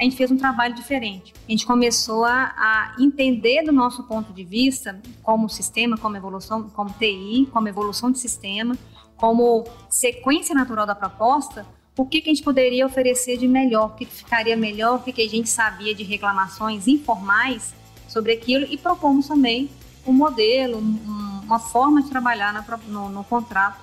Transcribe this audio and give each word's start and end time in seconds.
a 0.00 0.04
gente 0.04 0.16
fez 0.16 0.30
um 0.30 0.36
trabalho 0.38 0.74
diferente. 0.74 1.34
A 1.46 1.50
gente 1.50 1.66
começou 1.66 2.24
a, 2.24 2.54
a 2.56 2.94
entender 2.98 3.62
do 3.62 3.70
nosso 3.70 4.02
ponto 4.04 4.32
de 4.32 4.42
vista, 4.42 4.98
como 5.22 5.46
sistema, 5.46 5.98
como 5.98 6.16
evolução, 6.16 6.70
como 6.70 6.88
TI, 6.98 7.46
como 7.52 7.68
evolução 7.68 8.10
de 8.10 8.18
sistema, 8.18 8.78
como 9.14 9.64
sequência 9.90 10.54
natural 10.54 10.86
da 10.86 10.94
proposta, 10.94 11.66
o 11.98 12.06
que, 12.06 12.22
que 12.22 12.30
a 12.30 12.32
gente 12.32 12.42
poderia 12.42 12.86
oferecer 12.86 13.36
de 13.36 13.46
melhor, 13.46 13.88
o 13.88 13.90
que, 13.90 14.06
ficaria 14.06 14.56
melhor, 14.56 14.96
o 14.96 15.02
que, 15.02 15.12
que 15.12 15.20
a 15.20 15.28
gente 15.28 15.50
sabia 15.50 15.94
de 15.94 16.02
reclamações 16.02 16.88
informais 16.88 17.74
sobre 18.08 18.32
aquilo 18.32 18.66
e 18.70 18.78
propomos 18.78 19.28
também 19.28 19.68
um 20.06 20.12
modelo, 20.14 20.78
um, 20.78 21.40
uma 21.44 21.58
forma 21.58 22.00
de 22.02 22.08
trabalhar 22.08 22.54
no, 22.88 23.10
no 23.10 23.22
contrato 23.24 23.82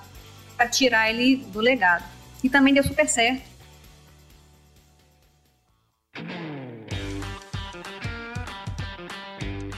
para 0.56 0.68
tirar 0.68 1.08
ele 1.10 1.36
do 1.36 1.60
legado. 1.60 2.04
E 2.42 2.50
também 2.50 2.74
deu 2.74 2.82
super 2.82 3.08
certo. 3.08 3.57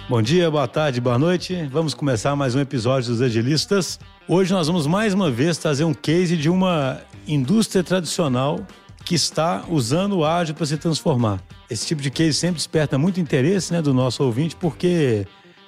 Bom 0.08 0.20
dia, 0.20 0.50
boa 0.50 0.66
tarde, 0.66 1.00
boa 1.00 1.16
noite. 1.16 1.68
Vamos 1.70 1.94
começar 1.94 2.34
mais 2.34 2.56
um 2.56 2.60
episódio 2.60 3.10
dos 3.10 3.22
Agilistas. 3.22 4.00
Hoje 4.26 4.52
nós 4.52 4.66
vamos 4.66 4.84
mais 4.84 5.14
uma 5.14 5.30
vez 5.30 5.56
trazer 5.56 5.84
um 5.84 5.94
case 5.94 6.36
de 6.36 6.50
uma 6.50 7.00
indústria 7.28 7.84
tradicional 7.84 8.66
que 9.04 9.14
está 9.14 9.64
usando 9.68 10.18
o 10.18 10.24
ágil 10.24 10.54
para 10.54 10.66
se 10.66 10.76
transformar. 10.76 11.40
Esse 11.70 11.86
tipo 11.86 12.02
de 12.02 12.10
case 12.10 12.34
sempre 12.34 12.56
desperta 12.56 12.98
muito 12.98 13.20
interesse 13.20 13.72
né, 13.72 13.80
do 13.80 13.94
nosso 13.94 14.24
ouvinte, 14.24 14.56
porque 14.56 15.26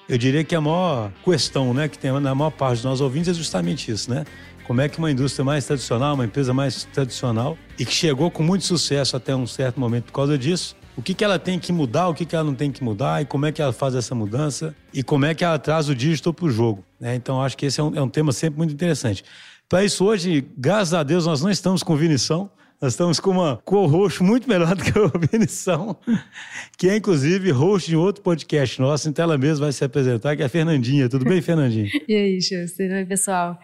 eu 0.09 0.19
diria 0.19 0.43
que 0.43 0.55
a 0.55 0.61
maior 0.61 1.13
questão 1.25 1.73
né, 1.73 1.89
que 1.89 1.97
tem 1.97 2.11
na 2.21 2.35
maior 2.35 2.51
parte 2.51 2.79
dos 2.79 2.85
nossos 2.85 3.01
ouvintes 3.01 3.29
é 3.29 3.35
justamente 3.35 3.91
isso, 3.91 4.11
né? 4.11 4.25
Como 4.73 4.81
é 4.81 4.89
que 4.89 4.97
uma 4.97 5.11
indústria 5.11 5.45
mais 5.45 5.67
tradicional, 5.67 6.15
uma 6.15 6.25
empresa 6.25 6.55
mais 6.55 6.85
tradicional 6.85 7.59
e 7.79 7.85
que 7.85 7.93
chegou 7.93 8.31
com 8.31 8.43
muito 8.43 8.65
sucesso 8.65 9.15
até 9.15 9.37
um 9.37 9.47
certo 9.47 9.79
momento 9.79 10.05
por 10.05 10.13
causa 10.13 10.39
disso, 10.39 10.75
o 10.97 11.03
que, 11.03 11.13
que 11.13 11.23
ela 11.23 11.39
tem 11.39 11.59
que 11.59 11.71
mudar, 11.71 12.09
o 12.09 12.15
que, 12.15 12.25
que 12.25 12.35
ela 12.35 12.43
não 12.43 12.55
tem 12.55 12.73
que 12.73 12.83
mudar 12.83 13.21
e 13.21 13.27
como 13.27 13.45
é 13.45 13.53
que 13.53 13.61
ela 13.61 13.75
faz 13.75 13.95
essa 13.95 14.15
mudança 14.15 14.75
e 14.91 15.03
como 15.03 15.27
é 15.27 15.35
que 15.35 15.45
ela 15.45 15.59
traz 15.59 15.91
o 15.91 15.95
digital 15.95 16.33
para 16.33 16.47
o 16.47 16.51
jogo. 16.51 16.83
Né? 16.99 17.15
Então, 17.15 17.43
acho 17.43 17.55
que 17.55 17.67
esse 17.67 17.81
é 17.81 17.83
um, 17.83 17.95
é 17.95 18.01
um 18.01 18.09
tema 18.09 18.33
sempre 18.33 18.57
muito 18.57 18.73
interessante. 18.73 19.23
Para 19.69 19.85
isso, 19.85 20.07
hoje, 20.07 20.43
graças 20.57 20.95
a 20.95 21.03
Deus, 21.03 21.27
nós 21.27 21.43
não 21.43 21.51
estamos 21.51 21.83
com 21.83 21.95
Vinição. 21.95 22.51
Nós 22.81 22.95
estamos 22.95 23.21
com 23.21 23.31
uma 23.31 23.59
co-host 23.67 24.23
muito 24.23 24.49
melhor 24.49 24.73
do 24.75 24.83
que 24.83 24.99
a 24.99 25.19
Vinição, 25.31 25.99
que 26.79 26.89
é 26.89 26.97
inclusive 26.97 27.51
host 27.51 27.91
de 27.91 27.97
outro 27.97 28.23
podcast 28.23 28.81
nosso, 28.81 29.07
então 29.07 29.23
ela 29.23 29.37
mesma 29.37 29.67
vai 29.67 29.73
se 29.73 29.85
apresentar, 29.85 30.35
que 30.35 30.43
é 30.43 30.47
a 30.47 30.49
Fernandinha. 30.49 31.11
Tudo 31.11 31.27
bem, 31.27 31.43
Fernandinha? 31.43 31.91
e 32.09 32.15
aí, 32.15 32.41
Schuster? 32.41 32.91
Oi, 32.91 33.05
pessoal. 33.05 33.59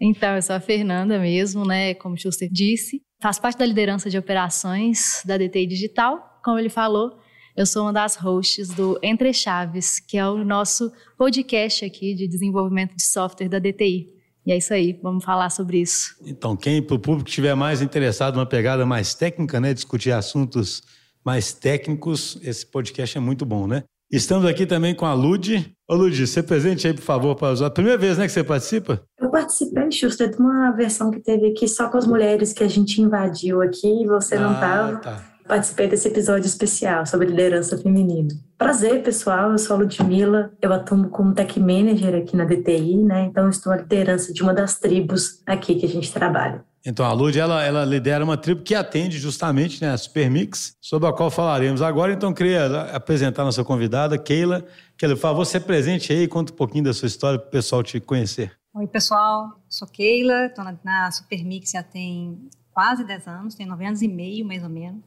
Então, 0.00 0.36
eu 0.36 0.42
sou 0.42 0.56
a 0.56 0.60
Fernanda 0.60 1.18
mesmo, 1.18 1.64
né? 1.64 1.94
Como 1.94 2.14
o 2.14 2.18
Schuster 2.18 2.48
disse. 2.50 3.02
Faço 3.20 3.40
parte 3.40 3.58
da 3.58 3.66
liderança 3.66 4.10
de 4.10 4.18
operações 4.18 5.22
da 5.24 5.38
DTI 5.38 5.66
Digital 5.66 6.36
como 6.46 6.60
ele 6.60 6.68
falou, 6.68 7.18
eu 7.56 7.66
sou 7.66 7.82
uma 7.82 7.92
das 7.92 8.14
hosts 8.14 8.68
do 8.68 8.96
Entre 9.02 9.32
Chaves, 9.32 9.98
que 9.98 10.16
é 10.16 10.28
o 10.28 10.44
nosso 10.44 10.92
podcast 11.18 11.84
aqui 11.84 12.14
de 12.14 12.28
desenvolvimento 12.28 12.94
de 12.94 13.02
software 13.02 13.48
da 13.48 13.58
DTI. 13.58 14.14
E 14.46 14.52
é 14.52 14.56
isso 14.56 14.72
aí, 14.72 14.96
vamos 15.02 15.24
falar 15.24 15.50
sobre 15.50 15.80
isso. 15.80 16.14
Então, 16.24 16.56
quem 16.56 16.80
para 16.80 16.94
o 16.94 17.00
público 17.00 17.28
estiver 17.28 17.56
mais 17.56 17.82
interessado 17.82 18.36
numa 18.36 18.46
pegada 18.46 18.86
mais 18.86 19.12
técnica, 19.12 19.58
né, 19.58 19.74
discutir 19.74 20.12
assuntos 20.12 20.84
mais 21.24 21.52
técnicos, 21.52 22.38
esse 22.44 22.64
podcast 22.64 23.18
é 23.18 23.20
muito 23.20 23.44
bom, 23.44 23.66
né? 23.66 23.82
Estamos 24.10 24.46
aqui 24.46 24.66
também 24.66 24.94
com 24.94 25.04
a 25.04 25.14
Lud. 25.14 25.74
Ô 25.88 25.94
Lud, 25.94 26.26
você 26.26 26.42
presente 26.42 26.86
aí, 26.86 26.94
por 26.94 27.02
favor, 27.02 27.34
para 27.34 27.52
usar. 27.52 27.70
Primeira 27.70 27.98
vez, 27.98 28.16
né, 28.18 28.26
que 28.26 28.32
você 28.32 28.44
participa? 28.44 29.02
Eu 29.20 29.30
participei, 29.30 29.90
Xuxa, 29.90 30.28
de 30.28 30.36
uma 30.36 30.70
versão 30.72 31.10
que 31.10 31.20
teve 31.20 31.48
aqui 31.48 31.66
só 31.66 31.88
com 31.88 31.98
as 31.98 32.06
mulheres 32.06 32.52
que 32.52 32.62
a 32.62 32.68
gente 32.68 33.00
invadiu 33.00 33.60
aqui 33.60 34.02
e 34.02 34.06
você 34.06 34.36
ah, 34.36 34.40
não 34.40 34.52
estava. 34.52 34.96
Tá 34.98 35.36
participei 35.46 35.88
desse 35.88 36.08
episódio 36.08 36.46
especial 36.46 37.06
sobre 37.06 37.28
liderança 37.28 37.78
feminina. 37.78 38.28
Prazer, 38.58 39.02
pessoal, 39.02 39.52
eu 39.52 39.58
sou 39.58 39.76
a 39.76 39.78
Ludmilla, 39.80 40.52
eu 40.60 40.72
atuo 40.72 41.08
como 41.08 41.34
tech 41.34 41.58
manager 41.58 42.14
aqui 42.14 42.36
na 42.36 42.44
DTI, 42.44 43.02
né? 43.04 43.26
Então 43.26 43.48
estou 43.48 43.72
à 43.72 43.76
liderança 43.76 44.32
de 44.32 44.42
uma 44.42 44.52
das 44.52 44.78
tribos 44.78 45.42
aqui 45.46 45.76
que 45.76 45.86
a 45.86 45.88
gente 45.88 46.12
trabalha. 46.12 46.64
Então 46.86 47.04
a 47.04 47.12
Lud, 47.12 47.36
ela, 47.36 47.64
ela 47.64 47.84
lidera 47.84 48.22
uma 48.22 48.36
tribo 48.36 48.62
que 48.62 48.72
atende 48.72 49.18
justamente 49.18 49.82
né, 49.82 49.90
a 49.90 49.98
Supermix, 49.98 50.76
sobre 50.80 51.08
a 51.08 51.12
qual 51.12 51.32
falaremos 51.32 51.82
agora. 51.82 52.12
Então 52.12 52.32
queria 52.32 52.82
apresentar 52.94 53.42
nossa 53.42 53.64
convidada, 53.64 54.16
Keila. 54.16 54.64
Keila, 54.96 55.16
por 55.16 55.20
favor, 55.20 55.44
se 55.44 55.58
presente 55.58 56.12
aí, 56.12 56.28
conta 56.28 56.52
um 56.52 56.56
pouquinho 56.56 56.84
da 56.84 56.94
sua 56.94 57.08
história 57.08 57.40
para 57.40 57.48
o 57.48 57.50
pessoal 57.50 57.82
te 57.82 57.98
conhecer. 57.98 58.52
Oi, 58.72 58.86
pessoal, 58.86 59.60
sou 59.68 59.88
Keila, 59.88 60.46
estou 60.46 60.64
na, 60.64 60.78
na 60.84 61.10
Supermix 61.10 61.72
já 61.72 61.82
tem 61.82 62.48
quase 62.72 63.02
10 63.02 63.26
anos, 63.26 63.54
tem 63.56 63.66
9 63.66 63.84
anos 63.84 64.02
e 64.02 64.06
meio, 64.06 64.46
mais 64.46 64.62
ou 64.62 64.68
menos. 64.68 65.02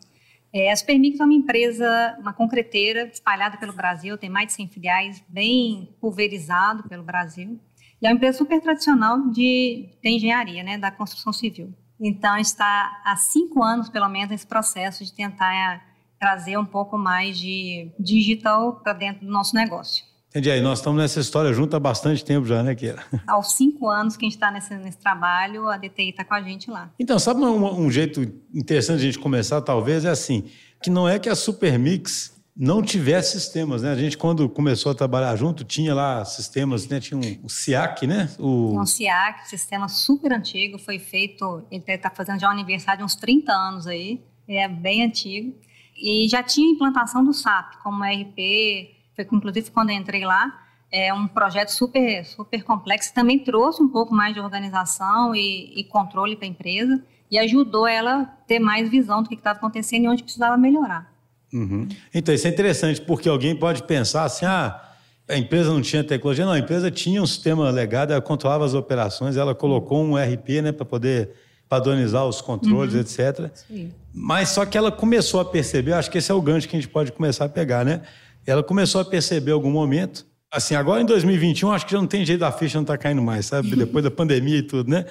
É, 0.51 0.71
a 0.71 0.75
Supermix 0.75 1.19
é 1.19 1.23
uma 1.23 1.33
empresa, 1.33 2.17
uma 2.19 2.33
concreteira 2.33 3.03
espalhada 3.05 3.57
pelo 3.57 3.71
Brasil, 3.71 4.17
tem 4.17 4.29
mais 4.29 4.47
de 4.47 4.53
100 4.53 4.67
filiais, 4.67 5.23
bem 5.29 5.95
pulverizado 6.01 6.83
pelo 6.89 7.03
Brasil. 7.03 7.57
E 8.01 8.07
é 8.07 8.09
uma 8.09 8.15
empresa 8.15 8.37
super 8.37 8.61
tradicional 8.61 9.29
de, 9.29 9.89
de 10.01 10.09
engenharia, 10.09 10.63
né, 10.63 10.77
da 10.77 10.91
construção 10.91 11.33
civil. 11.33 11.73
Então, 11.99 12.37
está 12.37 13.01
há 13.05 13.15
cinco 13.17 13.61
anos, 13.61 13.89
pelo 13.89 14.07
menos, 14.07 14.29
nesse 14.29 14.47
processo 14.47 15.03
de 15.03 15.13
tentar 15.13 15.83
trazer 16.17 16.57
um 16.57 16.65
pouco 16.65 16.97
mais 16.97 17.37
de 17.37 17.91
digital 17.99 18.79
para 18.81 18.93
dentro 18.93 19.25
do 19.25 19.31
nosso 19.31 19.55
negócio. 19.55 20.03
Entendi. 20.29 20.51
Aí 20.51 20.61
nós 20.61 20.79
estamos 20.79 21.01
nessa 21.01 21.19
história 21.19 21.51
junto 21.51 21.75
há 21.75 21.79
bastante 21.79 22.23
tempo 22.23 22.45
já, 22.45 22.61
né, 22.61 22.75
Kira? 22.75 23.03
Aos 23.25 23.53
cinco 23.53 23.89
anos 23.89 24.15
que 24.15 24.25
a 24.25 24.27
gente 24.27 24.35
está 24.35 24.51
nesse, 24.51 24.75
nesse, 24.75 24.97
trabalho, 24.97 25.67
a 25.67 25.77
DTI 25.77 26.09
está 26.09 26.23
com 26.23 26.35
a 26.35 26.41
gente 26.41 26.69
lá. 26.69 26.91
Então, 26.99 27.17
sabe 27.17 27.41
um, 27.41 27.85
um, 27.85 27.89
jeito 27.89 28.21
interessante 28.53 28.99
de 28.99 29.07
a 29.07 29.11
gente 29.11 29.19
começar, 29.19 29.59
talvez, 29.61 30.05
é 30.05 30.09
assim, 30.09 30.45
que 30.83 30.89
não 30.89 31.09
é 31.09 31.17
que 31.17 31.29
a 31.29 31.35
Supermix 31.35 32.38
não 32.59 32.81
tivesse 32.81 33.39
sistemas, 33.39 33.83
né? 33.83 33.91
A 33.93 33.95
gente, 33.95 34.17
quando 34.17 34.49
começou 34.49 34.91
a 34.91 34.95
trabalhar 34.95 35.33
junto, 35.37 35.63
tinha 35.63 35.95
lá 35.95 36.25
sistemas, 36.25 36.85
né? 36.89 36.99
Tinha 36.99 37.17
um, 37.17 37.45
o 37.45 37.49
SIAC, 37.49 38.05
né? 38.05 38.29
O... 38.37 38.77
Um 38.77 38.85
SIAC, 38.85 39.47
sistema 39.47 39.87
super 39.87 40.33
antigo, 40.33 40.77
foi 40.77 40.99
feito, 40.99 41.63
ele 41.71 41.81
está 41.87 42.09
fazendo 42.09 42.37
já 42.37 42.49
um 42.49 42.51
aniversário 42.51 42.99
de 42.99 43.05
uns 43.05 43.15
30 43.15 43.53
anos 43.53 43.87
aí, 43.87 44.21
é 44.45 44.67
bem 44.67 45.05
antigo. 45.05 45.55
E 45.95 46.27
já 46.27 46.43
tinha 46.43 46.69
implantação 46.69 47.23
do 47.23 47.31
SAP, 47.31 47.77
como 47.81 48.03
RP, 48.03 48.93
foi 49.15 49.25
inclusive 49.31 49.71
quando 49.71 49.91
eu 49.91 49.95
entrei 49.95 50.25
lá, 50.25 50.51
é 50.91 51.13
um 51.13 51.29
projeto 51.29 51.69
super, 51.69 52.25
super 52.25 52.61
complexo, 52.65 53.13
também 53.13 53.39
trouxe 53.39 53.81
um 53.81 53.87
pouco 53.87 54.13
mais 54.13 54.33
de 54.33 54.41
organização 54.41 55.33
e, 55.33 55.79
e 55.79 55.85
controle 55.85 56.35
para 56.35 56.45
a 56.45 56.49
empresa 56.49 57.01
e 57.31 57.37
ajudou 57.37 57.87
ela 57.87 58.21
a 58.21 58.25
ter 58.25 58.59
mais 58.59 58.89
visão 58.89 59.23
do 59.23 59.29
que 59.29 59.35
estava 59.35 59.57
acontecendo 59.57 60.03
e 60.03 60.07
onde 60.09 60.23
precisava 60.23 60.57
melhorar. 60.57 61.18
Uhum. 61.53 61.87
Então, 62.13 62.33
isso 62.33 62.47
é 62.47 62.49
interessante, 62.49 63.01
porque 63.01 63.27
alguém 63.27 63.55
pode 63.55 63.83
pensar 63.83 64.23
assim, 64.23 64.45
ah, 64.45 64.81
a 65.27 65.37
empresa 65.37 65.71
não 65.71 65.81
tinha 65.81 66.03
tecnologia. 66.03 66.45
Não, 66.45 66.53
a 66.53 66.59
empresa 66.59 66.89
tinha 66.89 67.21
um 67.21 67.27
sistema 67.27 67.69
legado, 67.69 68.11
ela 68.11 68.21
controlava 68.21 68.65
as 68.65 68.73
operações, 68.73 69.37
ela 69.37 69.55
colocou 69.55 70.03
um 70.03 70.15
RP 70.15 70.61
né, 70.61 70.71
para 70.71 70.85
poder 70.85 71.31
padronizar 71.67 72.25
os 72.25 72.41
controles, 72.41 72.93
uhum. 72.93 73.01
etc. 73.01 73.51
Sim. 73.67 73.91
Mas 74.13 74.49
só 74.49 74.65
que 74.65 74.77
ela 74.77 74.91
começou 74.91 75.39
a 75.39 75.45
perceber, 75.45 75.93
acho 75.93 76.09
que 76.09 76.17
esse 76.17 76.31
é 76.31 76.33
o 76.33 76.41
gancho 76.41 76.67
que 76.67 76.75
a 76.75 76.79
gente 76.79 76.89
pode 76.89 77.11
começar 77.11 77.45
a 77.45 77.49
pegar, 77.49 77.85
né? 77.85 78.01
ela 78.45 78.63
começou 78.63 79.01
a 79.01 79.05
perceber 79.05 79.51
algum 79.51 79.69
momento, 79.69 80.25
assim, 80.51 80.75
agora 80.75 81.01
em 81.01 81.05
2021, 81.05 81.71
acho 81.71 81.85
que 81.85 81.91
já 81.91 81.99
não 81.99 82.07
tem 82.07 82.25
jeito 82.25 82.39
da 82.39 82.51
ficha 82.51 82.77
não 82.77 82.83
estar 82.83 82.97
tá 82.97 83.03
caindo 83.03 83.21
mais, 83.21 83.45
sabe? 83.45 83.73
Depois 83.75 84.03
da 84.03 84.11
pandemia 84.11 84.57
e 84.57 84.63
tudo, 84.63 84.89
né? 84.89 85.05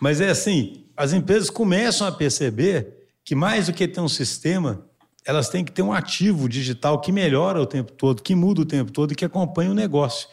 Mas 0.00 0.20
é 0.20 0.28
assim, 0.28 0.84
as 0.96 1.12
empresas 1.12 1.48
começam 1.48 2.06
a 2.06 2.12
perceber 2.12 2.88
que 3.24 3.34
mais 3.34 3.66
do 3.66 3.72
que 3.72 3.86
ter 3.86 4.00
um 4.00 4.08
sistema, 4.08 4.84
elas 5.26 5.48
têm 5.48 5.64
que 5.64 5.72
ter 5.72 5.82
um 5.82 5.92
ativo 5.92 6.48
digital 6.48 7.00
que 7.00 7.12
melhora 7.12 7.60
o 7.60 7.66
tempo 7.66 7.92
todo, 7.92 8.22
que 8.22 8.34
muda 8.34 8.62
o 8.62 8.64
tempo 8.64 8.90
todo 8.90 9.12
e 9.12 9.14
que 9.14 9.24
acompanha 9.24 9.70
o 9.70 9.74
negócio. 9.74 10.28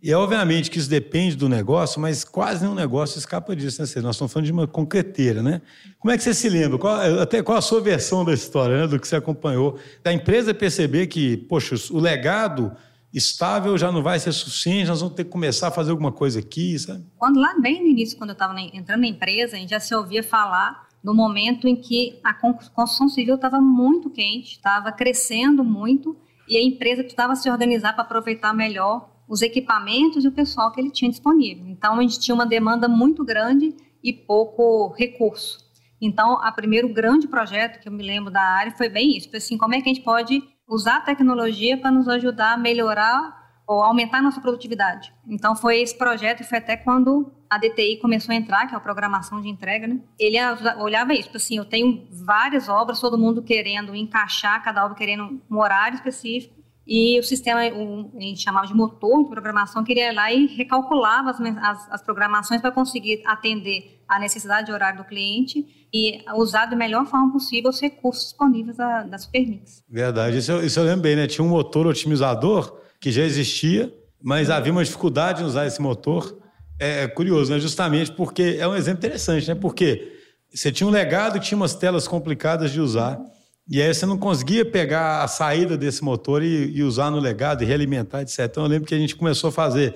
E 0.00 0.12
é 0.12 0.16
obviamente 0.16 0.70
que 0.70 0.78
isso 0.78 0.88
depende 0.88 1.34
do 1.34 1.48
negócio, 1.48 2.00
mas 2.00 2.22
quase 2.22 2.62
nenhum 2.62 2.74
negócio 2.74 3.18
escapa 3.18 3.54
disso, 3.56 3.82
né? 3.82 3.88
Nós 4.00 4.14
estamos 4.14 4.32
falando 4.32 4.46
de 4.46 4.52
uma 4.52 4.66
concreteira, 4.66 5.42
né? 5.42 5.60
Como 5.98 6.12
é 6.12 6.16
que 6.16 6.22
você 6.22 6.32
se 6.32 6.48
lembra? 6.48 6.78
Qual, 6.78 7.20
até 7.20 7.42
qual 7.42 7.58
a 7.58 7.60
sua 7.60 7.80
versão 7.80 8.24
da 8.24 8.32
história, 8.32 8.82
né? 8.82 8.86
do 8.86 9.00
que 9.00 9.08
você 9.08 9.16
acompanhou? 9.16 9.76
Da 10.04 10.12
empresa 10.12 10.54
perceber 10.54 11.08
que, 11.08 11.36
poxa, 11.36 11.74
o 11.90 11.98
legado 11.98 12.70
estável 13.12 13.76
já 13.76 13.90
não 13.90 14.02
vai 14.02 14.20
ser 14.20 14.30
suficiente, 14.30 14.86
nós 14.86 15.00
vamos 15.00 15.16
ter 15.16 15.24
que 15.24 15.30
começar 15.30 15.68
a 15.68 15.70
fazer 15.72 15.90
alguma 15.90 16.12
coisa 16.12 16.38
aqui, 16.38 16.78
sabe? 16.78 17.04
Quando 17.16 17.40
lá 17.40 17.56
bem 17.60 17.82
no 17.82 17.88
início, 17.88 18.16
quando 18.16 18.30
eu 18.30 18.34
estava 18.34 18.54
entrando 18.60 19.00
na 19.00 19.08
empresa, 19.08 19.56
a 19.56 19.58
gente 19.58 19.70
já 19.70 19.80
se 19.80 19.92
ouvia 19.94 20.22
falar 20.22 20.87
do 21.08 21.14
momento 21.14 21.66
em 21.66 21.74
que 21.74 22.20
a 22.22 22.34
construção 22.34 23.08
civil 23.08 23.36
estava 23.36 23.62
muito 23.62 24.10
quente, 24.10 24.56
estava 24.56 24.92
crescendo 24.92 25.64
muito 25.64 26.14
e 26.46 26.54
a 26.54 26.62
empresa 26.62 27.02
precisava 27.02 27.34
se 27.34 27.50
organizar 27.50 27.94
para 27.94 28.02
aproveitar 28.02 28.52
melhor 28.52 29.08
os 29.26 29.40
equipamentos 29.40 30.22
e 30.22 30.28
o 30.28 30.32
pessoal 30.32 30.70
que 30.70 30.78
ele 30.78 30.90
tinha 30.90 31.10
disponível. 31.10 31.66
Então, 31.66 31.94
a 31.94 32.02
gente 32.02 32.20
tinha 32.20 32.34
uma 32.34 32.44
demanda 32.44 32.86
muito 32.88 33.24
grande 33.24 33.74
e 34.04 34.12
pouco 34.12 34.88
recurso. 34.98 35.66
Então, 35.98 36.34
o 36.34 36.52
primeiro 36.52 36.92
grande 36.92 37.26
projeto 37.26 37.80
que 37.80 37.88
eu 37.88 37.92
me 37.92 38.02
lembro 38.02 38.30
da 38.30 38.42
área 38.42 38.76
foi 38.76 38.90
bem 38.90 39.16
isso. 39.16 39.30
Foi 39.30 39.38
assim, 39.38 39.56
como 39.56 39.74
é 39.74 39.80
que 39.80 39.88
a 39.88 39.94
gente 39.94 40.04
pode 40.04 40.42
usar 40.68 40.98
a 40.98 41.00
tecnologia 41.00 41.78
para 41.78 41.90
nos 41.90 42.06
ajudar 42.06 42.52
a 42.52 42.58
melhorar 42.58 43.62
ou 43.66 43.82
aumentar 43.82 44.18
a 44.18 44.22
nossa 44.22 44.42
produtividade. 44.42 45.10
Então 45.26 45.56
foi 45.56 45.80
esse 45.80 45.96
projeto 45.96 46.42
e 46.42 46.44
foi 46.44 46.58
até 46.58 46.76
quando 46.76 47.32
a 47.48 47.58
DTI 47.58 47.98
começou 47.98 48.32
a 48.32 48.36
entrar, 48.36 48.66
que 48.66 48.74
é 48.74 48.76
a 48.76 48.80
programação 48.80 49.40
de 49.40 49.48
entrega, 49.48 49.86
né? 49.86 50.00
Ele 50.18 50.36
olhava 50.78 51.12
isso, 51.12 51.24
tipo 51.24 51.36
assim, 51.36 51.56
eu 51.56 51.64
tenho 51.64 52.06
várias 52.10 52.68
obras, 52.68 53.00
todo 53.00 53.18
mundo 53.18 53.42
querendo 53.42 53.94
encaixar, 53.94 54.62
cada 54.62 54.84
obra 54.84 54.96
querendo 54.96 55.40
um 55.50 55.58
horário 55.58 55.96
específico, 55.96 56.58
e 56.90 57.18
o 57.18 57.22
sistema, 57.22 57.60
o, 57.68 58.10
a 58.16 58.20
gente 58.20 58.40
chamava 58.40 58.66
de 58.66 58.72
motor 58.72 59.22
de 59.22 59.28
programação, 59.28 59.84
queria 59.84 60.10
ir 60.10 60.14
lá 60.14 60.32
e 60.32 60.46
recalculava 60.46 61.30
as, 61.30 61.38
as, 61.38 61.92
as 61.92 62.02
programações 62.02 62.62
para 62.62 62.70
conseguir 62.70 63.22
atender 63.26 64.00
a 64.08 64.18
necessidade 64.18 64.68
de 64.68 64.72
horário 64.72 65.02
do 65.02 65.04
cliente 65.04 65.86
e 65.92 66.24
usar 66.34 66.64
da 66.64 66.74
melhor 66.74 67.04
forma 67.04 67.30
possível 67.30 67.68
os 67.68 67.78
recursos 67.78 68.24
disponíveis 68.24 68.78
da, 68.78 69.02
da 69.02 69.18
Supermix. 69.18 69.82
Verdade, 69.86 70.38
isso 70.38 70.50
eu, 70.50 70.64
isso 70.64 70.80
eu 70.80 70.84
lembro 70.84 71.02
bem, 71.02 71.14
né? 71.14 71.26
Tinha 71.26 71.44
um 71.44 71.50
motor 71.50 71.86
otimizador 71.86 72.80
que 72.98 73.12
já 73.12 73.22
existia, 73.22 73.94
mas 74.22 74.48
havia 74.48 74.72
uma 74.72 74.82
dificuldade 74.82 75.42
em 75.42 75.44
usar 75.44 75.66
esse 75.66 75.82
motor. 75.82 76.37
É, 76.78 77.04
é 77.04 77.08
curioso, 77.08 77.52
né? 77.52 77.58
Justamente 77.58 78.12
porque 78.12 78.56
é 78.58 78.66
um 78.66 78.74
exemplo 78.74 78.98
interessante, 78.98 79.48
né? 79.48 79.54
Porque 79.54 80.12
você 80.52 80.72
tinha 80.72 80.86
um 80.86 80.90
legado, 80.90 81.38
tinha 81.38 81.56
umas 81.56 81.74
telas 81.74 82.08
complicadas 82.08 82.70
de 82.70 82.80
usar, 82.80 83.20
e 83.68 83.82
aí 83.82 83.92
você 83.92 84.06
não 84.06 84.16
conseguia 84.16 84.64
pegar 84.64 85.22
a 85.22 85.28
saída 85.28 85.76
desse 85.76 86.02
motor 86.02 86.42
e, 86.42 86.72
e 86.74 86.82
usar 86.82 87.10
no 87.10 87.18
legado 87.18 87.62
e 87.62 87.66
realimentar, 87.66 88.22
etc. 88.22 88.40
Então 88.40 88.62
eu 88.62 88.68
lembro 88.68 88.88
que 88.88 88.94
a 88.94 88.98
gente 88.98 89.14
começou 89.14 89.48
a 89.48 89.52
fazer. 89.52 89.94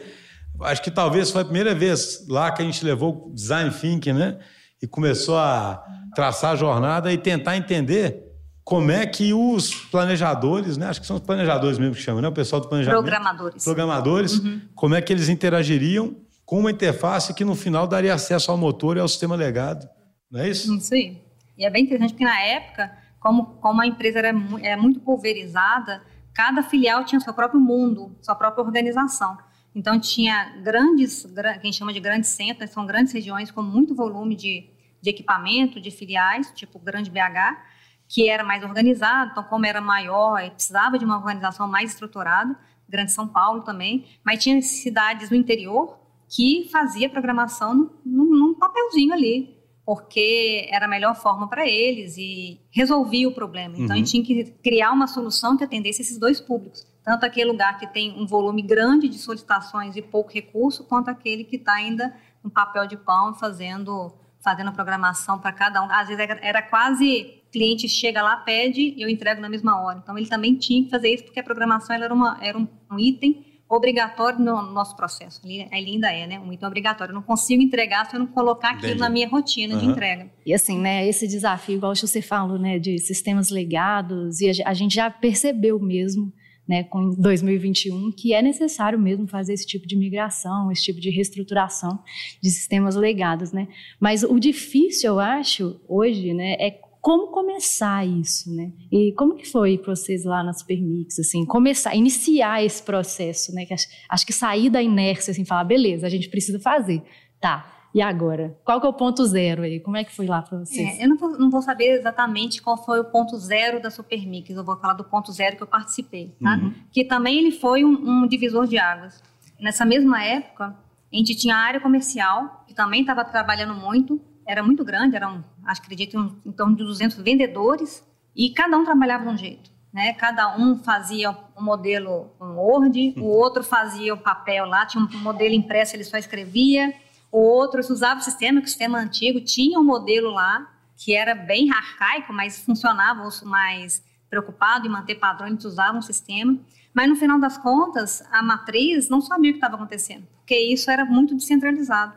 Acho 0.60 0.82
que 0.82 0.90
talvez 0.90 1.30
foi 1.30 1.40
a 1.40 1.44
primeira 1.44 1.74
vez 1.74 2.26
lá 2.28 2.50
que 2.50 2.62
a 2.62 2.64
gente 2.64 2.84
levou 2.84 3.28
o 3.28 3.34
design 3.34 3.70
thinking, 3.70 4.12
né? 4.12 4.38
E 4.82 4.86
começou 4.86 5.38
a 5.38 5.82
traçar 6.14 6.52
a 6.52 6.56
jornada 6.56 7.10
e 7.12 7.16
tentar 7.16 7.56
entender 7.56 8.22
como 8.62 8.90
é 8.90 9.06
que 9.06 9.32
os 9.32 9.74
planejadores, 9.74 10.76
né? 10.76 10.86
Acho 10.86 11.00
que 11.00 11.06
são 11.06 11.16
os 11.16 11.22
planejadores 11.22 11.78
mesmo 11.78 11.94
que 11.94 12.02
chamam, 12.02 12.20
né? 12.20 12.28
O 12.28 12.32
pessoal 12.32 12.60
do 12.60 12.68
planejamento. 12.68 13.00
Programadores. 13.00 13.64
Programadores, 13.64 14.38
uhum. 14.38 14.60
como 14.74 14.94
é 14.94 15.00
que 15.00 15.12
eles 15.12 15.28
interagiriam 15.28 16.14
com 16.52 16.58
uma 16.58 16.70
interface 16.70 17.32
que 17.32 17.46
no 17.46 17.54
final 17.54 17.86
daria 17.86 18.12
acesso 18.12 18.50
ao 18.50 18.58
motor 18.58 18.98
e 18.98 19.00
ao 19.00 19.08
sistema 19.08 19.34
legado. 19.34 19.88
Não 20.30 20.38
é 20.38 20.50
isso? 20.50 20.76
Isso 20.76 20.92
aí. 20.92 21.16
E 21.56 21.64
é 21.64 21.70
bem 21.70 21.84
interessante 21.84 22.10
porque 22.10 22.26
na 22.26 22.42
época, 22.42 22.94
como, 23.18 23.54
como 23.54 23.80
a 23.80 23.86
empresa 23.86 24.18
era, 24.18 24.76
muito 24.76 25.00
pulverizada, 25.00 26.02
cada 26.34 26.62
filial 26.62 27.06
tinha 27.06 27.18
seu 27.20 27.32
próprio 27.32 27.58
mundo, 27.58 28.14
sua 28.20 28.34
própria 28.34 28.62
organização. 28.62 29.38
Então 29.74 29.98
tinha 29.98 30.60
grandes, 30.62 31.24
que 31.24 31.40
a 31.40 31.54
gente 31.54 31.78
chama 31.78 31.90
de 31.90 32.00
grandes 32.00 32.28
centros, 32.28 32.68
são 32.68 32.84
grandes 32.84 33.14
regiões 33.14 33.50
com 33.50 33.62
muito 33.62 33.94
volume 33.94 34.36
de, 34.36 34.68
de 35.00 35.08
equipamento, 35.08 35.80
de 35.80 35.90
filiais, 35.90 36.52
tipo 36.54 36.78
Grande 36.78 37.10
BH, 37.10 37.62
que 38.06 38.28
era 38.28 38.44
mais 38.44 38.62
organizado, 38.62 39.30
então 39.30 39.44
como 39.44 39.64
era 39.64 39.80
maior, 39.80 40.50
precisava 40.50 40.98
de 40.98 41.04
uma 41.06 41.16
organização 41.16 41.66
mais 41.66 41.92
estruturada, 41.92 42.54
Grande 42.86 43.10
São 43.10 43.26
Paulo 43.26 43.62
também, 43.62 44.06
mas 44.22 44.42
tinha 44.42 44.60
cidades 44.60 45.30
do 45.30 45.34
interior 45.34 46.01
que 46.34 46.66
fazia 46.72 47.10
programação 47.10 47.90
num, 48.04 48.24
num 48.24 48.54
papelzinho 48.54 49.12
ali, 49.12 49.54
porque 49.84 50.66
era 50.70 50.86
a 50.86 50.88
melhor 50.88 51.14
forma 51.14 51.46
para 51.46 51.68
eles 51.68 52.16
e 52.16 52.58
resolvia 52.70 53.28
o 53.28 53.34
problema. 53.34 53.74
Então, 53.74 53.88
uhum. 53.88 53.92
a 53.92 53.96
gente 53.96 54.10
tinha 54.10 54.24
que 54.24 54.44
criar 54.62 54.92
uma 54.92 55.06
solução 55.06 55.58
que 55.58 55.64
atendesse 55.64 56.00
esses 56.00 56.18
dois 56.18 56.40
públicos, 56.40 56.86
tanto 57.04 57.26
aquele 57.26 57.50
lugar 57.50 57.78
que 57.78 57.86
tem 57.86 58.18
um 58.18 58.26
volume 58.26 58.62
grande 58.62 59.08
de 59.08 59.18
solicitações 59.18 59.94
e 59.94 60.00
pouco 60.00 60.32
recurso, 60.32 60.84
quanto 60.84 61.10
aquele 61.10 61.44
que 61.44 61.56
está 61.56 61.74
ainda 61.74 62.14
no 62.42 62.50
papel 62.50 62.86
de 62.86 62.96
pão 62.96 63.34
fazendo 63.34 64.12
fazendo 64.42 64.70
a 64.70 64.72
programação 64.72 65.38
para 65.38 65.52
cada 65.52 65.80
um. 65.84 65.88
Às 65.88 66.08
vezes 66.08 66.20
era, 66.20 66.40
era 66.42 66.62
quase 66.62 67.42
cliente 67.52 67.88
chega 67.88 68.20
lá, 68.22 68.38
pede 68.38 68.92
e 68.96 69.00
eu 69.00 69.08
entrego 69.08 69.40
na 69.40 69.48
mesma 69.48 69.80
hora. 69.80 70.00
Então 70.02 70.18
ele 70.18 70.26
também 70.26 70.56
tinha 70.56 70.82
que 70.82 70.90
fazer 70.90 71.14
isso 71.14 71.22
porque 71.22 71.38
a 71.38 71.44
programação 71.44 71.94
era, 71.94 72.12
uma, 72.12 72.38
era 72.40 72.58
um, 72.58 72.66
um 72.90 72.98
item 72.98 73.51
obrigatório 73.74 74.38
no 74.38 74.62
nosso 74.70 74.94
processo. 74.94 75.40
Ele, 75.44 75.66
ainda 75.72 76.12
é, 76.12 76.26
né? 76.26 76.38
Um 76.38 76.52
item 76.52 76.68
obrigatório. 76.68 77.12
Eu 77.12 77.14
não 77.14 77.22
consigo 77.22 77.62
entregar 77.62 78.08
se 78.08 78.14
eu 78.14 78.20
não 78.20 78.26
colocar 78.26 78.70
aquilo 78.70 78.88
Entendi. 78.88 79.00
na 79.00 79.08
minha 79.08 79.28
rotina 79.28 79.74
uhum. 79.74 79.80
de 79.80 79.86
entrega. 79.86 80.30
E 80.44 80.52
assim, 80.52 80.78
né? 80.78 81.08
Esse 81.08 81.26
desafio, 81.26 81.76
igual 81.76 81.94
você 81.94 82.20
falou, 82.20 82.58
né? 82.58 82.78
De 82.78 82.98
sistemas 82.98 83.48
legados 83.48 84.40
e 84.40 84.50
a, 84.50 84.70
a 84.70 84.74
gente 84.74 84.94
já 84.94 85.10
percebeu 85.10 85.80
mesmo 85.80 86.32
né, 86.68 86.84
com 86.84 87.10
2021, 87.10 88.12
que 88.12 88.32
é 88.32 88.40
necessário 88.40 88.98
mesmo 88.98 89.26
fazer 89.26 89.52
esse 89.52 89.66
tipo 89.66 89.86
de 89.86 89.96
migração, 89.96 90.70
esse 90.70 90.84
tipo 90.84 91.00
de 91.00 91.10
reestruturação 91.10 91.98
de 92.40 92.50
sistemas 92.50 92.94
legados, 92.94 93.52
né? 93.52 93.66
Mas 93.98 94.22
o 94.22 94.38
difícil, 94.38 95.10
eu 95.10 95.20
acho, 95.20 95.80
hoje, 95.88 96.32
né, 96.32 96.52
é 96.60 96.78
como 97.02 97.32
começar 97.32 98.06
isso, 98.06 98.54
né? 98.54 98.70
E 98.90 99.12
como 99.14 99.34
que 99.34 99.44
foi 99.44 99.76
para 99.76 99.96
vocês 99.96 100.24
lá 100.24 100.40
na 100.44 100.52
Supermix, 100.52 101.18
assim, 101.18 101.44
começar, 101.44 101.96
iniciar 101.96 102.64
esse 102.64 102.80
processo, 102.80 103.52
né? 103.52 103.66
Que 103.66 103.74
acho, 103.74 103.88
acho 104.08 104.24
que 104.24 104.32
sair 104.32 104.70
da 104.70 104.80
inércia, 104.80 105.32
assim, 105.32 105.44
falar, 105.44 105.64
beleza, 105.64 106.06
a 106.06 106.10
gente 106.10 106.30
precisa 106.30 106.60
fazer, 106.60 107.02
tá? 107.40 107.68
E 107.92 108.00
agora? 108.00 108.56
Qual 108.64 108.80
que 108.80 108.86
é 108.86 108.88
o 108.88 108.92
ponto 108.92 109.26
zero 109.26 109.62
aí? 109.64 109.80
Como 109.80 109.96
é 109.96 110.04
que 110.04 110.14
foi 110.14 110.26
lá 110.26 110.42
para 110.42 110.60
vocês? 110.60 111.00
É, 111.00 111.04
eu 111.04 111.08
não 111.08 111.16
vou, 111.16 111.36
não 111.36 111.50
vou, 111.50 111.60
saber 111.60 111.98
exatamente 111.98 112.62
qual 112.62 112.82
foi 112.82 113.00
o 113.00 113.04
ponto 113.04 113.36
zero 113.36 113.82
da 113.82 113.90
Supermix. 113.90 114.50
Eu 114.50 114.64
vou 114.64 114.78
falar 114.78 114.94
do 114.94 115.04
ponto 115.04 115.32
zero 115.32 115.56
que 115.56 115.62
eu 115.62 115.66
participei, 115.66 116.34
tá? 116.40 116.54
Uhum. 116.54 116.72
Que 116.92 117.04
também 117.04 117.36
ele 117.36 117.50
foi 117.50 117.84
um, 117.84 118.22
um 118.22 118.26
divisor 118.28 118.66
de 118.68 118.78
águas. 118.78 119.20
Nessa 119.60 119.84
mesma 119.84 120.22
época, 120.22 120.74
a 121.12 121.16
gente 121.16 121.34
tinha 121.34 121.56
a 121.56 121.58
área 121.58 121.80
comercial, 121.80 122.64
que 122.66 122.74
também 122.74 123.00
estava 123.00 123.24
trabalhando 123.24 123.74
muito, 123.74 124.20
era 124.46 124.62
muito 124.62 124.84
grande, 124.84 125.16
eram, 125.16 125.44
acho, 125.64 125.80
acredito, 125.80 126.18
um, 126.18 126.36
em 126.44 126.52
torno 126.52 126.76
de 126.76 126.84
200 126.84 127.18
vendedores, 127.18 128.06
e 128.34 128.50
cada 128.50 128.76
um 128.76 128.84
trabalhava 128.84 129.24
de 129.24 129.30
um 129.30 129.36
jeito. 129.36 129.70
Né? 129.92 130.14
Cada 130.14 130.56
um 130.56 130.78
fazia 130.78 131.30
um 131.56 131.62
modelo 131.62 132.30
um 132.40 132.56
Word, 132.56 133.14
o 133.18 133.26
outro 133.26 133.62
fazia 133.62 134.14
o 134.14 134.18
papel 134.18 134.64
lá, 134.66 134.86
tinha 134.86 135.04
um 135.04 135.18
modelo 135.18 135.54
impresso, 135.54 135.94
ele 135.94 136.04
só 136.04 136.16
escrevia, 136.16 136.94
o 137.30 137.38
outro 137.38 137.80
usava 137.80 138.20
o 138.20 138.22
sistema, 138.22 138.60
que 138.60 138.66
o 138.66 138.68
sistema 138.68 138.98
antigo 138.98 139.40
tinha 139.40 139.78
um 139.78 139.84
modelo 139.84 140.30
lá, 140.30 140.70
que 140.96 141.14
era 141.14 141.34
bem 141.34 141.70
arcaico, 141.70 142.32
mas 142.32 142.60
funcionava, 142.60 143.22
o 143.22 143.48
mais 143.48 144.02
preocupado 144.30 144.86
em 144.86 144.90
manter 144.90 145.16
padrões, 145.16 145.64
usavam 145.64 145.98
o 145.98 146.02
sistema. 146.02 146.58
Mas 146.94 147.08
no 147.08 147.16
final 147.16 147.38
das 147.38 147.58
contas, 147.58 148.22
a 148.30 148.42
matriz 148.42 149.08
não 149.08 149.20
sabia 149.20 149.50
o 149.50 149.54
que 149.54 149.58
estava 149.58 149.76
acontecendo, 149.76 150.26
porque 150.36 150.58
isso 150.58 150.90
era 150.90 151.04
muito 151.04 151.34
descentralizado. 151.34 152.14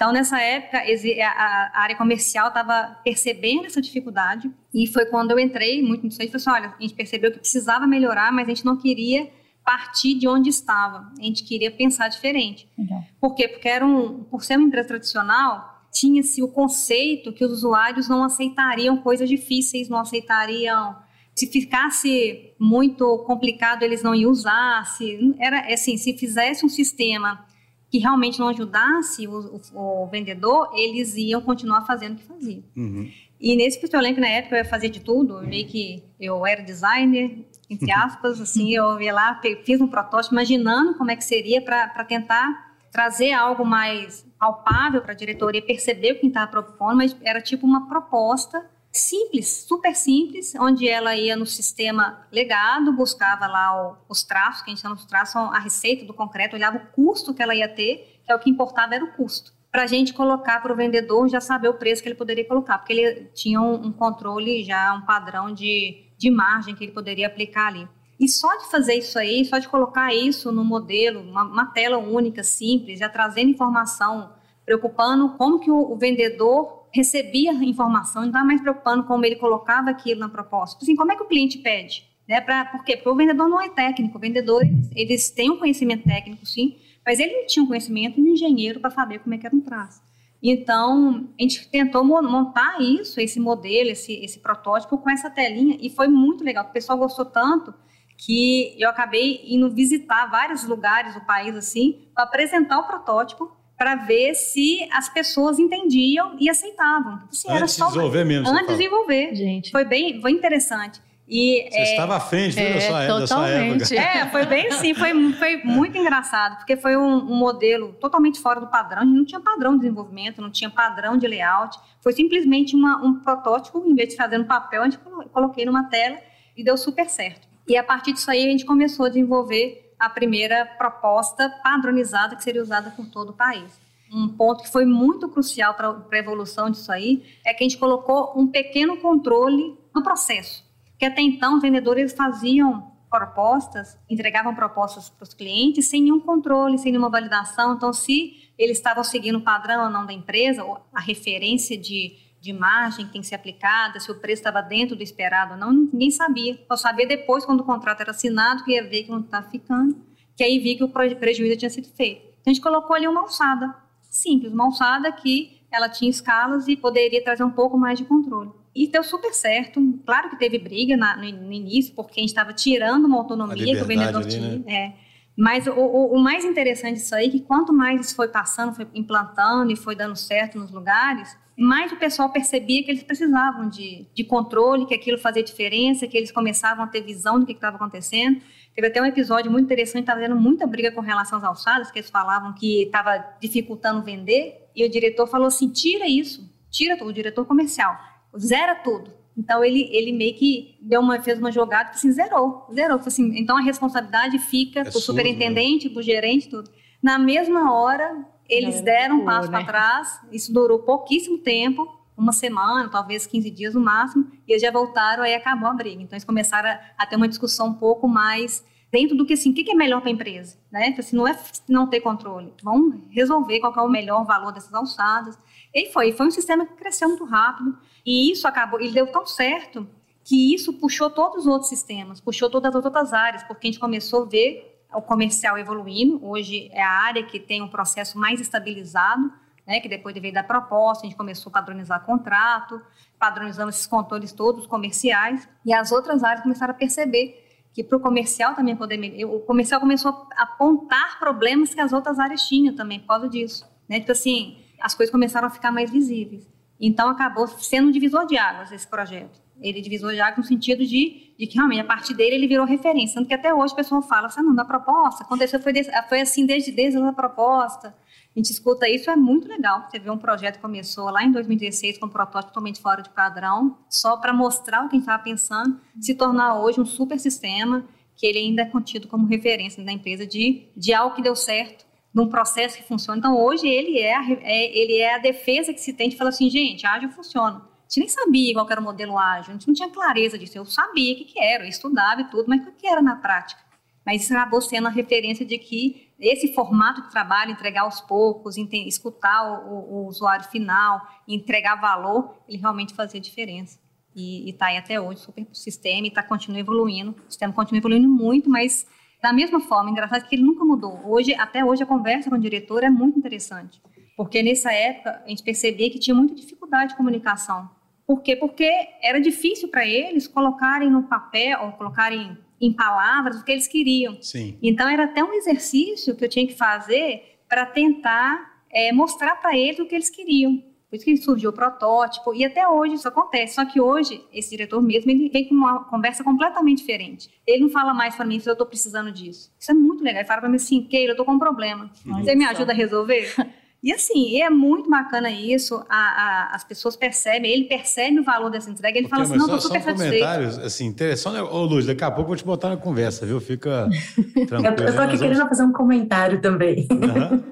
Então, 0.00 0.14
nessa 0.14 0.40
época, 0.40 0.78
a 0.78 1.82
área 1.82 1.94
comercial 1.94 2.48
estava 2.48 2.96
percebendo 3.04 3.66
essa 3.66 3.82
dificuldade 3.82 4.50
e 4.72 4.86
foi 4.86 5.04
quando 5.04 5.32
eu 5.32 5.38
entrei 5.38 5.82
muito 5.82 6.04
aí 6.04 6.08
e 6.08 6.30
falei 6.30 6.36
assim, 6.36 6.50
olha, 6.50 6.74
a 6.78 6.80
gente 6.80 6.94
percebeu 6.94 7.30
que 7.30 7.38
precisava 7.38 7.86
melhorar, 7.86 8.32
mas 8.32 8.46
a 8.46 8.48
gente 8.48 8.64
não 8.64 8.78
queria 8.78 9.30
partir 9.62 10.14
de 10.14 10.26
onde 10.26 10.48
estava, 10.48 11.12
a 11.18 11.22
gente 11.22 11.44
queria 11.44 11.70
pensar 11.70 12.08
diferente. 12.08 12.66
Uhum. 12.78 13.04
Por 13.20 13.34
quê? 13.34 13.46
Porque 13.46 13.68
era 13.68 13.84
um, 13.84 14.24
por 14.24 14.42
ser 14.42 14.56
uma 14.56 14.68
empresa 14.68 14.88
tradicional, 14.88 15.84
tinha-se 15.92 16.42
o 16.42 16.48
conceito 16.48 17.30
que 17.30 17.44
os 17.44 17.52
usuários 17.52 18.08
não 18.08 18.24
aceitariam 18.24 18.96
coisas 18.96 19.28
difíceis, 19.28 19.90
não 19.90 19.98
aceitariam 19.98 20.96
se 21.34 21.46
ficasse 21.46 22.54
muito 22.58 23.18
complicado 23.26 23.82
eles 23.82 24.02
não 24.02 24.14
iam 24.14 24.30
usar, 24.30 24.86
se, 24.86 25.34
era 25.38 25.72
assim, 25.72 25.98
se 25.98 26.16
fizesse 26.16 26.64
um 26.64 26.70
sistema 26.70 27.44
que 27.90 27.98
realmente 27.98 28.38
não 28.38 28.48
ajudasse 28.48 29.26
o, 29.26 29.60
o, 29.74 30.04
o 30.04 30.06
vendedor, 30.06 30.70
eles 30.74 31.16
iam 31.16 31.40
continuar 31.40 31.84
fazendo 31.84 32.14
o 32.14 32.16
que 32.16 32.24
faziam. 32.24 32.62
Uhum. 32.76 33.10
E 33.40 33.56
nesse 33.56 33.80
Pistolento, 33.80 34.20
na 34.20 34.28
época, 34.28 34.54
eu 34.54 34.58
ia 34.58 34.64
fazer 34.64 34.90
de 34.90 35.00
tudo. 35.00 35.38
Eu 35.38 35.48
meio 35.48 35.66
que 35.66 36.04
eu 36.20 36.46
era 36.46 36.62
designer, 36.62 37.44
entre 37.68 37.90
aspas, 37.92 38.40
assim, 38.40 38.70
eu 38.72 39.00
ia 39.00 39.12
lá, 39.12 39.40
fiz 39.64 39.80
um 39.80 39.88
protótipo, 39.88 40.34
imaginando 40.34 40.94
como 40.94 41.10
é 41.10 41.16
que 41.16 41.24
seria 41.24 41.60
para 41.60 42.04
tentar 42.04 42.70
trazer 42.92 43.32
algo 43.32 43.64
mais 43.64 44.26
palpável 44.38 45.00
para 45.00 45.12
a 45.12 45.16
diretoria 45.16 45.62
perceber 45.62 46.12
o 46.12 46.20
que 46.20 46.26
estava 46.26 46.50
propondo, 46.50 46.96
mas 46.96 47.16
era 47.22 47.40
tipo 47.40 47.66
uma 47.66 47.88
proposta 47.88 48.64
simples, 48.92 49.64
super 49.68 49.94
simples, 49.94 50.54
onde 50.56 50.88
ela 50.88 51.16
ia 51.16 51.36
no 51.36 51.46
sistema 51.46 52.26
legado, 52.32 52.92
buscava 52.92 53.46
lá 53.46 53.90
o, 53.90 53.96
os 54.08 54.22
traços, 54.22 54.62
que 54.62 54.70
a 54.70 54.74
gente 54.74 54.82
chama 54.82 54.96
de 54.96 55.06
traços, 55.06 55.36
a 55.36 55.58
receita 55.58 56.04
do 56.04 56.14
concreto, 56.14 56.56
olhava 56.56 56.78
o 56.78 56.86
custo 56.92 57.32
que 57.32 57.42
ela 57.42 57.54
ia 57.54 57.68
ter, 57.68 58.20
que 58.24 58.32
é 58.32 58.34
o 58.34 58.38
que 58.38 58.50
importava 58.50 58.94
era 58.94 59.04
o 59.04 59.12
custo. 59.12 59.52
Para 59.70 59.84
a 59.84 59.86
gente 59.86 60.12
colocar 60.12 60.60
para 60.60 60.72
o 60.72 60.76
vendedor 60.76 61.28
já 61.28 61.40
saber 61.40 61.68
o 61.68 61.74
preço 61.74 62.02
que 62.02 62.08
ele 62.08 62.16
poderia 62.16 62.46
colocar, 62.46 62.78
porque 62.78 62.92
ele 62.92 63.30
tinha 63.32 63.60
um, 63.60 63.86
um 63.86 63.92
controle 63.92 64.64
já, 64.64 64.92
um 64.94 65.02
padrão 65.02 65.54
de, 65.54 66.06
de 66.18 66.28
margem 66.30 66.74
que 66.74 66.84
ele 66.84 66.92
poderia 66.92 67.28
aplicar 67.28 67.68
ali. 67.68 67.88
E 68.18 68.28
só 68.28 68.54
de 68.58 68.70
fazer 68.70 68.94
isso 68.94 69.18
aí, 69.18 69.44
só 69.44 69.58
de 69.58 69.68
colocar 69.68 70.12
isso 70.12 70.50
no 70.50 70.64
modelo, 70.64 71.20
uma, 71.20 71.44
uma 71.44 71.66
tela 71.66 71.96
única, 71.96 72.42
simples, 72.42 72.98
já 72.98 73.08
trazendo 73.08 73.50
informação, 73.50 74.34
preocupando 74.66 75.30
como 75.38 75.60
que 75.60 75.70
o, 75.70 75.92
o 75.92 75.96
vendedor 75.96 76.79
recebia 76.92 77.52
informação, 77.52 78.22
não 78.22 78.28
estava 78.28 78.44
mais 78.44 78.60
preocupando 78.60 79.04
como 79.04 79.24
ele 79.24 79.36
colocava 79.36 79.90
aquilo 79.90 80.20
na 80.20 80.28
proposta. 80.28 80.78
Tipo 80.78 80.84
assim, 80.84 80.96
como 80.96 81.12
é 81.12 81.16
que 81.16 81.22
o 81.22 81.26
cliente 81.26 81.58
pede? 81.58 82.04
Né? 82.28 82.40
Pra, 82.40 82.64
por 82.64 82.84
quê? 82.84 82.96
Porque 82.96 83.08
o 83.08 83.16
vendedor 83.16 83.48
não 83.48 83.60
é 83.60 83.68
técnico. 83.68 84.16
O 84.16 84.20
vendedor, 84.20 84.62
eles, 84.62 84.90
eles 84.94 85.30
têm 85.30 85.50
um 85.50 85.58
conhecimento 85.58 86.04
técnico, 86.04 86.46
sim, 86.46 86.76
mas 87.04 87.18
ele 87.18 87.40
não 87.40 87.46
tinha 87.46 87.62
um 87.62 87.66
conhecimento 87.66 88.22
de 88.22 88.28
engenheiro 88.28 88.80
para 88.80 88.90
saber 88.90 89.20
como 89.20 89.34
é 89.34 89.38
que 89.38 89.46
era 89.46 89.56
um 89.56 89.60
traço. 89.60 90.00
Então, 90.42 91.28
a 91.38 91.42
gente 91.42 91.68
tentou 91.68 92.02
montar 92.04 92.80
isso, 92.80 93.20
esse 93.20 93.38
modelo, 93.38 93.90
esse, 93.90 94.12
esse 94.24 94.38
protótipo 94.38 94.96
com 94.96 95.10
essa 95.10 95.28
telinha, 95.28 95.76
e 95.80 95.90
foi 95.90 96.08
muito 96.08 96.42
legal. 96.42 96.64
O 96.64 96.72
pessoal 96.72 96.96
gostou 96.96 97.26
tanto 97.26 97.74
que 98.16 98.74
eu 98.78 98.88
acabei 98.88 99.42
indo 99.44 99.70
visitar 99.70 100.26
vários 100.30 100.64
lugares 100.64 101.14
do 101.14 101.20
país 101.22 101.54
assim, 101.56 102.08
para 102.14 102.24
apresentar 102.24 102.78
o 102.78 102.86
protótipo 102.86 103.50
para 103.80 103.94
ver 103.94 104.34
se 104.34 104.86
as 104.92 105.08
pessoas 105.08 105.58
entendiam 105.58 106.36
e 106.38 106.50
aceitavam. 106.50 107.18
Assim, 107.32 107.50
antes 107.50 107.76
de 107.76 107.82
desenvolver 107.82 108.24
mesmo. 108.26 108.48
Antes 108.50 108.66
de 108.66 108.72
desenvolver. 108.76 109.34
Gente. 109.34 109.70
Foi 109.70 109.86
bem 109.86 110.20
foi 110.20 110.32
interessante. 110.32 111.00
E, 111.26 111.66
Você 111.70 111.78
é, 111.78 111.90
estava 111.92 112.16
à 112.16 112.20
frente, 112.20 112.56
viu, 112.56 112.64
é, 112.66 112.74
da, 112.74 112.80
sua, 112.80 113.20
da 113.20 113.26
sua 113.26 113.48
época. 113.48 113.94
É, 113.94 114.26
foi 114.26 114.44
bem 114.44 114.66
assim, 114.66 114.92
foi, 114.92 115.32
foi 115.32 115.62
muito 115.64 115.96
engraçado, 115.96 116.58
porque 116.58 116.76
foi 116.76 116.94
um, 116.94 117.32
um, 117.32 117.36
modelo 117.36 117.94
totalmente 117.94 118.38
fora 118.38 118.60
do 118.60 118.66
padrão, 118.66 119.00
a 119.00 119.04
gente 119.06 119.16
não 119.16 119.24
tinha 119.24 119.40
padrão 119.40 119.72
de 119.72 119.78
desenvolvimento, 119.78 120.42
não 120.42 120.50
tinha 120.50 120.68
padrão 120.68 121.16
de 121.16 121.26
layout, 121.26 121.78
foi 122.02 122.12
simplesmente 122.12 122.76
uma, 122.76 123.02
um 123.02 123.20
protótipo, 123.20 123.82
em 123.86 123.94
vez 123.94 124.10
de 124.10 124.16
fazer 124.16 124.36
no 124.36 124.44
papel, 124.44 124.82
a 124.82 124.90
gente 124.90 124.98
coloquei 125.32 125.64
numa 125.64 125.84
tela 125.84 126.18
e 126.54 126.62
deu 126.62 126.76
super 126.76 127.08
certo. 127.08 127.48
E 127.66 127.78
a 127.78 127.84
partir 127.84 128.12
disso 128.12 128.30
aí 128.30 128.44
a 128.44 128.50
gente 128.50 128.66
começou 128.66 129.06
a 129.06 129.08
desenvolver 129.08 129.89
a 130.00 130.08
primeira 130.08 130.64
proposta 130.64 131.50
padronizada 131.62 132.34
que 132.34 132.42
seria 132.42 132.62
usada 132.62 132.90
por 132.90 133.06
todo 133.06 133.30
o 133.30 133.34
país. 133.34 133.78
Um 134.12 134.28
ponto 134.28 134.64
que 134.64 134.72
foi 134.72 134.84
muito 134.84 135.28
crucial 135.28 135.74
para 135.74 135.90
a 135.90 136.18
evolução 136.18 136.70
disso 136.70 136.90
aí 136.90 137.22
é 137.44 137.54
que 137.54 137.62
a 137.62 137.68
gente 137.68 137.78
colocou 137.78 138.32
um 138.34 138.46
pequeno 138.48 138.96
controle 138.96 139.78
no 139.94 140.02
processo. 140.02 140.64
Que 140.98 141.04
até 141.04 141.20
então 141.20 141.56
os 141.56 141.62
vendedores 141.62 142.12
faziam 142.12 142.90
propostas, 143.10 143.98
entregavam 144.08 144.54
propostas 144.54 145.08
para 145.08 145.24
os 145.24 145.34
clientes 145.34 145.88
sem 145.88 146.02
nenhum 146.02 146.20
controle, 146.20 146.78
sem 146.78 146.92
nenhuma 146.92 147.10
validação. 147.10 147.74
Então, 147.74 147.92
se 147.92 148.50
eles 148.56 148.78
estavam 148.78 149.04
seguindo 149.04 149.36
o 149.36 149.42
padrão 149.42 149.84
ou 149.84 149.90
não 149.90 150.06
da 150.06 150.12
empresa, 150.12 150.64
ou 150.64 150.78
a 150.92 151.00
referência 151.00 151.76
de 151.76 152.16
de 152.40 152.52
margem 152.52 153.06
que 153.06 153.12
tem 153.12 153.20
que 153.20 153.26
ser 153.26 153.34
aplicada, 153.34 154.00
se 154.00 154.10
o 154.10 154.14
preço 154.14 154.40
estava 154.40 154.62
dentro 154.62 154.96
do 154.96 155.02
esperado 155.02 155.52
ou 155.52 155.58
não, 155.58 155.72
ninguém 155.72 156.10
sabia. 156.10 156.58
Só 156.68 156.76
sabia 156.76 157.06
depois, 157.06 157.44
quando 157.44 157.60
o 157.60 157.64
contrato 157.64 158.00
era 158.00 158.12
assinado, 158.12 158.64
que 158.64 158.72
ia 158.72 158.82
ver 158.82 159.04
que 159.04 159.10
não 159.10 159.20
estava 159.20 159.48
ficando, 159.50 159.96
que 160.34 160.42
aí 160.42 160.58
vi 160.58 160.74
que 160.76 160.84
o 160.84 160.88
prejuízo 160.88 161.58
tinha 161.58 161.70
sido 161.70 161.88
feito. 161.88 162.22
Então, 162.40 162.50
a 162.50 162.54
gente 162.54 162.62
colocou 162.62 162.96
ali 162.96 163.06
uma 163.06 163.20
alçada, 163.20 163.74
simples, 164.08 164.52
uma 164.52 164.64
alçada 164.64 165.12
que 165.12 165.60
ela 165.70 165.88
tinha 165.88 166.10
escalas 166.10 166.66
e 166.66 166.76
poderia 166.76 167.22
trazer 167.22 167.44
um 167.44 167.50
pouco 167.50 167.76
mais 167.76 167.98
de 167.98 168.04
controle. 168.06 168.50
E 168.74 168.88
deu 168.88 169.02
super 169.02 169.32
certo. 169.34 169.80
Claro 170.06 170.30
que 170.30 170.38
teve 170.38 170.58
briga 170.58 170.96
na, 170.96 171.16
no, 171.16 171.30
no, 171.30 171.52
início, 171.52 171.94
porque 171.94 172.20
a 172.20 172.22
gente 172.22 172.30
estava 172.30 172.52
tirando 172.52 173.04
uma 173.04 173.18
autonomia 173.18 173.76
que 173.76 173.82
o 173.82 173.86
vendedor 173.86 174.22
ali, 174.22 174.30
tinha. 174.30 174.58
Né? 174.58 174.72
É. 174.72 174.94
Mas 175.36 175.66
o, 175.66 175.72
o, 175.72 176.16
o, 176.16 176.18
mais 176.18 176.44
interessante 176.44 176.94
disso 176.94 177.14
aí 177.14 177.26
é 177.26 177.30
que 177.30 177.40
quanto 177.40 177.72
mais 177.72 178.00
isso 178.00 178.14
foi 178.14 178.28
passando, 178.28 178.74
foi 178.74 178.86
implantando 178.94 179.72
e 179.72 179.76
foi 179.76 179.96
dando 179.96 180.16
certo 180.16 180.58
nos 180.58 180.70
lugares, 180.70 181.36
mais 181.60 181.92
o 181.92 181.96
pessoal 181.96 182.30
percebia 182.30 182.82
que 182.82 182.90
eles 182.90 183.02
precisavam 183.02 183.68
de, 183.68 184.06
de 184.14 184.24
controle, 184.24 184.86
que 184.86 184.94
aquilo 184.94 185.18
fazia 185.18 185.42
diferença, 185.42 186.06
que 186.06 186.16
eles 186.16 186.32
começavam 186.32 186.84
a 186.84 186.88
ter 186.88 187.02
visão 187.02 187.38
do 187.38 187.44
que 187.44 187.52
estava 187.52 187.76
acontecendo. 187.76 188.40
Teve 188.74 188.86
até 188.88 189.02
um 189.02 189.04
episódio 189.04 189.50
muito 189.50 189.66
interessante, 189.66 190.04
estava 190.04 190.20
tendo 190.20 190.36
muita 190.36 190.66
briga 190.66 190.90
com 190.90 191.02
relação 191.02 191.36
às 191.36 191.44
alçadas, 191.44 191.90
que 191.90 191.98
eles 191.98 192.08
falavam 192.08 192.54
que 192.54 192.84
estava 192.84 193.22
dificultando 193.42 194.02
vender, 194.02 194.70
e 194.74 194.82
o 194.86 194.88
diretor 194.88 195.26
falou 195.26 195.48
assim, 195.48 195.68
tira 195.68 196.08
isso, 196.08 196.50
tira 196.70 197.04
o 197.04 197.12
diretor 197.12 197.44
comercial, 197.44 197.94
zera 198.38 198.74
tudo. 198.76 199.12
Então 199.36 199.62
ele, 199.62 199.88
ele 199.92 200.12
meio 200.12 200.34
que 200.34 200.78
deu 200.80 201.00
uma, 201.00 201.20
fez 201.20 201.38
uma 201.38 201.52
jogada 201.52 201.90
que 201.90 201.96
assim, 201.96 202.10
zerou, 202.10 202.66
zerou. 202.72 202.98
Assim, 203.04 203.38
então 203.38 203.58
a 203.58 203.60
responsabilidade 203.60 204.38
fica 204.38 204.80
é 204.80 204.84
para 204.84 204.96
o 204.96 205.00
superintendente, 205.00 205.88
né? 205.88 205.92
para 205.92 206.00
o 206.00 206.02
gerente, 206.02 206.48
tudo. 206.48 206.70
Na 207.02 207.18
mesma 207.18 207.72
hora, 207.72 208.26
eles 208.50 208.80
deram 208.80 209.20
um 209.20 209.24
passo 209.24 209.50
né? 209.50 209.58
para 209.58 209.66
trás, 209.66 210.20
isso 210.32 210.52
durou 210.52 210.80
pouquíssimo 210.80 211.38
tempo, 211.38 211.88
uma 212.16 212.32
semana, 212.32 212.88
talvez 212.88 213.26
15 213.26 213.50
dias 213.50 213.74
no 213.74 213.80
máximo, 213.80 214.30
e 214.46 214.52
eles 214.52 214.62
já 214.62 214.70
voltaram, 214.70 215.22
aí 215.22 215.34
acabou 215.34 215.68
a 215.68 215.72
briga. 215.72 216.02
Então 216.02 216.16
eles 216.16 216.24
começaram 216.24 216.68
a, 216.68 216.80
a 216.98 217.06
ter 217.06 217.16
uma 217.16 217.28
discussão 217.28 217.68
um 217.68 217.74
pouco 217.74 218.06
mais 218.06 218.62
dentro 218.92 219.16
do 219.16 219.24
que 219.24 219.34
assim, 219.34 219.52
o 219.52 219.54
que 219.54 219.70
é 219.70 219.74
melhor 219.74 220.00
para 220.00 220.10
a 220.10 220.12
empresa, 220.12 220.58
né? 220.70 220.88
Então, 220.88 221.00
assim, 221.00 221.16
não 221.16 221.26
é 221.26 221.38
não 221.68 221.86
ter 221.86 222.00
controle, 222.00 222.52
vamos 222.62 222.96
resolver 223.10 223.60
qual 223.60 223.72
é 223.74 223.82
o 223.82 223.88
melhor 223.88 224.24
valor 224.24 224.52
dessas 224.52 224.74
alçadas. 224.74 225.38
E 225.72 225.86
foi, 225.92 226.12
foi 226.12 226.26
um 226.26 226.30
sistema 226.30 226.66
que 226.66 226.74
cresceu 226.74 227.08
muito 227.08 227.24
rápido, 227.24 227.78
e 228.04 228.32
isso 228.32 228.48
acabou, 228.48 228.80
ele 228.80 228.90
deu 228.90 229.06
tão 229.06 229.24
certo 229.24 229.86
que 230.24 230.52
isso 230.54 230.72
puxou 230.74 231.08
todos 231.08 231.40
os 231.40 231.46
outros 231.46 231.68
sistemas, 231.68 232.20
puxou 232.20 232.50
todas 232.50 232.74
as 232.74 232.84
outras 232.84 233.12
áreas, 233.12 233.42
porque 233.44 233.66
a 233.66 233.70
gente 233.70 233.80
começou 233.80 234.24
a 234.24 234.26
ver 234.26 234.69
o 234.94 235.02
comercial 235.02 235.58
evoluindo. 235.58 236.24
Hoje 236.24 236.68
é 236.72 236.82
a 236.82 236.90
área 236.90 237.22
que 237.24 237.38
tem 237.38 237.62
um 237.62 237.68
processo 237.68 238.18
mais 238.18 238.40
estabilizado, 238.40 239.32
né, 239.66 239.80
que 239.80 239.88
depois 239.88 240.14
de 240.14 240.20
veio 240.20 240.34
da 240.34 240.42
proposta, 240.42 241.04
a 241.04 241.08
gente 241.08 241.16
começou 241.16 241.50
a 241.50 241.52
padronizar 241.54 242.04
contrato, 242.04 242.80
padronizamos 243.18 243.74
esses 243.76 243.86
controles 243.86 244.32
todos 244.32 244.66
comerciais, 244.66 245.48
e 245.64 245.72
as 245.72 245.92
outras 245.92 246.24
áreas 246.24 246.42
começaram 246.42 246.72
a 246.72 246.76
perceber 246.76 247.46
que 247.72 247.84
para 247.84 247.96
o 247.96 248.00
comercial 248.00 248.54
também 248.54 248.74
poder 248.74 249.24
o 249.24 249.40
comercial 249.40 249.80
começou 249.80 250.26
a 250.36 250.42
apontar 250.42 251.18
problemas 251.18 251.72
que 251.72 251.80
as 251.80 251.92
outras 251.92 252.18
áreas 252.18 252.42
tinham 252.42 252.74
também 252.74 252.98
por 252.98 253.06
causa 253.06 253.28
disso, 253.28 253.64
né? 253.88 254.00
Tipo 254.00 254.12
assim, 254.12 254.58
as 254.80 254.94
coisas 254.94 255.12
começaram 255.12 255.46
a 255.46 255.50
ficar 255.50 255.70
mais 255.70 255.90
visíveis. 255.90 256.48
Então 256.80 257.08
acabou 257.08 257.46
sendo 257.46 257.88
um 257.88 257.92
divisor 257.92 258.26
de 258.26 258.36
águas 258.36 258.72
esse 258.72 258.88
projeto. 258.88 259.40
Ele 259.60 259.80
divisor 259.80 260.12
de 260.12 260.20
águas 260.20 260.38
no 260.38 260.44
sentido 260.44 260.84
de, 260.84 261.34
de 261.38 261.46
que 261.46 261.54
realmente 261.56 261.80
a 261.80 261.84
partir 261.84 262.14
dele 262.14 262.36
ele 262.36 262.46
virou 262.46 262.64
referência. 262.64 263.16
Tanto 263.16 263.28
que 263.28 263.34
até 263.34 263.52
hoje 263.52 263.72
o 263.72 263.76
pessoal 263.76 264.02
fala 264.02 264.26
assim, 264.26 264.42
não, 264.42 264.54
da 264.54 264.64
proposta, 264.64 265.24
aconteceu, 265.24 265.60
foi, 265.60 265.72
foi 266.08 266.20
assim 266.20 266.46
desde, 266.46 266.72
desde 266.72 266.98
a 266.98 267.12
proposta. 267.12 267.94
A 268.34 268.38
gente 268.38 268.50
escuta 268.50 268.88
isso, 268.88 269.10
é 269.10 269.16
muito 269.16 269.48
legal. 269.48 269.88
Você 269.88 269.98
vê 269.98 270.10
um 270.10 270.16
projeto 270.16 270.56
que 270.56 270.62
começou 270.62 271.10
lá 271.10 271.24
em 271.24 271.32
2016 271.32 271.98
com 271.98 272.06
um 272.06 272.08
protótipo 272.08 272.52
totalmente 272.52 272.80
fora 272.80 273.02
de 273.02 273.10
padrão, 273.10 273.76
só 273.88 274.16
para 274.16 274.32
mostrar 274.32 274.84
o 274.84 274.88
que 274.88 274.96
a 274.96 274.98
gente 274.98 275.08
estava 275.08 275.22
pensando, 275.22 275.80
se 276.00 276.14
tornar 276.14 276.60
hoje 276.60 276.80
um 276.80 276.86
super 276.86 277.18
sistema 277.18 277.84
que 278.16 278.26
ele 278.26 278.38
ainda 278.38 278.62
é 278.62 278.66
contido 278.66 279.08
como 279.08 279.26
referência 279.26 279.82
da 279.82 279.90
empresa 279.90 280.26
de, 280.26 280.68
de 280.76 280.92
algo 280.92 281.16
que 281.16 281.22
deu 281.22 281.34
certo, 281.34 281.86
de 282.14 282.20
um 282.20 282.28
processo 282.28 282.76
que 282.76 282.82
funciona. 282.84 283.18
Então, 283.18 283.36
hoje, 283.36 283.66
ele 283.66 283.98
é, 283.98 284.14
a, 284.14 284.30
é, 284.30 284.78
ele 284.78 284.98
é 284.98 285.14
a 285.14 285.18
defesa 285.18 285.72
que 285.72 285.80
se 285.80 285.92
tem 285.92 286.08
de 286.08 286.16
falar 286.16 286.30
assim, 286.30 286.50
gente, 286.50 286.86
ágil 286.86 287.10
funciona 287.10 287.69
gente 287.90 288.00
nem 288.00 288.08
sabia 288.08 288.54
qual 288.54 288.70
era 288.70 288.80
o 288.80 288.84
modelo 288.84 289.18
ágil, 289.18 289.50
a 289.50 289.52
gente 289.54 289.66
não 289.66 289.74
tinha 289.74 289.90
clareza 289.90 290.38
disso. 290.38 290.56
Eu 290.56 290.64
sabia 290.64 291.12
o 291.12 291.16
que, 291.16 291.24
que 291.24 291.40
era, 291.40 291.64
eu 291.64 291.68
estudava 291.68 292.20
e 292.20 292.30
tudo, 292.30 292.44
mas 292.46 292.64
o 292.64 292.70
que 292.70 292.86
era 292.86 293.02
na 293.02 293.16
prática? 293.16 293.60
Mas 294.06 294.22
isso 294.22 294.32
acabou 294.32 294.62
sendo 294.62 294.86
a 294.86 294.90
referência 294.90 295.44
de 295.44 295.58
que 295.58 296.08
esse 296.18 296.54
formato 296.54 297.02
de 297.02 297.10
trabalho, 297.10 297.50
entregar 297.50 297.82
aos 297.82 298.00
poucos, 298.00 298.56
escutar 298.56 299.66
o, 299.66 300.04
o 300.04 300.06
usuário 300.06 300.44
final, 300.46 301.00
entregar 301.26 301.80
valor, 301.80 302.36
ele 302.48 302.58
realmente 302.58 302.94
fazia 302.94 303.20
diferença. 303.20 303.78
E 304.14 304.48
está 304.48 304.66
aí 304.66 304.76
até 304.76 305.00
hoje, 305.00 305.20
super 305.20 305.46
sistema, 305.52 306.06
e 306.06 306.08
está 306.08 306.22
continua 306.22 306.60
evoluindo. 306.60 307.14
O 307.26 307.30
sistema 307.30 307.52
continua 307.52 307.78
evoluindo 307.78 308.08
muito, 308.08 308.48
mas 308.48 308.86
da 309.20 309.32
mesma 309.32 309.60
forma, 309.60 309.90
engraçado 309.90 310.26
que 310.28 310.34
ele 310.34 310.42
nunca 310.42 310.64
mudou. 310.64 311.00
Hoje, 311.04 311.34
até 311.34 311.64
hoje, 311.64 311.82
a 311.82 311.86
conversa 311.86 312.30
com 312.30 312.36
o 312.36 312.40
diretor 312.40 312.84
é 312.84 312.90
muito 312.90 313.18
interessante, 313.18 313.82
porque 314.16 314.42
nessa 314.42 314.72
época 314.72 315.22
a 315.24 315.28
gente 315.28 315.42
percebia 315.42 315.90
que 315.90 315.98
tinha 315.98 316.14
muita 316.14 316.34
dificuldade 316.34 316.90
de 316.90 316.96
comunicação 316.96 317.68
por 318.10 318.22
quê? 318.22 318.34
Porque 318.34 318.68
era 319.00 319.20
difícil 319.20 319.68
para 319.68 319.86
eles 319.86 320.26
colocarem 320.26 320.90
no 320.90 321.04
papel, 321.04 321.60
ou 321.62 321.70
colocarem 321.70 322.36
em 322.60 322.72
palavras 322.72 323.40
o 323.40 323.44
que 323.44 323.52
eles 323.52 323.68
queriam. 323.68 324.20
Sim. 324.20 324.58
Então 324.60 324.88
era 324.88 325.04
até 325.04 325.22
um 325.22 325.32
exercício 325.32 326.16
que 326.16 326.24
eu 326.24 326.28
tinha 326.28 326.44
que 326.44 326.54
fazer 326.54 327.38
para 327.48 327.64
tentar 327.64 328.64
é, 328.68 328.90
mostrar 328.90 329.36
para 329.36 329.56
eles 329.56 329.78
o 329.78 329.86
que 329.86 329.94
eles 329.94 330.10
queriam. 330.10 330.60
Por 330.88 330.96
isso 330.96 331.04
que 331.04 331.16
surgiu 331.18 331.50
o 331.50 331.52
protótipo, 331.52 332.34
e 332.34 332.44
até 332.44 332.66
hoje 332.66 332.94
isso 332.94 333.06
acontece. 333.06 333.54
Só 333.54 333.64
que 333.64 333.80
hoje, 333.80 334.20
esse 334.32 334.50
diretor 334.50 334.82
mesmo, 334.82 335.08
ele 335.08 335.28
vem 335.28 335.48
com 335.48 335.54
uma 335.54 335.84
conversa 335.84 336.24
completamente 336.24 336.78
diferente. 336.78 337.30
Ele 337.46 337.62
não 337.62 337.70
fala 337.70 337.94
mais 337.94 338.16
para 338.16 338.24
mim 338.24 338.40
se 338.40 338.50
eu 338.50 338.54
estou 338.54 338.66
precisando 338.66 339.12
disso. 339.12 339.54
Isso 339.56 339.70
é 339.70 339.74
muito 339.74 340.02
legal. 340.02 340.22
Ele 340.22 340.26
fala 340.26 340.40
para 340.40 340.50
mim 340.50 340.56
assim, 340.56 340.82
Keila, 340.82 341.10
eu 341.10 341.12
estou 341.12 341.24
com 341.24 341.34
um 341.34 341.38
problema. 341.38 341.88
Você 342.04 342.34
me 342.34 342.44
ajuda 342.44 342.72
a 342.72 342.74
resolver? 342.74 343.32
E 343.82 343.92
assim, 343.92 344.40
é 344.42 344.50
muito 344.50 344.90
bacana 344.90 345.30
isso, 345.30 345.82
a, 345.88 345.96
a, 345.96 346.54
as 346.54 346.62
pessoas 346.64 346.96
percebem, 346.96 347.50
ele 347.50 347.64
percebe 347.64 348.20
o 348.20 348.22
valor 348.22 348.50
dessa 348.50 348.70
entrega, 348.70 348.98
ele 348.98 349.08
fala 349.08 349.22
assim, 349.22 349.36
não, 349.36 349.46
estou 349.46 349.60
super 349.60 349.80
satisfeito. 349.80 350.12
comentários, 350.12 350.58
assim, 350.58 350.84
interessante. 350.84 351.40
Ô, 351.40 351.64
Luz, 351.64 351.86
daqui 351.86 352.04
a 352.04 352.10
pouco 352.10 352.22
eu 352.22 352.26
vou 352.28 352.36
te 352.36 352.44
botar 352.44 352.68
na 352.68 352.76
conversa, 352.76 353.24
viu? 353.24 353.40
Fica 353.40 353.88
tranquilo. 354.46 354.82
eu 354.82 354.88
estou 354.88 355.04
aqui 355.04 355.18
querendo 355.18 355.48
fazer 355.48 355.62
um 355.62 355.72
comentário 355.72 356.42
também. 356.42 356.86
Uhum. 356.90 357.42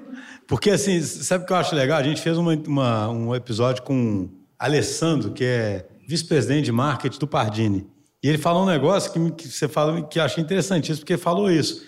Porque, 0.47 0.69
assim, 0.69 1.01
sabe 1.01 1.43
o 1.43 1.47
que 1.47 1.53
eu 1.53 1.57
acho 1.57 1.75
legal? 1.75 1.97
A 1.97 2.03
gente 2.03 2.21
fez 2.21 2.37
uma, 2.37 2.55
uma, 2.67 3.09
um 3.09 3.35
episódio 3.35 3.81
com 3.81 4.29
Alessandro, 4.57 5.31
que 5.31 5.43
é 5.43 5.87
vice-presidente 6.07 6.65
de 6.65 6.71
marketing 6.71 7.19
do 7.19 7.27
Pardini. 7.27 7.87
E 8.21 8.27
ele 8.27 8.37
falou 8.37 8.63
um 8.63 8.67
negócio 8.67 9.11
que, 9.11 9.31
que 9.31 9.47
você 9.47 9.67
falou 9.67 10.03
que 10.03 10.19
eu 10.19 10.23
achei 10.23 10.43
interessantíssimo, 10.43 10.99
porque 10.99 11.13
ele 11.13 11.21
falou 11.21 11.49
isso. 11.49 11.85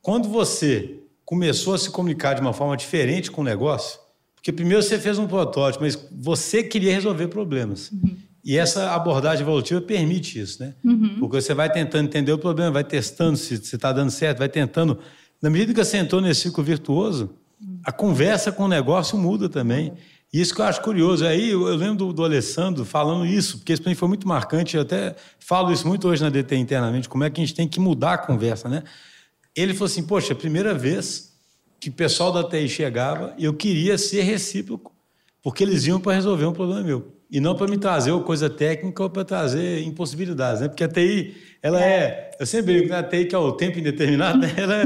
Quando 0.00 0.28
você 0.28 1.02
começou 1.32 1.72
a 1.72 1.78
se 1.78 1.88
comunicar 1.88 2.34
de 2.34 2.42
uma 2.42 2.52
forma 2.52 2.76
diferente 2.76 3.30
com 3.30 3.40
o 3.40 3.44
negócio, 3.44 3.98
porque 4.34 4.52
primeiro 4.52 4.82
você 4.82 4.98
fez 4.98 5.18
um 5.18 5.26
protótipo, 5.26 5.82
mas 5.82 5.98
você 6.12 6.62
queria 6.62 6.92
resolver 6.92 7.28
problemas. 7.28 7.90
Uhum. 7.90 8.18
E 8.44 8.58
essa 8.58 8.90
abordagem 8.90 9.40
evolutiva 9.40 9.80
permite 9.80 10.38
isso, 10.38 10.62
né? 10.62 10.74
Uhum. 10.84 11.16
Porque 11.18 11.40
você 11.40 11.54
vai 11.54 11.72
tentando 11.72 12.04
entender 12.04 12.32
o 12.32 12.38
problema, 12.38 12.70
vai 12.70 12.84
testando 12.84 13.38
se 13.38 13.54
está 13.54 13.94
dando 13.94 14.10
certo, 14.10 14.40
vai 14.40 14.48
tentando. 14.50 14.98
Na 15.40 15.48
medida 15.48 15.72
que 15.72 15.82
você 15.82 15.96
entrou 15.96 16.20
nesse 16.20 16.42
ciclo 16.42 16.62
virtuoso, 16.62 17.30
a 17.82 17.90
conversa 17.90 18.52
com 18.52 18.64
o 18.64 18.68
negócio 18.68 19.16
muda 19.16 19.48
também. 19.48 19.94
Isso 20.30 20.54
que 20.54 20.60
eu 20.60 20.66
acho 20.66 20.82
curioso. 20.82 21.24
Aí 21.24 21.48
eu, 21.48 21.66
eu 21.66 21.76
lembro 21.76 21.96
do, 21.96 22.12
do, 22.12 22.24
Alessandro 22.24 22.84
falando 22.84 23.24
isso, 23.24 23.56
porque 23.56 23.72
isso 23.72 23.80
para 23.80 23.88
mim 23.88 23.96
foi 23.96 24.08
muito 24.08 24.28
marcante. 24.28 24.76
Eu 24.76 24.82
até 24.82 25.16
falo 25.38 25.72
isso 25.72 25.88
muito 25.88 26.06
hoje 26.06 26.22
na 26.22 26.28
DT 26.28 26.56
internamente, 26.56 27.08
como 27.08 27.24
é 27.24 27.30
que 27.30 27.40
a 27.40 27.44
gente 27.44 27.54
tem 27.54 27.66
que 27.66 27.80
mudar 27.80 28.12
a 28.12 28.18
conversa, 28.18 28.68
né? 28.68 28.82
Ele 29.56 29.72
falou 29.72 29.86
assim: 29.86 30.02
Poxa, 30.02 30.34
primeira 30.34 30.74
vez 30.74 31.32
que 31.80 31.88
o 31.88 31.92
pessoal 31.92 32.32
da 32.32 32.44
TI 32.44 32.68
chegava 32.68 33.34
eu 33.38 33.52
queria 33.52 33.98
ser 33.98 34.22
recíproco, 34.22 34.94
porque 35.42 35.64
eles 35.64 35.86
iam 35.86 36.00
para 36.00 36.14
resolver 36.14 36.46
um 36.46 36.52
problema 36.52 36.82
meu. 36.82 37.12
E 37.30 37.40
não 37.40 37.54
para 37.54 37.66
me 37.66 37.78
trazer 37.78 38.12
coisa 38.24 38.50
técnica 38.50 39.02
ou 39.02 39.08
para 39.08 39.24
trazer 39.24 39.82
impossibilidades, 39.84 40.60
né? 40.60 40.68
Porque 40.68 40.84
a 40.84 40.88
TI, 40.88 41.34
ela 41.62 41.82
é. 41.82 42.30
Eu 42.38 42.44
sempre 42.44 42.74
brinco, 42.74 42.90
né? 42.90 42.98
a 42.98 43.02
TI 43.02 43.24
que 43.24 43.34
é 43.34 43.38
o 43.38 43.52
tempo 43.52 43.78
indeterminado, 43.78 44.38
né? 44.38 44.52
Ela 44.54 44.82
é, 44.82 44.84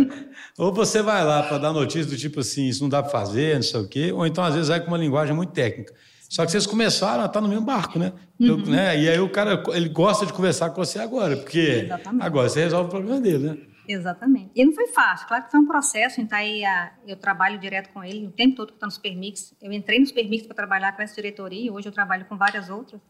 ou 0.56 0.72
você 0.72 1.02
vai 1.02 1.24
lá 1.24 1.42
para 1.42 1.58
dar 1.58 1.72
notícia 1.72 2.08
do 2.08 2.16
tipo 2.16 2.40
assim, 2.40 2.68
isso 2.68 2.82
não 2.82 2.88
dá 2.88 3.02
para 3.02 3.10
fazer, 3.10 3.56
não 3.56 3.62
sei 3.62 3.80
o 3.80 3.88
quê, 3.88 4.12
ou 4.12 4.24
então 4.26 4.44
às 4.44 4.54
vezes 4.54 4.68
vai 4.68 4.80
com 4.80 4.86
uma 4.86 4.96
linguagem 4.96 5.34
muito 5.34 5.52
técnica. 5.52 5.92
Só 6.28 6.44
que 6.44 6.52
vocês 6.52 6.66
começaram 6.66 7.22
a 7.22 7.26
estar 7.26 7.40
no 7.40 7.48
mesmo 7.48 7.64
barco, 7.64 7.98
né? 7.98 8.12
Uhum. 8.38 8.46
Eu, 8.46 8.56
né? 8.58 8.98
E 8.98 9.08
aí 9.08 9.18
o 9.18 9.28
cara, 9.28 9.62
ele 9.74 9.88
gosta 9.88 10.24
de 10.24 10.32
conversar 10.32 10.70
com 10.70 10.84
você 10.84 10.98
agora, 10.98 11.36
porque 11.36 11.84
Exatamente. 11.84 12.24
agora 12.24 12.48
você 12.48 12.60
resolve 12.60 12.86
o 12.86 12.90
problema 12.90 13.20
dele, 13.20 13.38
né? 13.38 13.56
Exatamente. 13.88 14.50
E 14.54 14.64
não 14.64 14.72
foi 14.72 14.88
fácil, 14.88 15.28
claro 15.28 15.44
que 15.44 15.50
foi 15.50 15.60
um 15.60 15.66
processo, 15.66 16.20
então 16.20 16.36
aí 16.36 16.64
a, 16.64 16.92
eu 17.06 17.16
trabalho 17.16 17.58
direto 17.58 17.90
com 17.90 18.02
ele 18.02 18.26
o 18.26 18.30
tempo 18.30 18.56
todo 18.56 18.68
que 18.68 18.74
está 18.74 18.86
nos 18.86 18.98
permix. 18.98 19.54
Eu 19.62 19.72
entrei 19.72 19.98
nos 19.98 20.12
permix 20.12 20.46
para 20.46 20.56
trabalhar 20.56 20.92
com 20.92 21.02
essa 21.02 21.14
diretoria, 21.14 21.72
hoje 21.72 21.88
eu 21.88 21.92
trabalho 21.92 22.24
com 22.26 22.36
várias 22.36 22.68
outras. 22.68 23.00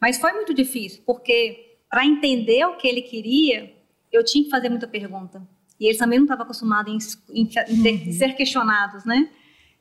Mas 0.00 0.18
foi 0.18 0.32
muito 0.32 0.52
difícil, 0.52 1.02
porque 1.06 1.78
para 1.88 2.04
entender 2.04 2.64
o 2.66 2.76
que 2.76 2.86
ele 2.86 3.02
queria, 3.02 3.74
eu 4.12 4.24
tinha 4.24 4.44
que 4.44 4.50
fazer 4.50 4.68
muita 4.68 4.86
pergunta. 4.86 5.42
E 5.78 5.86
eles 5.86 5.98
também 5.98 6.18
não 6.18 6.26
estavam 6.26 6.44
acostumados 6.44 7.18
em, 7.30 7.42
em, 7.42 7.50
em, 7.68 8.06
uhum. 8.06 8.12
ser 8.12 8.34
questionados, 8.34 9.04
né? 9.04 9.30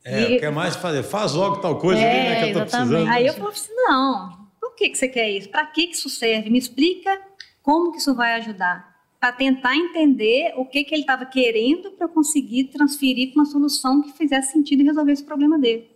É, 0.04 0.32
e, 0.32 0.40
quer 0.40 0.52
mais 0.52 0.78
fazer? 0.78 1.04
Faz 1.04 1.34
logo 1.34 1.58
tal 1.58 1.78
coisa 1.78 2.02
é, 2.02 2.10
ali, 2.10 2.30
né, 2.30 2.40
que 2.40 2.50
eu 2.50 2.54
tô 2.54 2.62
precisando. 2.62 3.10
Aí 3.10 3.28
eu 3.28 3.34
falei 3.34 3.52
assim, 3.52 3.74
não, 3.76 4.48
por 4.60 4.76
que, 4.76 4.90
que 4.90 4.98
você 4.98 5.10
quer 5.10 5.30
isso? 5.30 5.50
Para 5.50 5.66
que, 5.66 5.88
que 5.88 5.96
isso 5.96 6.10
serve? 6.10 6.50
Me 6.50 6.58
explica 6.58 7.22
como 7.62 7.92
que 7.92 7.98
isso 7.98 8.16
vai 8.16 8.36
ajudar 8.36 8.89
para 9.20 9.34
tentar 9.34 9.76
entender 9.76 10.54
o 10.56 10.66
que, 10.66 10.84
que 10.84 10.96
ele 10.96 11.02
estava 11.02 11.26
querendo 11.26 11.92
para 11.92 12.08
conseguir 12.08 12.66
transferir 12.66 13.34
para 13.34 13.42
uma 13.42 13.46
solução 13.46 14.02
que 14.02 14.14
fizesse 14.14 14.54
sentido 14.54 14.82
e 14.82 14.86
resolver 14.86 15.12
esse 15.12 15.24
problema 15.24 15.60
dele. 15.60 15.90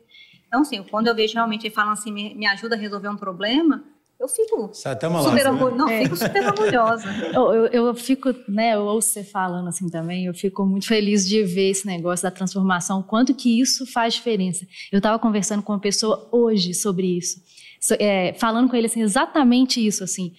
Então, 0.48 0.62
assim, 0.62 0.84
quando 0.84 1.08
eu 1.08 1.15
vejo 1.15 1.34
realmente 1.34 1.65
ele 1.65 1.74
falando 1.74 1.94
assim, 1.94 2.12
me, 2.12 2.36
me 2.36 2.46
ajuda 2.46 2.75
a 2.75 2.77
resolver 2.77 3.10
um 3.10 3.15
problema, 3.15 3.84
eu 4.20 4.27
fico 4.27 4.72
até 4.86 5.08
uma 5.08 5.22
super 5.22 5.48
orgulhosa. 5.48 5.72
Né? 5.72 5.77
Não, 5.77 5.89
é. 5.89 6.03
fico 6.03 6.15
super 6.15 6.48
orgulhosa. 6.48 7.10
eu, 7.34 7.53
eu, 7.53 7.88
eu, 7.88 7.96
fico, 7.96 8.36
né, 8.48 8.75
eu 8.75 8.82
ouço 8.82 9.10
você 9.10 9.24
falando 9.24 9.68
assim 9.68 9.89
também, 9.89 10.25
eu 10.25 10.34
fico 10.34 10.65
muito 10.65 10.88
feliz 10.88 11.27
de 11.27 11.44
ver 11.44 11.72
esse 11.72 11.86
negócio 11.86 12.24
da 12.24 12.32
transformação, 12.32 13.01
quanto 13.01 13.34
que 13.34 13.60
isso 13.60 13.86
faz 13.86 14.13
diferença. 14.13 14.65
Eu 14.92 14.98
estava 14.98 15.18
conversando 15.18 15.63
com 15.63 15.74
uma 15.74 15.80
pessoa 15.80 16.30
hoje 16.32 16.74
sobre 16.74 17.18
isso, 17.18 17.42
é, 18.00 18.34
falando 18.34 18.70
com 18.70 18.75
ele 18.75 18.88
assim, 18.88 19.01
exatamente 19.01 19.86
isso, 19.86 20.03
assim, 20.03 20.34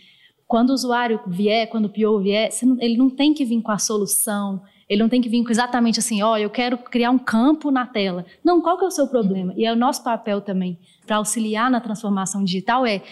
quando 0.46 0.70
o 0.70 0.74
usuário 0.74 1.20
vier, 1.26 1.68
quando 1.68 1.86
o 1.86 1.88
PO 1.88 2.20
vier, 2.20 2.50
ele 2.80 2.96
não 2.96 3.08
tem 3.08 3.32
que 3.32 3.44
vir 3.44 3.60
com 3.62 3.72
a 3.72 3.78
solução, 3.78 4.62
ele 4.88 5.02
não 5.02 5.08
tem 5.08 5.20
que 5.20 5.28
vir 5.28 5.42
com 5.42 5.50
exatamente 5.50 5.98
assim, 5.98 6.22
olha, 6.22 6.42
eu 6.42 6.50
quero 6.50 6.76
criar 6.76 7.10
um 7.10 7.18
campo 7.18 7.70
na 7.70 7.86
tela. 7.86 8.26
Não, 8.44 8.60
qual 8.60 8.78
que 8.78 8.84
é 8.84 8.88
o 8.88 8.90
seu 8.90 9.06
problema? 9.06 9.54
E 9.56 9.64
é 9.64 9.72
o 9.72 9.76
nosso 9.76 10.04
papel 10.04 10.40
também 10.40 10.78
para 11.06 11.16
auxiliar 11.16 11.70
na 11.70 11.80
transformação 11.80 12.44
digital 12.44 12.84
é 12.86 13.02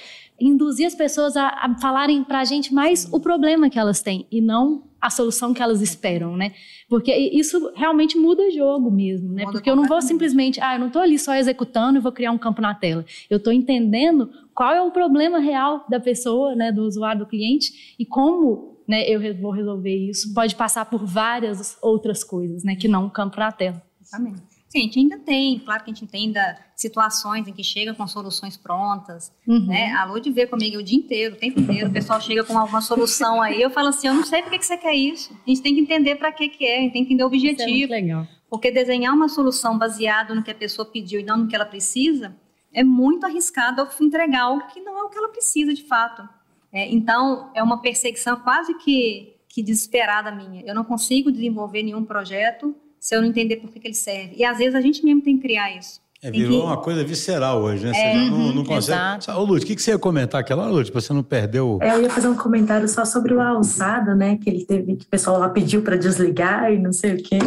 induzir 0.46 0.86
as 0.86 0.94
pessoas 0.94 1.36
a, 1.36 1.48
a 1.48 1.78
falarem 1.80 2.24
para 2.24 2.40
a 2.40 2.44
gente 2.44 2.74
mais 2.74 3.08
o 3.12 3.20
problema 3.20 3.70
que 3.70 3.78
elas 3.78 4.02
têm 4.02 4.26
e 4.30 4.40
não 4.40 4.84
a 5.00 5.10
solução 5.10 5.52
que 5.52 5.60
elas 5.60 5.82
esperam, 5.82 6.36
né? 6.36 6.52
Porque 6.88 7.12
isso 7.12 7.72
realmente 7.74 8.16
muda 8.16 8.42
o 8.42 8.50
jogo 8.52 8.88
mesmo, 8.88 9.32
né? 9.32 9.44
Porque 9.50 9.68
eu 9.68 9.74
não 9.74 9.88
vou 9.88 10.00
simplesmente, 10.00 10.60
ah, 10.60 10.76
eu 10.76 10.78
não 10.78 10.86
estou 10.86 11.02
ali 11.02 11.18
só 11.18 11.34
executando 11.34 11.98
e 11.98 12.00
vou 12.00 12.12
criar 12.12 12.30
um 12.30 12.38
campo 12.38 12.62
na 12.62 12.72
tela. 12.72 13.04
Eu 13.28 13.38
estou 13.38 13.52
entendendo 13.52 14.30
qual 14.54 14.72
é 14.72 14.80
o 14.80 14.92
problema 14.92 15.40
real 15.40 15.84
da 15.88 15.98
pessoa, 15.98 16.54
né, 16.54 16.70
do 16.70 16.82
usuário, 16.82 17.20
do 17.20 17.26
cliente 17.26 17.96
e 17.98 18.06
como, 18.06 18.78
né, 18.86 19.02
eu 19.08 19.20
vou 19.40 19.50
resolver 19.50 19.96
isso. 20.08 20.32
Pode 20.32 20.54
passar 20.54 20.84
por 20.84 21.04
várias 21.04 21.76
outras 21.82 22.22
coisas, 22.22 22.62
né, 22.62 22.76
que 22.76 22.86
não 22.86 23.06
um 23.06 23.10
campo 23.10 23.40
na 23.40 23.50
tela. 23.50 23.82
Exatamente. 24.00 24.51
Sim, 24.72 24.78
a 24.78 24.82
gente 24.84 24.98
ainda 25.00 25.18
tem, 25.18 25.58
claro 25.58 25.84
que 25.84 25.90
a 25.90 25.92
gente 25.92 26.02
entenda 26.02 26.58
situações 26.74 27.46
em 27.46 27.52
que 27.52 27.62
chega 27.62 27.92
com 27.92 28.06
soluções 28.06 28.56
prontas, 28.56 29.30
uhum. 29.46 29.66
né? 29.66 29.92
A 29.92 30.06
Lud 30.06 30.30
vê 30.30 30.46
comigo 30.46 30.78
o 30.78 30.82
dia 30.82 30.96
inteiro, 30.96 31.34
o 31.34 31.38
tempo 31.38 31.60
inteiro, 31.60 31.90
o 31.90 31.92
pessoal 31.92 32.18
chega 32.22 32.42
com 32.42 32.58
alguma 32.58 32.80
solução 32.80 33.42
aí, 33.42 33.60
eu 33.60 33.68
falo 33.68 33.88
assim, 33.88 34.08
eu 34.08 34.14
não 34.14 34.24
sei 34.24 34.40
por 34.40 34.50
que, 34.50 34.64
você 34.64 34.78
quer 34.78 34.94
isso. 34.94 35.30
A 35.46 35.50
gente 35.50 35.60
tem 35.60 35.74
que 35.74 35.80
entender 35.82 36.16
para 36.16 36.32
que 36.32 36.48
que 36.48 36.64
é, 36.64 36.78
a 36.78 36.80
gente 36.80 36.92
tem 36.94 37.04
que 37.04 37.12
entender 37.12 37.22
o 37.22 37.26
objetivo. 37.26 37.68
Isso 37.68 37.92
é 37.92 37.96
legal. 37.96 38.26
Porque 38.48 38.70
desenhar 38.70 39.14
uma 39.14 39.28
solução 39.28 39.76
baseada 39.76 40.34
no 40.34 40.42
que 40.42 40.50
a 40.50 40.54
pessoa 40.54 40.86
pediu 40.86 41.20
e 41.20 41.22
não 41.22 41.36
no 41.36 41.48
que 41.48 41.54
ela 41.54 41.66
precisa, 41.66 42.34
é 42.72 42.82
muito 42.82 43.26
arriscado 43.26 43.82
ao 43.82 43.88
entregar 44.00 44.44
algo 44.44 44.66
que 44.68 44.80
não 44.80 44.98
é 44.98 45.02
o 45.02 45.10
que 45.10 45.18
ela 45.18 45.28
precisa 45.28 45.74
de 45.74 45.82
fato. 45.82 46.26
É, 46.72 46.90
então, 46.90 47.50
é 47.54 47.62
uma 47.62 47.82
perseguição 47.82 48.36
quase 48.36 48.72
que, 48.78 49.34
que 49.50 49.62
desesperada 49.62 50.30
minha. 50.30 50.62
Eu 50.64 50.74
não 50.74 50.82
consigo 50.82 51.30
desenvolver 51.30 51.82
nenhum 51.82 52.06
projeto 52.06 52.74
se 53.02 53.16
eu 53.16 53.20
não 53.20 53.28
entender 53.28 53.56
por 53.56 53.68
que, 53.68 53.80
que 53.80 53.88
ele 53.88 53.94
serve. 53.94 54.36
E 54.36 54.44
às 54.44 54.58
vezes 54.58 54.76
a 54.76 54.80
gente 54.80 55.04
mesmo 55.04 55.20
tem 55.22 55.34
que 55.36 55.42
criar 55.42 55.76
isso. 55.76 56.00
É, 56.22 56.30
virou 56.30 56.60
que... 56.60 56.66
uma 56.66 56.76
coisa 56.76 57.02
visceral 57.02 57.60
hoje, 57.60 57.84
né? 57.84 57.92
Você 57.92 58.00
é, 58.00 58.14
não, 58.30 58.54
não 58.54 58.64
consegue. 58.64 58.96
Exato. 58.96 59.32
Ô, 59.32 59.44
Lúcio, 59.44 59.64
o 59.64 59.66
que, 59.66 59.74
que 59.74 59.82
você 59.82 59.90
ia 59.90 59.98
comentar 59.98 60.40
aquela, 60.40 60.68
Lúcio, 60.68 60.92
para 60.92 61.00
você 61.00 61.12
não 61.12 61.24
perdeu. 61.24 61.80
É, 61.82 61.96
eu 61.96 62.02
ia 62.02 62.08
fazer 62.08 62.28
um 62.28 62.36
comentário 62.36 62.88
só 62.88 63.04
sobre 63.04 63.34
o 63.34 63.40
alçada, 63.40 64.14
né? 64.14 64.38
Que 64.40 64.48
ele 64.48 64.64
teve, 64.64 64.94
que 64.94 65.04
o 65.04 65.08
pessoal 65.08 65.36
lá 65.36 65.48
pediu 65.48 65.82
para 65.82 65.96
desligar 65.96 66.72
e 66.72 66.78
não 66.78 66.92
sei 66.92 67.14
o 67.14 67.22
quê. 67.24 67.38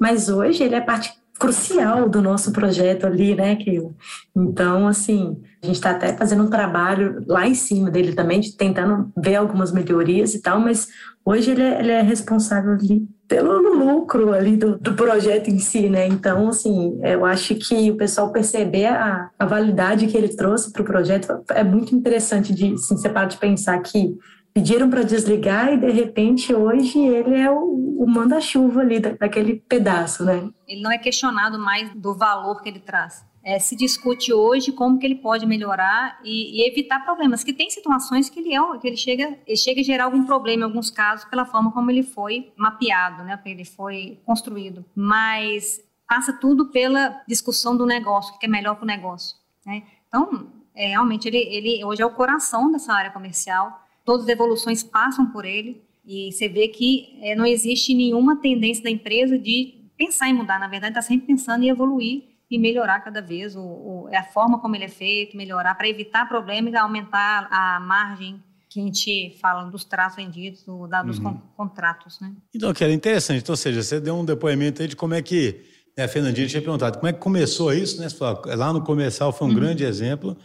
Mas 0.00 0.30
hoje 0.30 0.62
ele 0.64 0.74
é 0.74 0.80
parte 0.80 1.12
crucial 1.38 2.08
do 2.08 2.22
nosso 2.22 2.52
projeto 2.52 3.06
ali, 3.06 3.34
né, 3.34 3.56
Keila? 3.56 3.90
Então, 4.34 4.86
assim, 4.86 5.40
a 5.62 5.66
gente 5.66 5.76
está 5.76 5.90
até 5.90 6.16
fazendo 6.16 6.44
um 6.44 6.50
trabalho 6.50 7.24
lá 7.26 7.46
em 7.46 7.54
cima 7.54 7.90
dele 7.90 8.14
também, 8.14 8.40
de 8.40 8.56
tentando 8.56 9.12
ver 9.16 9.36
algumas 9.36 9.72
melhorias 9.72 10.34
e 10.34 10.40
tal, 10.40 10.60
mas 10.60 10.88
hoje 11.24 11.50
ele 11.50 11.62
é, 11.62 11.80
ele 11.80 11.90
é 11.90 12.02
responsável 12.02 12.72
ali 12.72 13.06
pelo 13.26 13.74
lucro 13.74 14.32
ali 14.32 14.56
do, 14.56 14.78
do, 14.78 14.94
projeto 14.94 15.48
em 15.48 15.58
si, 15.58 15.88
né? 15.88 16.06
Então, 16.06 16.48
assim, 16.48 16.98
eu 17.02 17.24
acho 17.24 17.54
que 17.54 17.90
o 17.90 17.96
pessoal 17.96 18.30
perceber 18.30 18.86
a, 18.86 19.30
a 19.38 19.46
validade 19.46 20.06
que 20.06 20.16
ele 20.16 20.28
trouxe 20.28 20.70
para 20.70 20.82
o 20.82 20.84
projeto 20.84 21.42
é 21.50 21.64
muito 21.64 21.94
interessante 21.94 22.54
de 22.54 22.74
assim, 22.74 22.96
você 22.96 23.08
para 23.08 23.26
de 23.26 23.38
pensar 23.38 23.78
que 23.80 24.16
pediram 24.54 24.88
para 24.88 25.02
desligar 25.02 25.72
e 25.72 25.76
de 25.76 25.90
repente 25.90 26.54
hoje 26.54 26.98
ele 26.98 27.36
é 27.36 27.50
o, 27.50 27.96
o 27.98 28.06
manda-chuva 28.08 28.80
ali 28.80 29.00
daquele 29.00 29.56
pedaço, 29.56 30.24
né? 30.24 30.48
Ele 30.66 30.80
não 30.80 30.92
é 30.92 30.98
questionado 30.98 31.58
mais 31.58 31.90
do 31.94 32.14
valor 32.14 32.62
que 32.62 32.68
ele 32.68 32.80
traz 32.80 33.24
é, 33.44 33.58
se 33.58 33.76
discute 33.76 34.32
hoje 34.32 34.72
como 34.72 34.98
que 34.98 35.06
ele 35.06 35.16
pode 35.16 35.44
melhorar 35.44 36.18
e, 36.24 36.62
e, 36.62 36.68
evitar 36.68 37.04
problemas. 37.04 37.44
Que 37.44 37.52
tem 37.52 37.68
situações 37.68 38.30
que 38.30 38.40
ele, 38.40 38.54
é, 38.54 38.78
que 38.78 38.88
ele 38.88 38.96
chega, 38.96 39.38
ele 39.46 39.56
chega 39.56 39.82
a 39.82 39.84
gerar 39.84 40.04
algum 40.04 40.24
problema 40.24 40.62
em 40.62 40.64
alguns 40.64 40.90
casos 40.90 41.26
pela 41.26 41.44
forma 41.44 41.70
como 41.70 41.90
ele 41.90 42.02
foi 42.02 42.52
mapeado, 42.56 43.22
né? 43.22 43.38
Ele 43.44 43.64
foi 43.64 44.18
construído. 44.24 44.84
Mas 44.96 45.78
passa 46.08 46.32
tudo 46.32 46.70
pela 46.70 47.22
discussão 47.28 47.76
do 47.76 47.84
negócio, 47.84 48.34
o 48.34 48.38
que 48.38 48.46
é 48.46 48.48
melhor 48.48 48.76
para 48.76 48.84
o 48.84 48.86
negócio. 48.86 49.36
Né? 49.66 49.82
Então, 50.08 50.50
é, 50.74 50.88
realmente 50.88 51.28
ele, 51.28 51.38
ele 51.38 51.84
hoje 51.84 52.02
é 52.02 52.06
o 52.06 52.10
coração 52.10 52.72
dessa 52.72 52.94
área 52.94 53.10
comercial. 53.10 53.83
Todas 54.04 54.24
as 54.24 54.28
evoluções 54.28 54.82
passam 54.82 55.26
por 55.30 55.44
ele 55.44 55.82
e 56.04 56.30
você 56.30 56.48
vê 56.48 56.68
que 56.68 57.18
é, 57.22 57.34
não 57.34 57.46
existe 57.46 57.94
nenhuma 57.94 58.36
tendência 58.36 58.84
da 58.84 58.90
empresa 58.90 59.38
de 59.38 59.74
pensar 59.96 60.28
em 60.28 60.34
mudar. 60.34 60.58
Na 60.58 60.68
verdade, 60.68 60.92
está 60.92 61.02
sempre 61.02 61.26
pensando 61.26 61.64
em 61.64 61.68
evoluir 61.68 62.24
e 62.50 62.58
melhorar 62.58 63.00
cada 63.00 63.22
vez 63.22 63.56
o, 63.56 63.62
o, 63.62 64.08
a 64.12 64.22
forma 64.22 64.60
como 64.60 64.76
ele 64.76 64.84
é 64.84 64.88
feito, 64.88 65.36
melhorar 65.36 65.74
para 65.74 65.88
evitar 65.88 66.28
problemas 66.28 66.72
e 66.72 66.76
aumentar 66.76 67.48
a 67.50 67.80
margem 67.80 68.42
que 68.68 68.80
a 68.80 68.82
gente 68.82 69.38
fala 69.40 69.70
dos 69.70 69.84
tratos 69.84 70.16
vendidos, 70.16 70.64
do, 70.64 70.88
da, 70.88 71.00
dos 71.00 71.18
uhum. 71.18 71.40
contratos, 71.56 72.18
né? 72.20 72.32
Então, 72.52 72.74
que 72.74 72.82
era 72.82 72.92
interessante. 72.92 73.40
Então, 73.40 73.52
ou 73.52 73.56
seja, 73.56 73.80
você 73.80 74.00
deu 74.00 74.16
um 74.16 74.24
depoimento 74.24 74.82
aí 74.82 74.88
de 74.88 74.96
como 74.96 75.14
é 75.14 75.22
que, 75.22 75.62
né, 75.96 76.04
a 76.04 76.08
Fernandinha 76.08 76.48
tinha 76.48 76.60
perguntado, 76.60 76.98
como 76.98 77.08
é 77.08 77.12
que 77.12 77.20
começou 77.20 77.72
isso, 77.72 78.00
né? 78.00 78.10
Falou, 78.10 78.42
lá 78.44 78.72
no 78.72 78.82
comercial 78.82 79.32
foi 79.32 79.46
um 79.46 79.50
uhum. 79.50 79.56
grande 79.56 79.84
exemplo. 79.84 80.36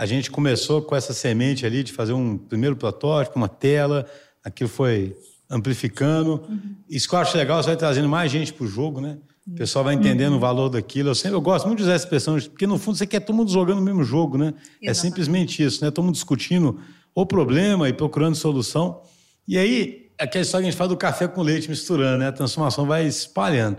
A 0.00 0.06
gente 0.06 0.30
começou 0.30 0.80
com 0.80 0.96
essa 0.96 1.12
semente 1.12 1.66
ali 1.66 1.82
de 1.82 1.92
fazer 1.92 2.14
um 2.14 2.38
primeiro 2.38 2.74
protótipo, 2.74 3.36
uma 3.36 3.50
tela, 3.50 4.06
aquilo 4.42 4.70
foi 4.70 5.14
amplificando. 5.50 6.42
Uhum. 6.48 6.74
Isso 6.88 7.06
que 7.06 7.14
eu 7.14 7.18
acho 7.18 7.36
legal, 7.36 7.62
você 7.62 7.66
vai 7.68 7.76
trazendo 7.76 8.08
mais 8.08 8.32
gente 8.32 8.50
para 8.50 8.64
o 8.64 8.66
jogo, 8.66 8.98
né? 8.98 9.18
O 9.46 9.54
pessoal 9.56 9.84
vai 9.84 9.92
entendendo 9.92 10.30
uhum. 10.30 10.38
o 10.38 10.40
valor 10.40 10.70
daquilo. 10.70 11.10
Eu, 11.10 11.14
sempre, 11.14 11.36
eu 11.36 11.40
gosto 11.42 11.66
muito 11.66 11.80
de 11.80 11.82
usar 11.82 11.92
essa 11.92 12.06
expressão, 12.06 12.40
porque 12.40 12.66
no 12.66 12.78
fundo 12.78 12.96
você 12.96 13.06
quer 13.06 13.20
todo 13.20 13.36
mundo 13.36 13.50
jogando 13.50 13.76
o 13.76 13.82
mesmo 13.82 14.02
jogo, 14.02 14.38
né? 14.38 14.46
Exatamente. 14.46 14.88
É 14.88 14.94
simplesmente 14.94 15.62
isso, 15.62 15.84
né? 15.84 15.90
Todo 15.90 16.06
mundo 16.06 16.14
discutindo 16.14 16.80
o 17.14 17.26
problema 17.26 17.86
e 17.86 17.92
procurando 17.92 18.34
solução. 18.34 19.02
E 19.46 19.58
aí, 19.58 20.10
aquela 20.18 20.40
história 20.40 20.62
que 20.64 20.68
a 20.68 20.70
gente 20.70 20.78
fala 20.78 20.88
do 20.88 20.96
café 20.96 21.28
com 21.28 21.42
leite 21.42 21.68
misturando, 21.68 22.20
né? 22.20 22.28
A 22.28 22.32
transformação 22.32 22.86
vai 22.86 23.06
espalhando. 23.06 23.76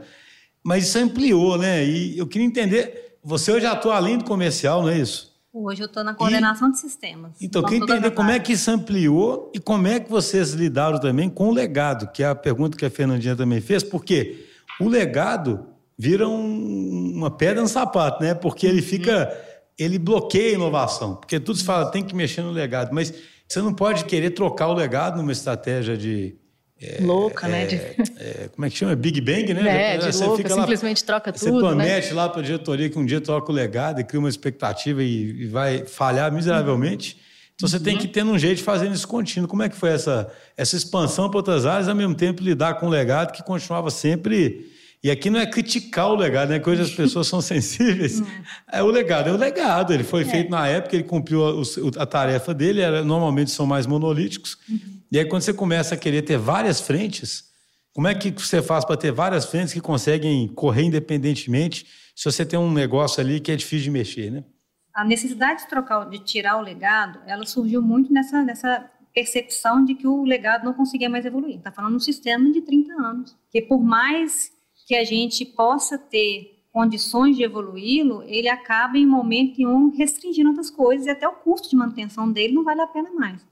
Mas 0.64 0.88
isso 0.88 1.00
ampliou, 1.00 1.58
né? 1.58 1.84
E 1.84 2.16
eu 2.16 2.28
queria 2.28 2.46
entender, 2.46 3.18
você 3.24 3.52
hoje 3.52 3.66
atua 3.66 3.96
além 3.96 4.20
do 4.20 4.24
comercial, 4.24 4.84
não 4.84 4.90
é 4.90 5.00
isso? 5.00 5.31
Hoje 5.54 5.82
eu 5.82 5.88
estou 5.88 6.04
na 6.04 6.14
coordenação 6.14 6.70
e, 6.70 6.72
de 6.72 6.78
sistemas. 6.80 7.34
Então, 7.42 7.62
queria 7.64 7.84
entender 7.84 8.12
como 8.12 8.32
é 8.32 8.40
que 8.40 8.54
isso 8.54 8.72
ampliou 8.72 9.52
e 9.54 9.60
como 9.60 9.86
é 9.86 10.00
que 10.00 10.10
vocês 10.10 10.52
lidaram 10.52 10.98
também 10.98 11.30
com 11.30 11.50
o 11.50 11.54
legado, 11.54 12.10
que 12.12 12.24
é 12.24 12.28
a 12.28 12.36
pergunta 12.36 12.78
que 12.78 12.86
a 12.86 12.90
Fernandinha 12.90 13.36
também 13.36 13.60
fez, 13.60 13.84
porque 13.84 14.46
o 14.80 14.88
legado 14.88 15.68
vira 15.98 16.28
um, 16.28 17.14
uma 17.16 17.30
pedra 17.30 17.62
no 17.62 17.68
sapato, 17.68 18.24
né? 18.24 18.34
Porque 18.34 18.66
ele 18.66 18.82
fica. 18.82 19.30
ele 19.78 20.00
bloqueia 20.00 20.52
a 20.52 20.54
inovação, 20.54 21.16
porque 21.16 21.40
tudo 21.40 21.58
se 21.58 21.66
fala 21.66 21.92
tem 21.92 22.04
que 22.04 22.16
mexer 22.16 22.42
no 22.42 22.52
legado, 22.52 22.94
mas 22.94 23.14
você 23.48 23.62
não 23.62 23.74
pode 23.74 24.06
querer 24.06 24.30
trocar 24.30 24.68
o 24.68 24.74
legado 24.74 25.18
numa 25.18 25.34
estratégia 25.34 25.98
de 25.98 26.38
é, 26.82 26.98
louca, 27.00 27.48
né? 27.48 27.68
De... 27.68 27.76
É, 27.76 28.50
como 28.56 28.66
é 28.66 28.70
que 28.70 28.78
chama? 28.78 28.96
Big 28.96 29.22
Bang, 29.22 29.54
né? 29.54 29.94
É, 29.94 29.98
de 29.98 30.06
você 30.06 30.26
louca, 30.26 30.50
simplesmente 30.50 31.02
lá, 31.02 31.06
troca 31.06 31.32
tudo. 31.32 31.52
Você 31.52 31.60
promete 31.60 32.08
né? 32.10 32.14
lá 32.14 32.28
para 32.28 32.42
a 32.42 32.44
diretoria 32.44 32.90
que 32.90 32.98
um 32.98 33.06
dia 33.06 33.22
troca 33.22 33.52
o 33.52 33.56
legado 33.56 34.02
e 34.02 34.04
cria 34.04 34.20
uma 34.20 34.30
expectativa 34.30 35.04
e, 35.04 35.44
e 35.44 35.46
vai 35.46 35.86
falhar 35.86 36.32
miseravelmente. 36.32 37.14
Uhum. 37.14 37.22
Então 37.54 37.70
você 37.70 37.78
uhum. 37.78 37.84
tem 37.84 37.98
que 37.98 38.08
ter 38.08 38.24
um 38.24 38.38
jeito 38.40 38.58
de 38.58 38.64
fazer 38.64 38.90
isso 38.90 39.08
contínuo. 39.08 39.48
Como 39.48 39.62
é 39.62 39.70
que 39.70 39.76
foi 39.76 39.92
essa, 39.92 40.32
essa 40.58 40.76
expansão 40.76 41.30
para 41.30 41.38
outras 41.38 41.68
áreas, 41.68 41.88
ao 41.88 41.94
mesmo 41.94 42.16
tempo 42.16 42.42
lidar 42.42 42.76
com 42.76 42.88
o 42.88 42.90
legado 42.90 43.32
que 43.32 43.44
continuava 43.44 43.92
sempre. 43.92 44.72
E 45.04 45.12
aqui 45.12 45.30
não 45.30 45.40
é 45.40 45.46
criticar 45.46 46.10
o 46.10 46.16
legado, 46.16 46.50
né? 46.50 46.60
Coisas 46.60 46.90
as 46.90 46.96
pessoas 46.96 47.28
são 47.28 47.42
sensíveis. 47.42 48.20
Uhum. 48.20 48.28
É 48.72 48.82
o 48.82 48.88
legado, 48.88 49.30
é 49.30 49.34
o 49.34 49.38
legado. 49.38 49.94
Ele 49.94 50.04
foi 50.04 50.24
é. 50.24 50.26
feito 50.26 50.50
na 50.50 50.68
época, 50.68 50.96
ele 50.96 51.04
cumpriu 51.04 51.46
a, 51.46 52.02
a 52.02 52.06
tarefa 52.08 52.56
dele, 52.56 52.82
era, 52.82 53.04
normalmente 53.04 53.52
são 53.52 53.68
mais 53.68 53.86
monolíticos. 53.86 54.58
Uhum. 54.68 55.01
E 55.12 55.20
aí, 55.20 55.26
quando 55.26 55.42
você 55.42 55.54
começa 55.54 55.96
a 55.96 55.98
querer 55.98 56.22
ter 56.22 56.38
várias 56.38 56.80
frentes, 56.80 57.52
como 57.94 58.08
é 58.08 58.16
que 58.16 58.32
você 58.32 58.62
faz 58.62 58.86
para 58.86 58.96
ter 58.96 59.12
várias 59.12 59.46
frentes 59.46 59.74
que 59.74 59.82
conseguem 59.82 60.48
correr 60.48 60.84
independentemente 60.84 61.86
se 62.16 62.32
você 62.32 62.46
tem 62.46 62.58
um 62.58 62.72
negócio 62.72 63.20
ali 63.22 63.42
que 63.42 63.52
é 63.52 63.56
difícil 63.58 63.86
de 63.86 63.92
mexer, 63.92 64.32
né? 64.32 64.46
A 64.94 65.04
necessidade 65.04 65.64
de 65.64 65.68
trocar, 65.68 66.10
de 66.10 66.20
tirar 66.20 66.58
o 66.58 66.62
legado, 66.62 67.20
ela 67.28 67.46
surgiu 67.46 67.82
muito 67.82 68.12
nessa, 68.14 68.42
nessa 68.44 68.90
percepção 69.14 69.84
de 69.84 69.96
que 69.96 70.08
o 70.08 70.24
legado 70.24 70.64
não 70.64 70.74
conseguia 70.74 71.10
mais 71.10 71.26
evoluir. 71.26 71.58
Está 71.58 71.72
falando 71.72 71.92
de 71.92 71.98
um 71.98 72.00
sistema 72.00 72.50
de 72.50 72.62
30 72.62 72.94
anos, 72.94 73.38
que 73.50 73.62
por 73.62 73.84
mais 73.84 74.52
que 74.88 74.96
a 74.96 75.04
gente 75.04 75.46
possa 75.46 75.98
ter 75.98 76.66
condições 76.72 77.36
de 77.36 77.44
evoluí-lo, 77.44 78.24
ele 78.24 78.48
acaba 78.48 78.98
em 78.98 79.06
momento 79.06 79.62
um 79.62 79.90
restringindo 79.90 80.50
outras 80.50 80.70
coisas 80.70 81.06
e 81.06 81.10
até 81.10 81.28
o 81.28 81.34
custo 81.34 81.70
de 81.70 81.76
manutenção 81.76 82.32
dele 82.32 82.54
não 82.54 82.64
vale 82.64 82.80
a 82.82 82.88
pena 82.88 83.12
mais. 83.12 83.46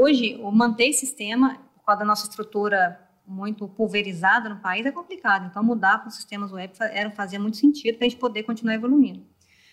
Hoje, 0.00 0.40
manter 0.52 0.92
sistema, 0.92 1.58
por 1.74 1.84
causa 1.84 1.98
da 1.98 2.04
nossa 2.04 2.28
estrutura 2.28 3.00
muito 3.26 3.66
pulverizada 3.66 4.48
no 4.48 4.60
país, 4.60 4.86
é 4.86 4.92
complicado. 4.92 5.48
Então, 5.50 5.60
mudar 5.60 5.98
para 5.98 6.06
os 6.06 6.14
sistemas 6.14 6.52
web 6.52 6.72
era, 6.78 7.10
fazia 7.10 7.40
muito 7.40 7.56
sentido 7.56 7.98
para 7.98 8.06
a 8.06 8.08
gente 8.08 8.20
poder 8.20 8.44
continuar 8.44 8.74
evoluindo. 8.74 9.26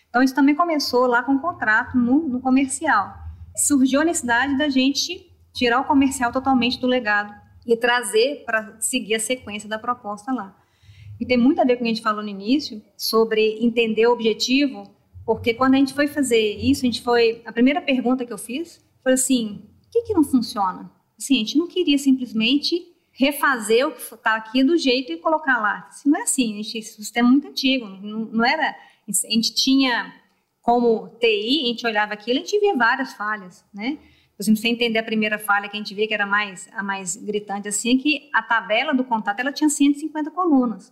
Então, 0.09 0.23
isso 0.23 0.33
também 0.33 0.55
começou 0.55 1.05
lá 1.05 1.21
com 1.21 1.35
o 1.35 1.39
contrato 1.39 1.95
no, 1.95 2.27
no 2.27 2.41
comercial. 2.41 3.13
Surgiu 3.55 4.01
a 4.01 4.03
necessidade 4.03 4.57
da 4.57 4.67
gente 4.67 5.31
tirar 5.53 5.79
o 5.79 5.83
comercial 5.83 6.31
totalmente 6.31 6.79
do 6.79 6.87
legado 6.87 7.31
e 7.63 7.77
trazer 7.77 8.45
para 8.47 8.81
seguir 8.81 9.13
a 9.13 9.19
sequência 9.19 9.69
da 9.69 9.77
proposta 9.77 10.33
lá. 10.33 10.57
E 11.19 11.25
tem 11.25 11.37
muito 11.37 11.61
a 11.61 11.63
ver 11.63 11.75
com 11.75 11.81
o 11.81 11.83
que 11.83 11.91
a 11.91 11.93
gente 11.93 12.01
falou 12.01 12.23
no 12.23 12.29
início, 12.29 12.81
sobre 12.97 13.63
entender 13.63 14.07
o 14.07 14.13
objetivo, 14.13 14.91
porque 15.23 15.53
quando 15.53 15.75
a 15.75 15.77
gente 15.77 15.93
foi 15.93 16.07
fazer 16.07 16.57
isso, 16.57 16.83
a 16.83 16.87
gente 16.87 17.03
foi. 17.03 17.43
A 17.45 17.53
primeira 17.53 17.79
pergunta 17.79 18.25
que 18.25 18.33
eu 18.33 18.39
fiz 18.39 18.83
foi 19.03 19.13
assim: 19.13 19.69
que, 19.95 20.01
que 20.03 20.13
não 20.13 20.23
funciona? 20.23 20.91
Assim, 21.17 21.35
a 21.35 21.39
gente 21.39 21.57
não 21.57 21.67
queria 21.67 21.97
simplesmente 21.97 22.93
refazer 23.13 23.87
o 23.87 23.91
que 23.91 24.01
está 24.01 24.35
aqui 24.35 24.63
do 24.63 24.77
jeito 24.77 25.11
e 25.13 25.17
colocar 25.17 25.59
lá. 25.61 25.87
Assim, 25.87 26.09
não 26.09 26.19
é 26.19 26.23
assim, 26.23 26.53
a 26.53 26.63
gente, 26.63 26.77
esse 26.77 26.95
sistema 26.95 27.29
é 27.29 27.31
muito 27.31 27.47
antigo, 27.47 27.85
não, 27.87 28.25
não 28.25 28.45
era... 28.45 28.75
A 29.07 29.31
gente 29.31 29.53
tinha 29.53 30.13
como 30.61 31.09
TI, 31.19 31.61
a 31.63 31.67
gente 31.67 31.85
olhava 31.85 32.13
aquilo 32.13 32.39
e 32.39 32.41
a 32.41 32.45
gente 32.45 32.59
via 32.59 32.75
várias 32.75 33.13
falhas, 33.13 33.63
né? 33.73 33.99
Por 34.35 34.43
exemplo, 34.43 34.59
você 34.59 34.67
entender 34.67 34.99
a 34.99 35.03
primeira 35.03 35.37
falha 35.37 35.69
que 35.69 35.77
a 35.77 35.79
gente 35.79 35.93
vê 35.93 36.07
que 36.07 36.13
era 36.13 36.25
mais, 36.25 36.67
a 36.73 36.83
mais 36.83 37.15
gritante 37.15 37.67
assim, 37.67 37.95
é 37.95 38.01
que 38.01 38.29
a 38.33 38.41
tabela 38.41 38.93
do 38.93 39.03
contato 39.03 39.39
ela 39.39 39.53
tinha 39.53 39.69
150 39.69 40.31
colunas. 40.31 40.91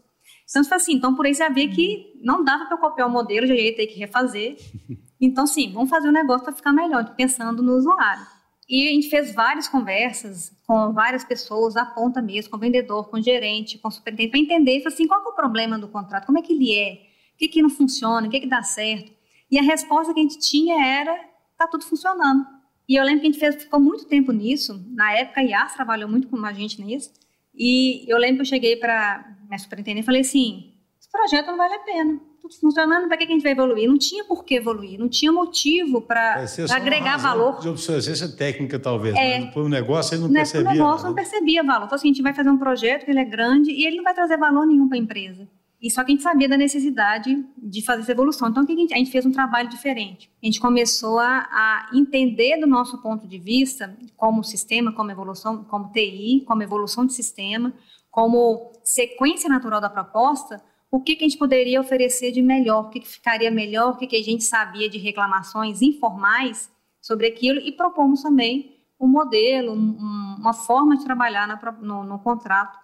Então, 0.50 0.64
você 0.64 0.74
assim, 0.76 0.94
então 0.94 1.16
por 1.16 1.26
aí 1.26 1.34
você 1.34 1.50
vê 1.50 1.68
que 1.68 2.14
não 2.22 2.44
dava 2.44 2.66
para 2.66 2.78
copiar 2.78 3.08
o 3.08 3.12
modelo, 3.12 3.48
já 3.48 3.56
ia 3.56 3.76
ter 3.76 3.88
que 3.88 4.00
refazer. 4.00 4.56
Então, 5.22 5.48
sim, 5.48 5.72
vamos 5.72 5.90
fazer 5.90 6.08
o 6.08 6.10
um 6.10 6.14
negócio 6.14 6.44
para 6.44 6.54
ficar 6.54 6.74
melhor, 6.74 7.16
pensando 7.16 7.64
no 7.64 7.78
usuário. 7.78 8.26
E 8.74 8.88
a 8.88 8.92
gente 8.92 9.08
fez 9.08 9.32
várias 9.32 9.68
conversas 9.68 10.52
com 10.66 10.92
várias 10.94 11.24
pessoas, 11.24 11.76
da 11.76 11.86
ponta 11.86 12.24
mesmo, 12.24 12.50
com 12.50 12.58
vendedor, 12.58 13.08
com 13.08 13.22
gerente, 13.22 13.78
com 13.78 13.92
superintendente, 13.92 14.32
para 14.32 14.40
entender 14.40 14.88
assim, 14.88 15.06
qual 15.06 15.24
é 15.24 15.28
o 15.28 15.36
problema 15.36 15.78
do 15.78 15.88
contrato, 15.88 16.26
como 16.26 16.40
é 16.40 16.42
que 16.42 16.54
ele 16.54 16.76
é, 16.76 16.94
o 17.36 17.38
que, 17.38 17.48
que 17.50 17.62
não 17.62 17.70
funciona, 17.70 18.26
o 18.26 18.32
que, 18.32 18.40
que 18.40 18.48
dá 18.48 18.64
certo. 18.64 19.12
E 19.52 19.60
a 19.60 19.62
resposta 19.62 20.12
que 20.12 20.20
a 20.20 20.24
gente 20.24 20.40
tinha 20.40 20.84
era, 20.84 21.14
está 21.52 21.68
tudo 21.68 21.86
funcionando. 21.86 22.48
E 22.90 22.96
eu 22.96 23.04
lembro 23.04 23.22
que 23.22 23.28
a 23.28 23.32
gente 23.32 23.40
fez, 23.40 23.62
ficou 23.62 23.80
muito 23.80 24.06
tempo 24.06 24.32
nisso, 24.32 24.84
na 24.90 25.14
época 25.14 25.42
a 25.42 25.44
IAS 25.44 25.76
trabalhou 25.76 26.10
muito 26.10 26.28
com 26.28 26.44
a 26.44 26.52
gente 26.52 26.82
nisso, 26.82 27.14
e 27.54 28.04
eu 28.08 28.18
lembro 28.18 28.38
que 28.38 28.42
eu 28.42 28.46
cheguei 28.46 28.76
para 28.76 29.38
minha 29.48 29.60
superintendente 29.60 30.02
e 30.02 30.06
falei 30.08 30.22
assim, 30.22 30.74
esse 31.00 31.12
projeto 31.12 31.46
não 31.46 31.58
vale 31.58 31.76
a 31.76 31.80
pena 31.80 32.33
tudo 32.44 32.60
funcionando, 32.60 33.08
para 33.08 33.16
que 33.16 33.24
a 33.24 33.28
gente 33.28 33.42
vai 33.42 33.54
evoluir? 33.54 33.88
Não 33.88 33.98
tinha 33.98 34.26
por 34.26 34.44
que 34.44 34.56
evoluir, 34.56 35.00
não 35.00 35.08
tinha 35.08 35.32
motivo 35.32 36.02
para 36.02 36.46
agregar 36.72 37.16
valor. 37.18 37.60
De 37.62 37.70
obsolescência 37.70 38.28
técnica, 38.28 38.78
talvez, 38.78 39.16
é, 39.16 39.40
mas 39.40 39.54
para 39.54 39.64
o 39.64 39.70
negócio 39.70 40.14
ele 40.14 40.24
não, 40.24 40.28
não 40.28 40.34
percebia. 40.34 40.70
O 40.70 40.74
negócio 40.74 41.08
não 41.08 41.16
percebia 41.16 41.64
valor. 41.64 41.86
Então, 41.86 41.96
assim, 41.96 42.10
a 42.10 42.12
gente 42.12 42.22
vai 42.22 42.34
fazer 42.34 42.50
um 42.50 42.58
projeto 42.58 43.06
que 43.06 43.12
ele 43.12 43.20
é 43.20 43.26
grande 43.26 43.72
e 43.72 43.86
ele 43.86 43.96
não 43.96 44.04
vai 44.04 44.14
trazer 44.14 44.38
valor 44.38 44.66
nenhum 44.66 44.90
para 44.90 44.98
a 44.98 45.02
empresa. 45.02 45.48
E 45.82 45.90
só 45.90 46.04
que 46.04 46.12
a 46.12 46.16
gente 46.16 46.24
sabia 46.24 46.50
da 46.50 46.58
necessidade 46.58 47.46
de 47.58 47.82
fazer 47.82 48.02
essa 48.02 48.12
evolução. 48.12 48.50
Então, 48.50 48.64
a 48.64 48.66
gente, 48.66 48.94
a 48.94 48.98
gente 48.98 49.12
fez 49.12 49.26
um 49.26 49.32
trabalho 49.32 49.70
diferente. 49.70 50.30
A 50.42 50.46
gente 50.46 50.60
começou 50.60 51.20
a, 51.20 51.48
a, 51.50 51.90
entender 51.94 52.58
do 52.60 52.68
nosso 52.68 53.02
ponto 53.02 53.26
de 53.26 53.38
vista, 53.38 53.96
como 54.18 54.44
sistema, 54.44 54.94
como 54.94 55.12
evolução, 55.12 55.64
como 55.64 55.92
TI, 55.92 56.44
como 56.46 56.62
evolução 56.62 57.06
de 57.06 57.14
sistema, 57.14 57.74
como 58.12 58.72
sequência 58.84 59.50
natural 59.50 59.80
da 59.82 59.90
proposta, 59.90 60.62
o 60.94 61.02
que, 61.02 61.16
que 61.16 61.26
a 61.26 61.28
gente 61.28 61.40
poderia 61.40 61.82
oferecer 61.82 62.32
de 62.32 62.40
melhor, 62.40 62.86
o 62.86 62.90
que, 62.92 63.00
que 63.00 63.08
ficaria 63.08 63.50
melhor, 63.50 63.94
o 63.94 63.98
que, 63.98 64.06
que 64.06 64.16
a 64.16 64.22
gente 64.22 64.44
sabia 64.44 64.88
de 64.88 65.00
reclamações 65.00 65.82
informais 65.82 66.72
sobre 67.02 67.26
aquilo 67.26 67.60
e 67.60 67.72
propomos 67.72 68.22
também 68.22 68.78
um 69.00 69.08
modelo, 69.08 69.74
um, 69.74 70.36
uma 70.38 70.54
forma 70.54 70.96
de 70.96 71.04
trabalhar 71.04 71.48
na, 71.48 71.60
no, 71.82 72.04
no 72.04 72.20
contrato 72.20 72.78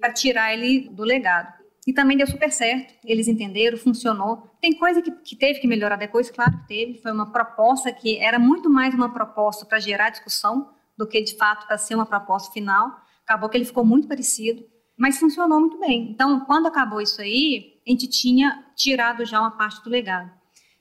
para 0.00 0.10
tirar 0.10 0.54
ele 0.54 0.88
do 0.88 1.02
legado. 1.04 1.52
E 1.86 1.92
também 1.92 2.16
deu 2.16 2.26
super 2.26 2.50
certo, 2.50 2.94
eles 3.04 3.28
entenderam, 3.28 3.76
funcionou. 3.76 4.50
Tem 4.58 4.72
coisa 4.72 5.02
que, 5.02 5.10
que 5.10 5.36
teve 5.36 5.60
que 5.60 5.66
melhorar 5.66 5.96
depois, 5.96 6.30
claro 6.30 6.52
que 6.60 6.66
teve. 6.66 7.02
Foi 7.02 7.12
uma 7.12 7.30
proposta 7.30 7.92
que 7.92 8.16
era 8.16 8.38
muito 8.38 8.70
mais 8.70 8.94
uma 8.94 9.12
proposta 9.12 9.66
para 9.66 9.78
gerar 9.78 10.08
discussão 10.08 10.70
do 10.96 11.06
que 11.06 11.20
de 11.20 11.36
fato 11.36 11.66
para 11.66 11.76
ser 11.76 11.94
uma 11.94 12.06
proposta 12.06 12.50
final. 12.54 12.90
Acabou 13.22 13.50
que 13.50 13.58
ele 13.58 13.66
ficou 13.66 13.84
muito 13.84 14.08
parecido 14.08 14.64
mas 15.00 15.18
funcionou 15.18 15.58
muito 15.58 15.80
bem. 15.80 16.10
Então, 16.10 16.40
quando 16.40 16.66
acabou 16.66 17.00
isso 17.00 17.22
aí, 17.22 17.80
a 17.86 17.90
gente 17.90 18.06
tinha 18.06 18.62
tirado 18.76 19.24
já 19.24 19.40
uma 19.40 19.52
parte 19.52 19.82
do 19.82 19.88
legado. 19.88 20.30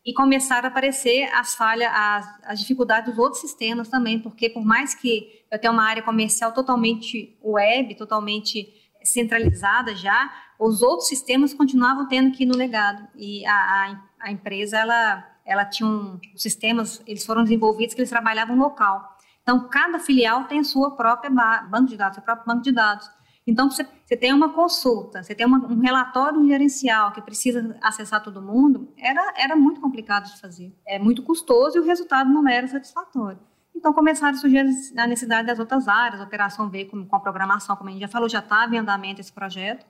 E 0.05 0.13
começaram 0.13 0.67
a 0.67 0.69
aparecer 0.69 1.23
as 1.33 1.55
falhas, 1.55 1.89
as, 1.89 2.39
as 2.43 2.59
dificuldades 2.59 3.11
dos 3.11 3.17
outros 3.17 3.39
sistemas 3.39 3.87
também, 3.87 4.19
porque 4.19 4.49
por 4.49 4.65
mais 4.65 4.93
que 4.93 5.45
eu 5.49 5.57
tenha 5.57 5.71
uma 5.71 5.85
área 5.85 6.03
comercial 6.03 6.51
totalmente 6.51 7.39
web, 7.41 7.95
totalmente 7.95 8.67
centralizada 9.01 9.95
já, 9.95 10.29
os 10.59 10.81
outros 10.81 11.07
sistemas 11.07 11.53
continuavam 11.53 12.05
tendo 12.05 12.35
que 12.35 12.43
ir 12.43 12.45
no 12.45 12.57
legado. 12.57 13.07
E 13.15 13.45
a, 13.45 13.53
a, 13.53 14.03
a 14.19 14.31
empresa, 14.33 14.79
ela, 14.79 15.25
ela 15.45 15.63
tinha 15.63 15.87
um, 15.87 16.19
sistemas, 16.35 17.01
eles 17.07 17.25
foram 17.25 17.43
desenvolvidos 17.43 17.95
que 17.95 18.01
eles 18.01 18.09
trabalhavam 18.09 18.57
local. 18.57 19.17
Então, 19.43 19.69
cada 19.69 19.97
filial 19.97 20.43
tem 20.43 20.59
a 20.59 20.63
sua 20.65 20.91
própria 20.97 21.31
banco 21.31 21.85
de 21.85 21.95
dados, 21.95 22.15
seu 22.15 22.23
próprio 22.23 22.45
banco 22.45 22.63
de 22.63 22.73
dados. 22.73 23.09
Então, 23.49 23.69
você, 23.69 23.83
você 24.05 24.15
tem 24.15 24.31
uma 24.31 24.53
consulta, 24.53 25.23
você 25.23 25.33
tem 25.33 25.45
uma, 25.45 25.57
um 25.57 25.79
relatório 25.79 26.47
gerencial 26.47 27.11
que 27.11 27.21
precisa 27.21 27.75
acessar 27.81 28.21
todo 28.21 28.41
mundo, 28.41 28.93
era, 28.95 29.33
era 29.35 29.55
muito 29.55 29.81
complicado 29.81 30.31
de 30.31 30.39
fazer. 30.39 30.71
É 30.85 30.99
muito 30.99 31.23
custoso 31.23 31.77
e 31.77 31.81
o 31.81 31.83
resultado 31.83 32.29
não 32.29 32.47
era 32.47 32.67
satisfatório. 32.67 33.39
Então, 33.75 33.91
começaram 33.91 34.35
a 34.35 34.39
surgir 34.39 34.59
a 34.59 35.07
necessidade 35.07 35.47
das 35.47 35.57
outras 35.57 35.87
áreas, 35.87 36.21
a 36.21 36.25
operação 36.25 36.69
V 36.69 36.85
com, 36.85 37.05
com 37.05 37.15
a 37.15 37.19
programação, 37.19 37.75
como 37.75 37.89
a 37.89 37.91
gente 37.91 38.01
já 38.01 38.07
falou, 38.07 38.29
já 38.29 38.39
estava 38.39 38.75
em 38.75 38.77
andamento 38.77 39.19
esse 39.19 39.33
projeto. 39.33 39.83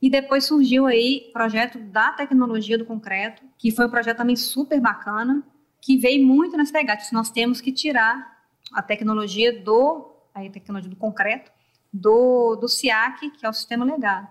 E 0.00 0.08
depois 0.08 0.44
surgiu 0.44 0.86
aí 0.86 1.26
o 1.30 1.32
projeto 1.32 1.78
da 1.78 2.12
tecnologia 2.12 2.78
do 2.78 2.84
concreto, 2.84 3.42
que 3.58 3.70
foi 3.72 3.86
um 3.86 3.90
projeto 3.90 4.18
também 4.18 4.36
super 4.36 4.80
bacana, 4.80 5.42
que 5.80 5.96
veio 5.96 6.24
muito 6.24 6.56
nas 6.56 6.70
pegadas. 6.70 7.10
Nós 7.10 7.30
temos 7.30 7.60
que 7.60 7.72
tirar 7.72 8.42
a 8.72 8.82
tecnologia 8.82 9.60
do, 9.60 10.14
a 10.34 10.40
tecnologia 10.50 10.90
do 10.90 10.96
concreto 10.96 11.50
do, 11.92 12.56
do 12.56 12.68
SIAC, 12.68 13.30
que 13.30 13.44
é 13.44 13.48
o 13.48 13.52
sistema 13.52 13.84
legado. 13.84 14.28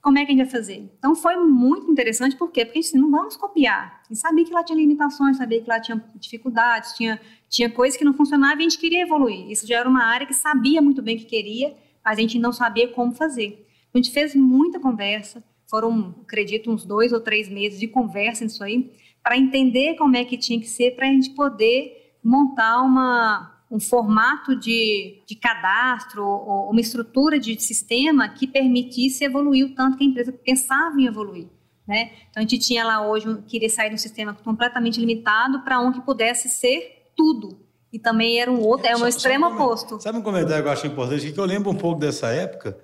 Como 0.00 0.18
é 0.18 0.24
que 0.24 0.32
a 0.32 0.34
gente 0.34 0.44
vai 0.44 0.50
fazer? 0.50 0.90
Então 0.98 1.14
foi 1.14 1.36
muito 1.36 1.88
interessante, 1.88 2.34
por 2.34 2.50
quê? 2.50 2.64
Porque 2.64 2.80
a 2.80 2.82
gente 2.82 2.96
não 2.96 3.10
vamos 3.10 3.36
copiar. 3.36 4.02
Gente 4.08 4.18
sabia 4.18 4.44
que 4.44 4.52
lá 4.52 4.64
tinha 4.64 4.76
limitações, 4.76 5.36
sabia 5.36 5.62
que 5.62 5.68
lá 5.68 5.78
tinha 5.78 6.02
dificuldades, 6.16 6.94
tinha, 6.94 7.20
tinha 7.48 7.70
coisas 7.70 7.96
que 7.96 8.04
não 8.04 8.12
funcionavam 8.12 8.58
e 8.58 8.66
a 8.66 8.68
gente 8.68 8.78
queria 8.78 9.02
evoluir. 9.02 9.48
Isso 9.48 9.64
já 9.64 9.78
era 9.78 9.88
uma 9.88 10.04
área 10.04 10.26
que 10.26 10.34
sabia 10.34 10.82
muito 10.82 11.00
bem 11.00 11.16
que 11.16 11.24
queria, 11.24 11.76
mas 12.04 12.18
a 12.18 12.20
gente 12.20 12.36
não 12.38 12.52
sabia 12.52 12.88
como 12.88 13.12
fazer. 13.12 13.64
A 13.94 13.98
gente 13.98 14.10
fez 14.10 14.34
muita 14.34 14.80
conversa, 14.80 15.44
foram, 15.68 16.16
acredito, 16.22 16.70
uns 16.70 16.84
dois 16.84 17.12
ou 17.12 17.20
três 17.20 17.48
meses 17.48 17.78
de 17.78 17.86
conversa 17.86 18.44
nisso 18.44 18.64
aí, 18.64 18.92
para 19.22 19.38
entender 19.38 19.94
como 19.94 20.16
é 20.16 20.24
que 20.24 20.36
tinha 20.36 20.58
que 20.58 20.66
ser, 20.66 20.96
para 20.96 21.06
a 21.06 21.10
gente 21.10 21.30
poder 21.30 22.16
montar 22.24 22.82
uma, 22.82 23.51
um 23.72 23.80
formato 23.80 24.54
de, 24.54 25.22
de 25.26 25.34
cadastro 25.34 26.22
ou 26.22 26.70
uma 26.70 26.80
estrutura 26.80 27.40
de 27.40 27.58
sistema 27.58 28.28
que 28.28 28.46
permitisse 28.46 29.24
evoluir 29.24 29.64
o 29.64 29.74
tanto 29.74 29.96
que 29.96 30.04
a 30.04 30.06
empresa 30.06 30.30
pensava 30.30 31.00
em 31.00 31.06
evoluir. 31.06 31.48
Né? 31.88 32.12
Então 32.30 32.34
a 32.36 32.40
gente 32.42 32.58
tinha 32.58 32.84
lá 32.84 33.04
hoje, 33.04 33.26
queria 33.48 33.70
sair 33.70 33.88
de 33.88 33.94
um 33.94 33.98
sistema 33.98 34.34
completamente 34.34 35.00
limitado 35.00 35.62
para 35.62 35.80
um 35.80 35.90
que 35.90 36.02
pudesse 36.02 36.50
ser 36.50 37.10
tudo. 37.16 37.58
E 37.90 37.98
também 37.98 38.38
era 38.38 38.52
um 38.52 38.60
outro, 38.60 38.86
é 38.86 38.94
um 38.94 39.00
só, 39.00 39.08
extremo 39.08 39.46
só 39.46 39.52
um 39.52 39.54
oposto. 39.54 40.00
Sabe 40.02 40.18
um 40.18 40.22
comentário 40.22 40.62
que 40.62 40.68
eu 40.68 40.72
acho 40.72 40.86
importante? 40.86 41.32
Que 41.32 41.40
eu 41.40 41.44
lembro 41.46 41.70
um 41.70 41.74
pouco 41.74 41.98
dessa 41.98 42.28
época, 42.28 42.78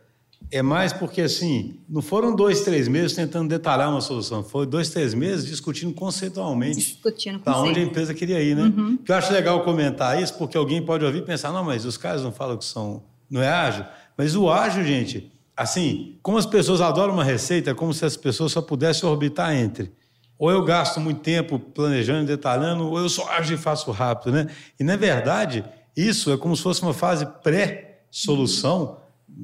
é 0.51 0.63
mais 0.63 0.93
porque, 0.93 1.21
assim, 1.21 1.79
não 1.89 2.01
foram 2.01 2.35
dois, 2.35 2.63
três 2.63 2.89
meses 2.89 3.15
tentando 3.15 3.49
detalhar 3.49 3.91
uma 3.91 4.01
solução, 4.01 4.43
foi 4.43 4.67
dois, 4.67 4.89
três 4.91 5.13
meses 5.15 5.47
discutindo 5.47 5.93
conceitualmente 5.93 6.79
discutindo 6.79 7.39
para 7.39 7.59
onde 7.61 7.81
a 7.81 7.83
empresa 7.83 8.15
queria 8.15 8.41
ir, 8.41 8.57
né? 8.57 8.63
Uhum. 8.63 8.97
Que 8.97 9.13
eu 9.13 9.17
acho 9.17 9.33
legal 9.33 9.63
comentar 9.63 10.21
isso, 10.23 10.35
porque 10.35 10.57
alguém 10.57 10.83
pode 10.83 11.05
ouvir 11.05 11.19
e 11.19 11.23
pensar, 11.23 11.53
não, 11.53 11.65
mas 11.65 11.85
os 11.85 11.97
caras 11.97 12.23
não 12.23 12.33
falam 12.33 12.57
que 12.57 12.65
são, 12.65 13.03
não 13.31 13.43
é 13.43 13.49
ágil. 13.49 13.85
Mas 14.17 14.35
o 14.35 14.51
ágil, 14.51 14.85
gente, 14.85 15.31
assim, 15.57 16.17
como 16.23 16.39
as 16.39 16.47
pessoas 16.47 16.81
adoram 16.81 17.13
uma 17.13 17.25
receita, 17.25 17.71
é 17.71 17.75
como 17.75 17.93
se 17.93 18.05
as 18.05 18.17
pessoas 18.17 18.53
só 18.53 18.63
pudessem 18.63 19.09
orbitar 19.09 19.55
entre. 19.55 19.93
Ou 20.39 20.51
eu 20.51 20.65
gasto 20.65 21.01
muito 21.01 21.21
tempo 21.21 21.59
planejando, 21.59 22.27
detalhando, 22.27 22.89
ou 22.89 22.99
eu 22.99 23.09
só 23.09 23.29
ágil 23.33 23.57
e 23.57 23.61
faço 23.61 23.91
rápido, 23.91 24.33
né? 24.33 24.47
E, 24.79 24.85
na 24.85 24.97
verdade, 24.97 25.65
isso 25.97 26.33
é 26.33 26.37
como 26.37 26.57
se 26.57 26.63
fosse 26.63 26.81
uma 26.81 26.95
fase 26.95 27.27
pré-solução, 27.43 28.99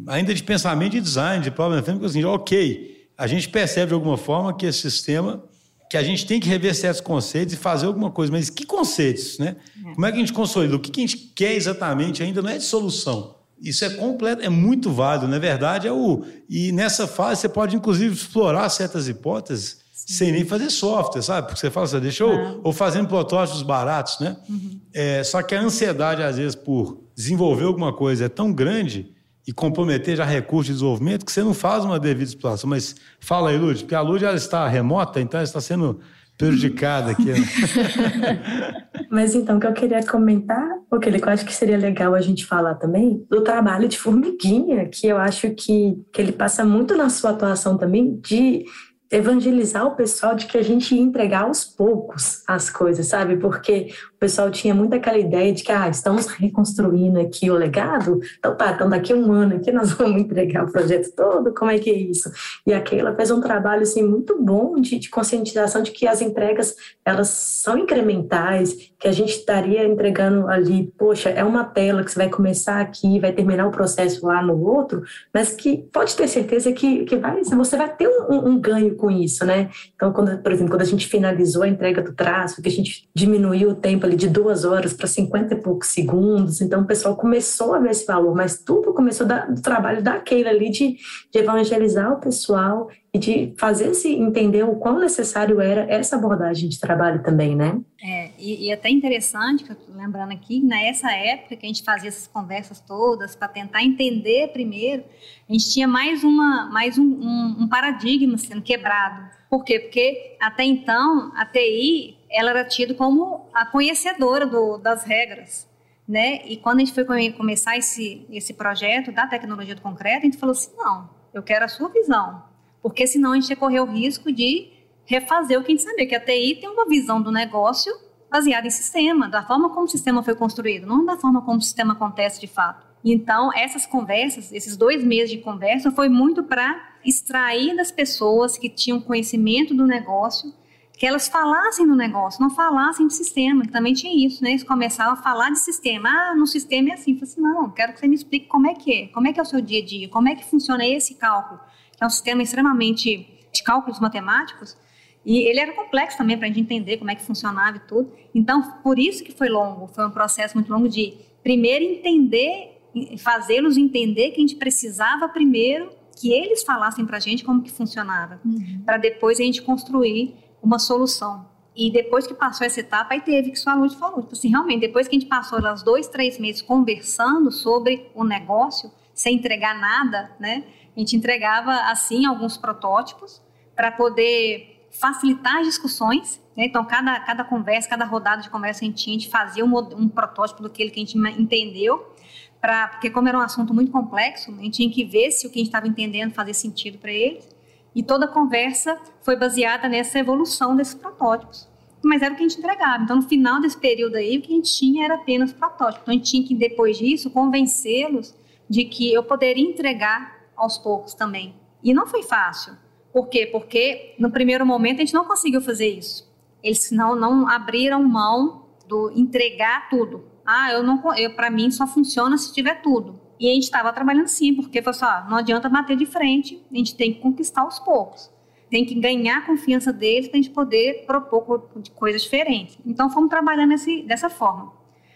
ainda 0.07 0.35
de 0.35 0.43
pensamento 0.43 0.97
e 0.97 1.01
design, 1.01 1.43
de 1.43 1.51
problema 1.51 1.83
porque 1.83 2.07
assim, 2.07 2.25
ok, 2.25 3.09
a 3.17 3.27
gente 3.27 3.49
percebe 3.49 3.89
de 3.89 3.95
alguma 3.95 4.17
forma 4.17 4.55
que 4.57 4.67
esse 4.67 4.81
sistema, 4.81 5.43
que 5.89 5.97
a 5.97 6.03
gente 6.03 6.27
tem 6.27 6.41
que 6.41 6.49
rever 6.49 6.75
certos 6.75 7.01
conceitos 7.01 7.55
e 7.55 7.57
fazer 7.57 7.87
alguma 7.87 8.11
coisa, 8.11 8.33
mas 8.33 8.51
que 8.51 8.67
conceitos, 8.67 9.39
né? 9.39 9.57
É. 9.87 9.95
Como 9.95 10.07
é 10.07 10.11
que 10.11 10.17
a 10.17 10.21
gente 10.21 10.33
consolida? 10.33 10.75
O 10.75 10.81
que 10.81 11.01
a 11.01 11.07
gente 11.07 11.17
quer 11.17 11.55
exatamente 11.55 12.23
ainda 12.23 12.43
não 12.43 12.51
é 12.51 12.59
de 12.59 12.65
solução. 12.65 13.37
Isso 13.63 13.85
é 13.85 13.91
completo, 13.91 14.43
é 14.43 14.49
muito 14.49 14.91
válido, 14.91 15.29
na 15.29 15.39
verdade 15.39 15.87
é 15.87 15.93
o 15.93 16.25
e 16.51 16.73
nessa 16.73 17.07
fase 17.07 17.43
você 17.43 17.49
pode 17.49 17.77
inclusive 17.77 18.13
explorar 18.13 18.69
certas 18.69 19.09
hipóteses 19.09 19.79
sem 19.93 20.33
nem 20.33 20.45
fazer 20.45 20.69
software, 20.71 21.23
sabe? 21.23 21.47
Porque 21.47 21.61
você 21.61 21.71
fala 21.71 21.87
assim, 21.87 22.01
deixa 22.01 22.25
eu 22.25 22.33
é. 22.33 22.57
ou 22.63 22.73
fazendo 22.73 23.09
protótipos 23.09 23.63
baratos, 23.63 24.19
né? 24.19 24.37
Uhum. 24.49 24.81
É, 24.93 25.23
só 25.23 25.41
que 25.41 25.55
a 25.55 25.61
ansiedade 25.61 26.23
às 26.23 26.37
vezes 26.37 26.55
por 26.55 27.05
desenvolver 27.17 27.65
alguma 27.65 27.93
coisa 27.93 28.27
é 28.27 28.29
tão 28.29 28.53
grande 28.53 29.13
e 29.47 29.53
comprometer 29.53 30.17
já 30.17 30.25
recursos 30.25 30.67
de 30.67 30.73
desenvolvimento 30.75 31.25
que 31.25 31.33
você 31.33 31.43
não 31.43 31.55
faz 31.55 31.85
uma 31.85 31.99
devida 31.99 32.25
exploração. 32.25 32.69
Mas 32.69 32.97
fala 33.21 33.51
aí, 33.51 33.59
Lud, 33.59 33.81
porque 33.81 33.95
a 33.95 34.01
Lud 34.01 34.25
está 34.25 34.67
remota, 34.67 35.21
então 35.21 35.39
ela 35.39 35.45
está 35.45 35.61
sendo 35.61 36.01
prejudicada 36.37 37.13
aqui. 37.13 37.27
Né? 37.27 37.37
Mas 39.11 39.35
então, 39.35 39.59
o 39.59 39.61
que 39.61 39.67
eu 39.67 39.73
queria 39.73 40.05
comentar, 40.05 40.67
porque 40.91 41.09
eu 41.09 41.29
acho 41.29 41.45
que 41.45 41.55
seria 41.55 41.77
legal 41.77 42.15
a 42.15 42.21
gente 42.21 42.45
falar 42.45 42.75
também, 42.75 43.25
do 43.31 43.43
trabalho 43.43 43.89
de 43.89 43.99
formiguinha, 43.99 44.89
que 44.89 45.07
eu 45.07 45.19
acho 45.19 45.51
que, 45.51 45.95
que 46.13 46.21
ele 46.21 46.33
passa 46.33 46.65
muito 46.65 46.97
na 46.97 47.09
sua 47.09 47.31
atuação 47.31 47.79
também, 47.79 48.19
de 48.21 48.65
evangelizar 49.14 49.87
o 49.87 49.94
pessoal 49.94 50.35
de 50.35 50.46
que 50.46 50.59
a 50.59 50.62
gente 50.62 50.92
ia 50.92 51.00
entregar 51.00 51.42
aos 51.44 51.64
poucos 51.64 52.42
as 52.48 52.68
coisas, 52.68 53.07
sabe? 53.07 53.37
Porque 53.37 53.90
o 54.16 54.18
pessoal 54.18 54.50
tinha 54.50 54.74
muito 54.74 54.94
aquela 54.94 55.18
ideia 55.18 55.53
de 55.53 55.62
que, 55.62 55.70
ah, 55.70 55.88
estamos 55.88 56.27
reconstruindo 56.27 57.20
aqui 57.20 57.48
o 57.48 57.55
legado, 57.55 58.18
então 58.38 58.57
tá, 58.57 58.72
então 58.72 58.88
daqui 58.88 59.12
a 59.12 59.16
um 59.16 59.31
ano 59.31 59.55
aqui 59.55 59.70
nós 59.70 59.92
vamos 59.92 60.20
entregar 60.20 60.64
o 60.64 60.72
projeto 60.72 61.14
todo, 61.14 61.55
como 61.55 61.70
é 61.70 61.79
que 61.79 61.90
é 61.90 61.94
isso? 61.94 62.29
E 62.66 62.72
a 62.72 62.81
Keila 62.81 63.14
fez 63.14 63.31
um 63.31 63.40
trabalho, 63.40 63.83
assim, 63.83 64.03
muito 64.03 64.42
bom 64.42 64.74
de, 64.81 64.98
de 64.98 65.09
conscientização 65.09 65.81
de 65.81 65.92
que 65.92 66.09
as 66.09 66.20
entregas, 66.20 66.74
elas 67.05 67.29
são 67.29 67.79
incrementais, 67.79 68.92
que 69.05 69.09
a 69.09 69.12
gente 69.12 69.33
estaria 69.33 69.87
entregando 69.87 70.49
ali, 70.49 70.90
poxa, 70.97 71.29
é 71.29 71.45
uma 71.45 71.62
tela 71.62 72.03
que 72.03 72.11
você 72.11 72.21
vai 72.21 72.31
começar 72.31 72.81
aqui, 72.81 73.21
vai 73.21 73.35
terminar 73.35 73.67
o 73.67 73.71
processo 73.71 74.25
lá 74.25 74.43
no 74.43 74.59
outro, 74.64 75.03
mas 75.33 75.53
que 75.53 75.87
pode 75.93 76.17
ter 76.17 76.27
certeza 76.27 76.73
que, 76.73 77.05
que 77.05 77.17
vai, 77.17 77.45
você 77.45 77.77
vai 77.77 77.95
ter 77.95 78.09
um, 78.09 78.49
um 78.49 78.59
ganho 78.59 78.97
com 78.97 79.11
isso, 79.11 79.45
né? 79.45 79.69
Então, 79.95 80.11
quando, 80.11 80.38
por 80.38 80.51
exemplo, 80.51 80.73
quando 80.73 80.81
a 80.81 80.87
gente 80.87 81.07
finalizou 81.07 81.64
a 81.64 81.69
entrega 81.69 82.01
do 82.01 82.14
traço, 82.14 82.62
que 82.62 82.69
a 82.69 82.73
gente 82.73 83.07
diminuiu 83.14 83.73
o 83.73 83.75
tempo 83.75 84.07
ali 84.07 84.17
de 84.17 84.27
duas 84.27 84.64
horas 84.64 84.95
para 84.95 85.07
50 85.07 85.53
e 85.53 85.61
poucos 85.61 85.88
segundos, 85.88 86.62
então 86.62 86.81
o 86.81 86.87
pessoal 86.87 87.14
começou 87.14 87.75
a 87.75 87.79
ver 87.79 87.90
esse 87.90 88.07
valor, 88.07 88.35
mas 88.35 88.57
tudo 88.57 88.95
começou 88.95 89.27
da, 89.27 89.45
do 89.45 89.61
trabalho 89.61 90.03
daquele 90.03 90.49
ali 90.49 90.71
de, 90.71 90.97
de 91.31 91.38
evangelizar 91.38 92.11
o 92.11 92.21
pessoal 92.21 92.88
e 93.14 93.18
de 93.18 93.55
fazer-se 93.57 94.12
entender 94.12 94.64
o 94.64 94.74
quão 94.74 94.98
necessário 94.98 95.61
era 95.61 95.83
essa 95.83 96.16
abordagem 96.16 96.68
de 96.68 96.81
trabalho 96.81 97.22
também, 97.22 97.55
né? 97.55 97.81
É, 98.03 98.33
e, 98.37 98.66
e 98.66 98.72
até 98.72 98.90
interessante, 98.90 99.64
lembrando 99.88 100.33
aqui, 100.33 100.61
nessa 100.61 101.12
época 101.12 101.55
que 101.55 101.64
a 101.64 101.68
gente 101.68 101.85
fazia 101.85 102.09
essas 102.09 102.27
conversas 102.27 102.81
todas 102.81 103.37
para 103.37 103.46
tentar 103.46 103.85
entender 103.85 104.48
primeiro, 104.48 105.05
a 105.48 105.53
gente 105.53 105.72
tinha 105.72 105.87
mais, 105.87 106.24
uma, 106.24 106.68
mais 106.72 106.98
um, 106.98 107.05
um, 107.05 107.57
um 107.61 107.68
paradigma 107.68 108.37
sendo 108.37 108.62
quebrado. 108.62 109.31
Por 109.48 109.64
quê? 109.64 109.79
Porque 109.79 110.37
até 110.40 110.64
então 110.64 111.31
a 111.37 111.46
TI 111.46 112.18
ela 112.29 112.50
era 112.50 112.64
tida 112.64 112.94
como 112.94 113.48
a 113.55 113.64
conhecedora 113.64 114.44
do, 114.44 114.77
das 114.79 115.05
regras. 115.05 115.72
Né? 116.07 116.44
E 116.46 116.57
quando 116.57 116.79
a 116.79 116.85
gente 116.85 116.92
foi 116.92 117.31
começar 117.31 117.79
esse, 117.79 118.27
esse 118.29 118.53
projeto 118.53 119.12
da 119.12 119.27
tecnologia 119.27 119.74
do 119.74 119.81
concreto, 119.81 120.18
a 120.18 120.24
gente 120.24 120.37
falou 120.37 120.53
assim: 120.53 120.72
não, 120.77 121.09
eu 121.33 121.42
quero 121.42 121.64
a 121.64 121.68
sua 121.68 121.88
visão, 121.88 122.42
porque 122.85 123.07
senão 123.07 123.33
a 123.33 123.35
gente 123.35 123.49
ia 123.49 123.57
correr 123.57 123.81
o 123.81 123.87
risco 123.87 124.31
de 124.31 124.68
refazer 125.07 125.59
o 125.59 125.64
que 125.64 125.73
a 125.73 125.75
gente 125.75 125.83
sabia, 125.83 126.07
que 126.07 126.14
a 126.14 126.20
TI 126.20 126.59
tem 126.61 126.68
uma 126.68 126.87
visão 126.87 127.18
do 127.18 127.33
negócio 127.33 127.90
baseada 128.31 128.66
em 128.66 128.70
sistema, 128.70 129.27
da 129.27 129.42
forma 129.42 129.70
como 129.70 129.87
o 129.87 129.88
sistema 129.88 130.23
foi 130.23 130.35
construído, 130.35 130.87
não 130.87 131.03
da 131.03 131.16
forma 131.16 131.40
como 131.40 131.57
o 131.57 131.62
sistema 131.62 131.94
acontece 131.94 132.38
de 132.38 132.47
fato. 132.47 132.87
Então, 133.03 133.51
essas 133.55 133.87
conversas, 133.87 134.53
esses 134.53 134.77
dois 134.77 135.03
meses 135.03 135.31
de 135.31 135.38
conversa, 135.38 135.90
foi 135.90 136.11
muito 136.11 136.42
para 136.42 136.97
extrair 137.03 137.75
das 137.75 137.90
pessoas 137.90 138.59
que 138.59 138.68
tinham 138.68 139.01
conhecimento 139.01 139.73
do 139.73 139.87
negócio, 139.87 140.53
que 140.92 141.07
elas 141.07 141.27
falassem 141.27 141.88
do 141.88 141.97
negócio, 141.97 142.42
não 142.42 142.51
falassem 142.51 143.07
de 143.07 143.14
sistema, 143.14 143.62
que 143.62 143.73
também 143.73 143.94
tinha 143.94 144.27
isso, 144.27 144.44
né? 144.44 144.51
Eles 144.51 144.62
começavam 144.62 145.14
a 145.14 145.16
falar 145.16 145.49
de 145.49 145.59
sistema. 145.59 146.11
Ah, 146.11 146.35
no 146.37 146.47
sistema 146.47 146.90
é 146.90 146.92
assim. 146.92 147.12
Eu 147.12 147.18
falei 147.20 147.33
assim, 147.33 147.40
não, 147.40 147.70
quero 147.70 147.94
que 147.94 148.01
você 148.01 148.07
me 148.07 148.14
explique 148.14 148.47
como 148.47 148.66
é 148.66 148.75
que 148.75 148.92
é, 148.92 149.07
como 149.07 149.27
é 149.27 149.33
que 149.33 149.40
é 149.40 149.42
o 149.42 149.47
seu 149.47 149.62
dia 149.62 149.83
a 149.83 149.85
dia, 149.87 150.09
como 150.11 150.29
é 150.29 150.35
que 150.35 150.44
funciona 150.44 150.87
esse 150.87 151.14
cálculo 151.14 151.59
que 151.97 152.03
é 152.03 152.07
um 152.07 152.11
sistema 152.11 152.43
extremamente 152.43 153.29
de 153.53 153.63
cálculos 153.63 154.01
matemáticos, 154.01 154.77
e 155.25 155.39
ele 155.49 155.59
era 155.59 155.73
complexo 155.73 156.19
também 156.19 156.37
para 156.37 156.47
a 156.47 156.49
gente 156.49 156.61
entender 156.61 156.99
como 156.99 157.11
é 157.11 157.15
que 157.15 157.23
funcionava 157.23 157.79
e 157.79 157.81
tudo. 157.81 158.13
Então, 158.35 158.63
por 158.83 158.99
isso 158.99 159.25
que 159.25 159.33
foi 159.33 159.49
longo, 159.49 159.87
foi 159.89 160.07
um 160.07 160.11
processo 160.11 160.55
muito 160.55 160.71
longo 160.71 160.89
de 160.89 161.15
primeiro 161.43 161.85
entender, 161.85 162.79
fazê-los 163.19 163.77
entender 163.77 164.31
que 164.31 164.37
a 164.37 164.41
gente 164.41 164.57
precisava 164.57 165.29
primeiro 165.29 165.91
que 166.17 166.33
eles 166.33 166.63
falassem 166.63 167.05
para 167.05 167.17
a 167.17 167.21
gente 167.21 167.43
como 167.43 167.63
que 167.63 167.73
funcionava, 167.73 168.41
uhum. 168.45 168.83
para 168.85 168.99
depois 168.99 169.41
a 169.41 169.43
gente 169.43 169.63
construir 169.63 170.35
uma 170.63 170.79
solução. 170.79 171.49
E 171.77 171.91
depois 171.91 172.27
que 172.27 172.35
passou 172.35 172.65
essa 172.65 172.79
etapa, 172.79 173.15
aí 173.15 173.21
teve 173.21 173.51
que 173.51 173.59
sua 173.59 173.75
luz 173.75 173.95
falou, 173.95 174.23
tipo 174.23 174.35
assim, 174.35 174.49
realmente, 174.49 174.83
depois 174.83 175.09
que 175.09 175.17
a 175.17 175.19
gente 175.19 175.29
passou 175.29 175.59
os 175.73 175.83
dois, 175.83 176.07
três 176.07 176.39
meses 176.39 176.63
conversando 176.63 177.51
sobre 177.51 178.09
o 178.15 178.23
negócio, 178.23 178.93
sem 179.13 179.37
entregar 179.37 179.79
nada, 179.79 180.31
né? 180.39 180.65
A 180.97 181.01
gente 181.01 181.17
entregava, 181.17 181.73
assim, 181.91 182.25
alguns 182.25 182.57
protótipos 182.57 183.43
para 183.75 183.91
poder 183.91 184.89
facilitar 184.91 185.59
as 185.59 185.67
discussões. 185.67 186.41
Né? 186.57 186.67
Então, 186.67 186.85
cada, 186.85 187.19
cada 187.21 187.45
conversa, 187.45 187.89
cada 187.89 188.05
rodada 188.05 188.43
de 188.43 188.51
conversa 188.51 188.85
a 188.85 188.87
gente, 188.87 189.03
tinha, 189.03 189.17
a 189.17 189.19
gente 189.19 189.31
fazia 189.31 189.65
um, 189.65 189.77
um 189.97 190.09
protótipo 190.09 190.63
do 190.63 190.71
que 190.71 190.83
a 190.83 190.87
gente 190.87 191.19
entendeu, 191.39 192.15
pra, 192.61 192.89
porque 192.89 193.11
como 193.11 193.29
era 193.29 193.37
um 193.37 193.41
assunto 193.41 193.75
muito 193.75 193.91
complexo, 193.91 194.53
a 194.53 194.63
gente 194.63 194.77
tinha 194.77 194.91
que 194.91 195.05
ver 195.05 195.31
se 195.33 195.47
o 195.47 195.51
que 195.51 195.59
a 195.59 195.61
gente 195.61 195.69
estava 195.69 195.89
entendendo 195.89 196.33
fazia 196.33 196.55
sentido 196.55 196.99
para 196.99 197.13
eles. 197.13 197.55
E 197.95 198.03
toda 198.03 198.25
a 198.25 198.29
conversa 198.29 198.99
foi 199.23 199.37
baseada 199.37 199.89
nessa 199.89 200.19
evolução 200.19 200.75
desses 200.75 200.95
protótipos. 200.95 201.69
Mas 202.03 202.23
era 202.23 202.35
o 202.35 202.37
que 202.37 202.43
a 202.43 202.49
gente 202.49 202.59
entregava. 202.59 203.03
Então, 203.03 203.17
no 203.17 203.23
final 203.23 203.61
desse 203.61 203.79
período 203.79 204.17
aí, 204.17 204.37
o 204.37 204.43
que 204.43 204.53
a 204.53 204.57
gente 204.57 204.77
tinha 204.77 205.05
era 205.05 205.15
apenas 205.15 205.53
protótipo. 205.53 206.03
Então, 206.03 206.13
a 206.13 206.17
gente 206.17 206.31
tinha 206.31 206.47
que, 206.47 206.55
depois 206.55 206.99
disso, 206.99 207.31
convencê-los 207.31 208.35
de 208.69 208.85
que 208.85 209.13
eu 209.13 209.23
poderia 209.23 209.65
entregar 209.65 210.34
aos 210.57 210.79
poucos 210.79 211.14
também. 211.14 211.55
E 211.83 211.93
não 211.93 212.07
foi 212.07 212.23
fácil. 212.23 212.77
Por 213.12 213.29
quê? 213.29 213.47
Porque 213.47 214.14
no 214.19 214.31
primeiro 214.31 214.67
momento 214.67 214.97
a 214.97 215.05
gente 215.05 215.14
não 215.14 215.25
conseguiu 215.25 215.61
fazer 215.61 215.88
isso. 215.88 216.33
Eles 216.62 216.90
não, 216.90 217.14
não 217.14 217.49
abriram 217.49 218.03
mão 218.03 218.67
do 218.88 219.12
entregar 219.14 219.88
tudo. 219.88 220.25
Ah, 220.45 220.73
eu 220.73 220.83
não, 220.83 221.03
para 221.37 221.51
mim 221.51 221.71
só 221.71 221.87
funciona 221.87 222.37
se 222.37 222.53
tiver 222.53 222.83
tudo. 222.83 223.21
E 223.38 223.51
a 223.51 223.55
gente 223.55 223.64
estava 223.64 223.93
trabalhando 223.93 224.29
sim, 224.29 224.55
porque 224.55 224.83
foi 224.83 224.93
só, 224.93 225.25
não 225.29 225.37
adianta 225.37 225.69
bater 225.69 225.97
de 225.97 226.07
frente, 226.07 226.64
a 226.73 226.77
gente 226.77 226.97
tem 226.97 227.12
que 227.12 227.21
conquistar 227.21 227.62
aos 227.62 227.79
poucos. 227.79 228.31
Tem 228.71 228.85
que 228.85 228.95
ganhar 228.95 229.38
a 229.38 229.43
confiança 229.43 229.93
deles 229.93 230.29
para 230.29 230.38
a 230.38 230.43
gente 230.43 230.55
poder 230.55 231.05
propor 231.07 231.69
coisas 231.95 232.23
diferentes. 232.23 232.79
Então 232.87 233.11
fomos 233.11 233.29
trabalhando 233.29 233.73
esse, 233.73 234.03
dessa 234.03 234.31
forma. 234.31 234.73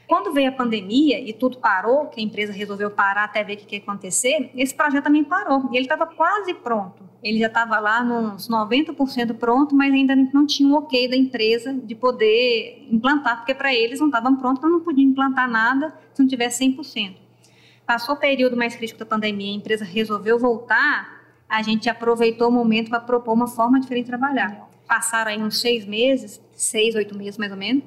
Quando 0.08 0.32
veio 0.32 0.48
a 0.48 0.52
pandemia 0.52 1.20
e 1.20 1.34
tudo 1.34 1.58
parou, 1.58 2.06
que 2.06 2.18
a 2.18 2.24
empresa 2.24 2.50
resolveu 2.50 2.90
parar 2.90 3.24
até 3.24 3.44
ver 3.44 3.54
o 3.54 3.56
que 3.58 3.76
ia 3.76 3.82
acontecer, 3.82 4.50
esse 4.56 4.74
projeto 4.74 5.04
também 5.04 5.22
parou. 5.22 5.68
E 5.70 5.76
ele 5.76 5.84
estava 5.84 6.06
quase 6.06 6.54
pronto. 6.54 7.06
Ele 7.22 7.38
já 7.38 7.48
estava 7.48 7.78
lá 7.78 8.02
nos 8.02 8.48
90% 8.48 9.34
pronto, 9.34 9.74
mas 9.74 9.92
ainda 9.92 10.16
não 10.16 10.46
tinha 10.46 10.66
o 10.66 10.72
um 10.72 10.76
ok 10.76 11.08
da 11.08 11.16
empresa 11.16 11.74
de 11.74 11.94
poder 11.94 12.88
implantar, 12.90 13.36
porque 13.36 13.54
para 13.54 13.74
eles 13.74 14.00
não 14.00 14.06
estavam 14.06 14.34
prontos, 14.36 14.60
então 14.60 14.70
não 14.70 14.80
podiam 14.80 15.10
implantar 15.10 15.46
nada 15.46 15.94
se 16.14 16.22
não 16.22 16.28
tivesse 16.28 16.64
100%. 16.64 17.16
Passou 17.84 18.14
o 18.14 18.18
período 18.18 18.56
mais 18.56 18.74
crítico 18.74 19.00
da 19.00 19.06
pandemia, 19.06 19.52
a 19.52 19.56
empresa 19.56 19.84
resolveu 19.84 20.38
voltar, 20.38 21.18
a 21.46 21.60
gente 21.62 21.90
aproveitou 21.90 22.48
o 22.48 22.52
momento 22.52 22.88
para 22.88 23.00
propor 23.00 23.34
uma 23.34 23.46
forma 23.46 23.78
diferente 23.78 24.04
de 24.04 24.10
trabalhar. 24.10 24.68
Passaram 24.86 25.30
aí 25.32 25.42
uns 25.42 25.60
seis 25.60 25.84
meses, 25.84 26.40
seis, 26.54 26.94
oito 26.94 27.14
meses 27.14 27.36
mais 27.36 27.52
ou 27.52 27.58
menos. 27.58 27.84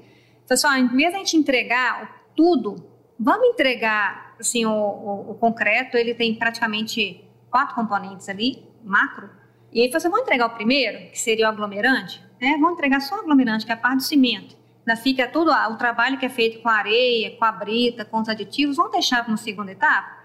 Pessoal, 0.52 0.76
em 0.76 0.86
vez 0.86 1.16
a 1.16 1.18
gente 1.18 1.38
entregar 1.38 2.24
tudo, 2.36 2.76
vamos 3.18 3.48
entregar 3.48 4.36
assim, 4.38 4.66
o, 4.66 4.70
o, 4.70 5.32
o 5.32 5.36
concreto, 5.36 5.96
ele 5.96 6.14
tem 6.14 6.36
praticamente 6.36 7.24
quatro 7.50 7.74
componentes 7.74 8.28
ali, 8.28 8.62
macro. 8.84 9.30
E 9.72 9.82
aí 9.82 9.90
você 9.90 10.10
vai 10.10 10.20
entregar 10.20 10.48
o 10.48 10.50
primeiro, 10.50 11.10
que 11.10 11.18
seria 11.18 11.46
o 11.46 11.50
aglomerante, 11.50 12.22
né? 12.42 12.58
Vamos 12.60 12.74
entregar 12.74 13.00
só 13.00 13.16
o 13.16 13.20
aglomerante, 13.20 13.66
que 13.66 13.72
é 13.72 13.76
a 13.76 13.78
parte 13.78 14.00
do 14.00 14.04
cimento. 14.04 14.58
Ainda 14.86 15.02
fica 15.02 15.26
todo 15.26 15.52
o 15.52 15.78
trabalho 15.78 16.18
que 16.20 16.26
é 16.26 16.30
feito 16.30 16.62
com 16.62 16.68
areia, 16.68 17.34
com 17.38 17.46
a 17.46 17.52
brita, 17.54 18.04
com 18.04 18.20
os 18.20 18.28
aditivos, 18.28 18.76
vamos 18.76 18.92
deixar 18.92 19.24
para 19.24 19.32
uma 19.32 19.38
segunda 19.38 19.72
etapa? 19.72 20.18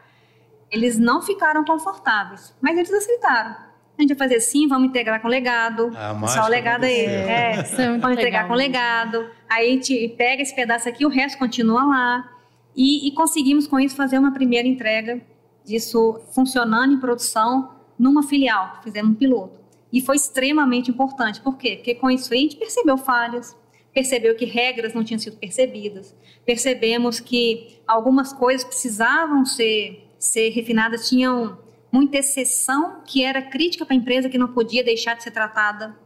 Eles 0.72 0.98
não 0.98 1.22
ficaram 1.22 1.64
confortáveis, 1.64 2.52
mas 2.60 2.76
eles 2.76 2.92
aceitaram. 2.92 3.54
A 3.98 4.02
gente 4.02 4.14
vai 4.14 4.28
fazer 4.28 4.36
assim, 4.36 4.68
vamos 4.68 4.88
integrar 4.88 5.22
com 5.22 5.28
legado. 5.28 5.90
Ah, 5.96 6.14
Só 6.28 6.44
o 6.44 6.48
legado 6.48 6.84
aí. 6.84 7.00
É, 7.00 7.54
é, 7.78 7.98
vamos 7.98 8.18
integrar 8.18 8.46
com 8.46 8.54
legado. 8.54 9.26
Aí 9.48 9.68
a 9.68 9.72
gente 9.72 10.14
pega 10.18 10.42
esse 10.42 10.54
pedaço 10.54 10.88
aqui, 10.88 11.06
o 11.06 11.08
resto 11.08 11.38
continua 11.38 11.84
lá. 11.84 12.32
E, 12.76 13.08
e 13.08 13.12
conseguimos 13.12 13.66
com 13.66 13.80
isso 13.80 13.96
fazer 13.96 14.18
uma 14.18 14.32
primeira 14.32 14.68
entrega 14.68 15.22
disso 15.64 16.20
funcionando 16.34 16.92
em 16.92 17.00
produção 17.00 17.70
numa 17.98 18.22
filial. 18.22 18.80
Fizemos 18.84 19.12
um 19.12 19.14
piloto. 19.14 19.58
E 19.90 20.00
foi 20.02 20.16
extremamente 20.16 20.90
importante. 20.90 21.40
Por 21.40 21.56
quê? 21.56 21.76
Porque 21.76 21.94
com 21.94 22.10
isso 22.10 22.32
a 22.34 22.36
gente 22.36 22.56
percebeu 22.56 22.98
falhas, 22.98 23.56
percebeu 23.94 24.34
que 24.36 24.44
regras 24.44 24.92
não 24.92 25.02
tinham 25.02 25.18
sido 25.18 25.38
percebidas, 25.38 26.14
percebemos 26.44 27.18
que 27.18 27.78
algumas 27.86 28.30
coisas 28.30 28.62
precisavam 28.62 29.44
ser 29.46 30.02
ser 30.18 30.50
refinadas 30.50 31.08
tinham 31.08 31.58
muita 31.90 32.18
exceção 32.18 33.02
que 33.04 33.22
era 33.22 33.42
crítica 33.42 33.84
para 33.84 33.94
a 33.94 33.98
empresa 33.98 34.28
que 34.28 34.38
não 34.38 34.48
podia 34.48 34.84
deixar 34.84 35.14
de 35.14 35.22
ser 35.22 35.30
tratada, 35.30 35.96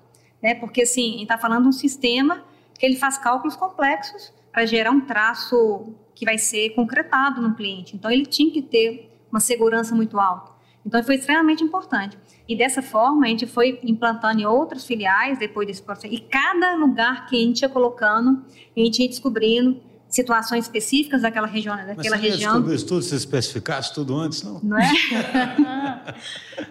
né? 0.43 0.55
Porque 0.55 0.83
assim, 0.83 1.23
está 1.23 1.39
falando 1.39 1.63
de 1.63 1.69
um 1.69 1.73
sistema 1.73 2.45
que 2.79 2.87
ele 2.87 2.97
faz 2.97 3.19
cálculos 3.19 3.57
complexos 3.57 4.33
para 4.53 4.67
gerar 4.67 4.91
um 4.91 5.01
traço 5.01 5.95
que 6.15 6.25
vai 6.25 6.39
ser 6.39 6.71
concretado 6.71 7.41
no 7.41 7.55
cliente. 7.55 7.97
Então 7.97 8.11
ele 8.11 8.27
tinha 8.27 8.51
que 8.53 8.63
ter 8.63 9.11
uma 9.31 9.41
segurança 9.41 9.95
muito 9.95 10.19
alta. 10.19 10.53
Então 10.85 11.03
foi 11.03 11.17
extremamente 11.17 11.63
importante. 11.63 12.19
E 12.49 12.57
dessa 12.57 12.83
forma 12.83 13.27
a 13.27 13.29
gente 13.29 13.47
foi 13.47 13.79
implantando 13.83 14.41
em 14.41 14.47
outras 14.47 14.87
filiais 14.87 15.39
depois 15.39 15.67
desse 15.67 15.83
processo. 15.83 16.13
E 16.13 16.19
cada 16.19 16.75
lugar 16.75 17.27
que 17.27 17.37
a 17.37 17.39
gente 17.39 17.61
ia 17.61 17.69
colocando, 17.69 18.45
a 18.77 18.81
gente 18.81 19.03
ia 19.03 19.09
descobrindo 19.09 19.81
situações 20.11 20.65
específicas 20.65 21.23
daquela 21.23 21.47
região, 21.47 21.77
daquela 21.77 21.97
Mas 21.97 22.07
você 22.07 22.17
região. 22.17 22.53
Descobriu 22.53 22.75
isso 22.75 22.87
tudo, 22.87 23.03
se 23.03 23.15
especificasse 23.15 23.95
tudo 23.95 24.17
antes, 24.17 24.43
não? 24.43 24.61
Não 24.63 24.79
é? 24.79 24.91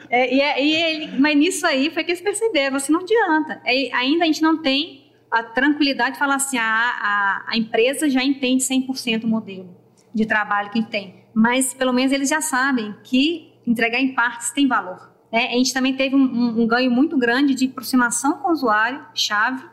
é, 0.10 0.36
e, 0.36 0.42
é, 0.42 0.64
e 0.64 0.76
ele, 0.76 1.20
mas 1.20 1.38
nisso 1.38 1.66
aí 1.66 1.90
foi 1.90 2.04
que 2.04 2.12
eles 2.12 2.22
perceberam, 2.22 2.76
assim, 2.76 2.92
não 2.92 3.00
adianta. 3.00 3.62
É, 3.66 3.94
ainda 3.96 4.26
a 4.26 4.28
gente 4.28 4.42
não 4.42 4.62
tem 4.62 5.10
a 5.32 5.44
tranquilidade 5.44 6.14
de 6.14 6.20
falar 6.20 6.36
assim, 6.36 6.58
a, 6.58 6.64
a, 6.64 7.46
a 7.48 7.58
empresa 7.58 8.10
já 8.10 8.24
entende 8.24 8.64
100% 8.64 9.24
o 9.24 9.28
modelo 9.28 9.76
de 10.14 10.26
trabalho 10.26 10.70
que 10.72 10.84
tem. 10.84 11.24
Mas 11.34 11.74
pelo 11.74 11.94
menos 11.94 12.12
eles 12.12 12.30
já 12.30 12.42
sabem 12.42 12.96
que 13.04 13.54
entregar 13.66 14.00
em 14.00 14.14
partes 14.14 14.52
tem 14.52 14.68
valor. 14.68 15.10
Né? 15.32 15.48
A 15.48 15.58
gente 15.58 15.74
também 15.74 15.96
teve 15.96 16.16
um, 16.16 16.20
um, 16.20 16.62
um 16.64 16.68
ganho 16.68 16.92
muito 16.92 17.18
grande 17.18 17.54
de 17.54 17.68
aproximação 17.68 18.34
com 18.40 18.50
o 18.50 18.52
usuário, 18.52 19.06
chave, 19.14 19.64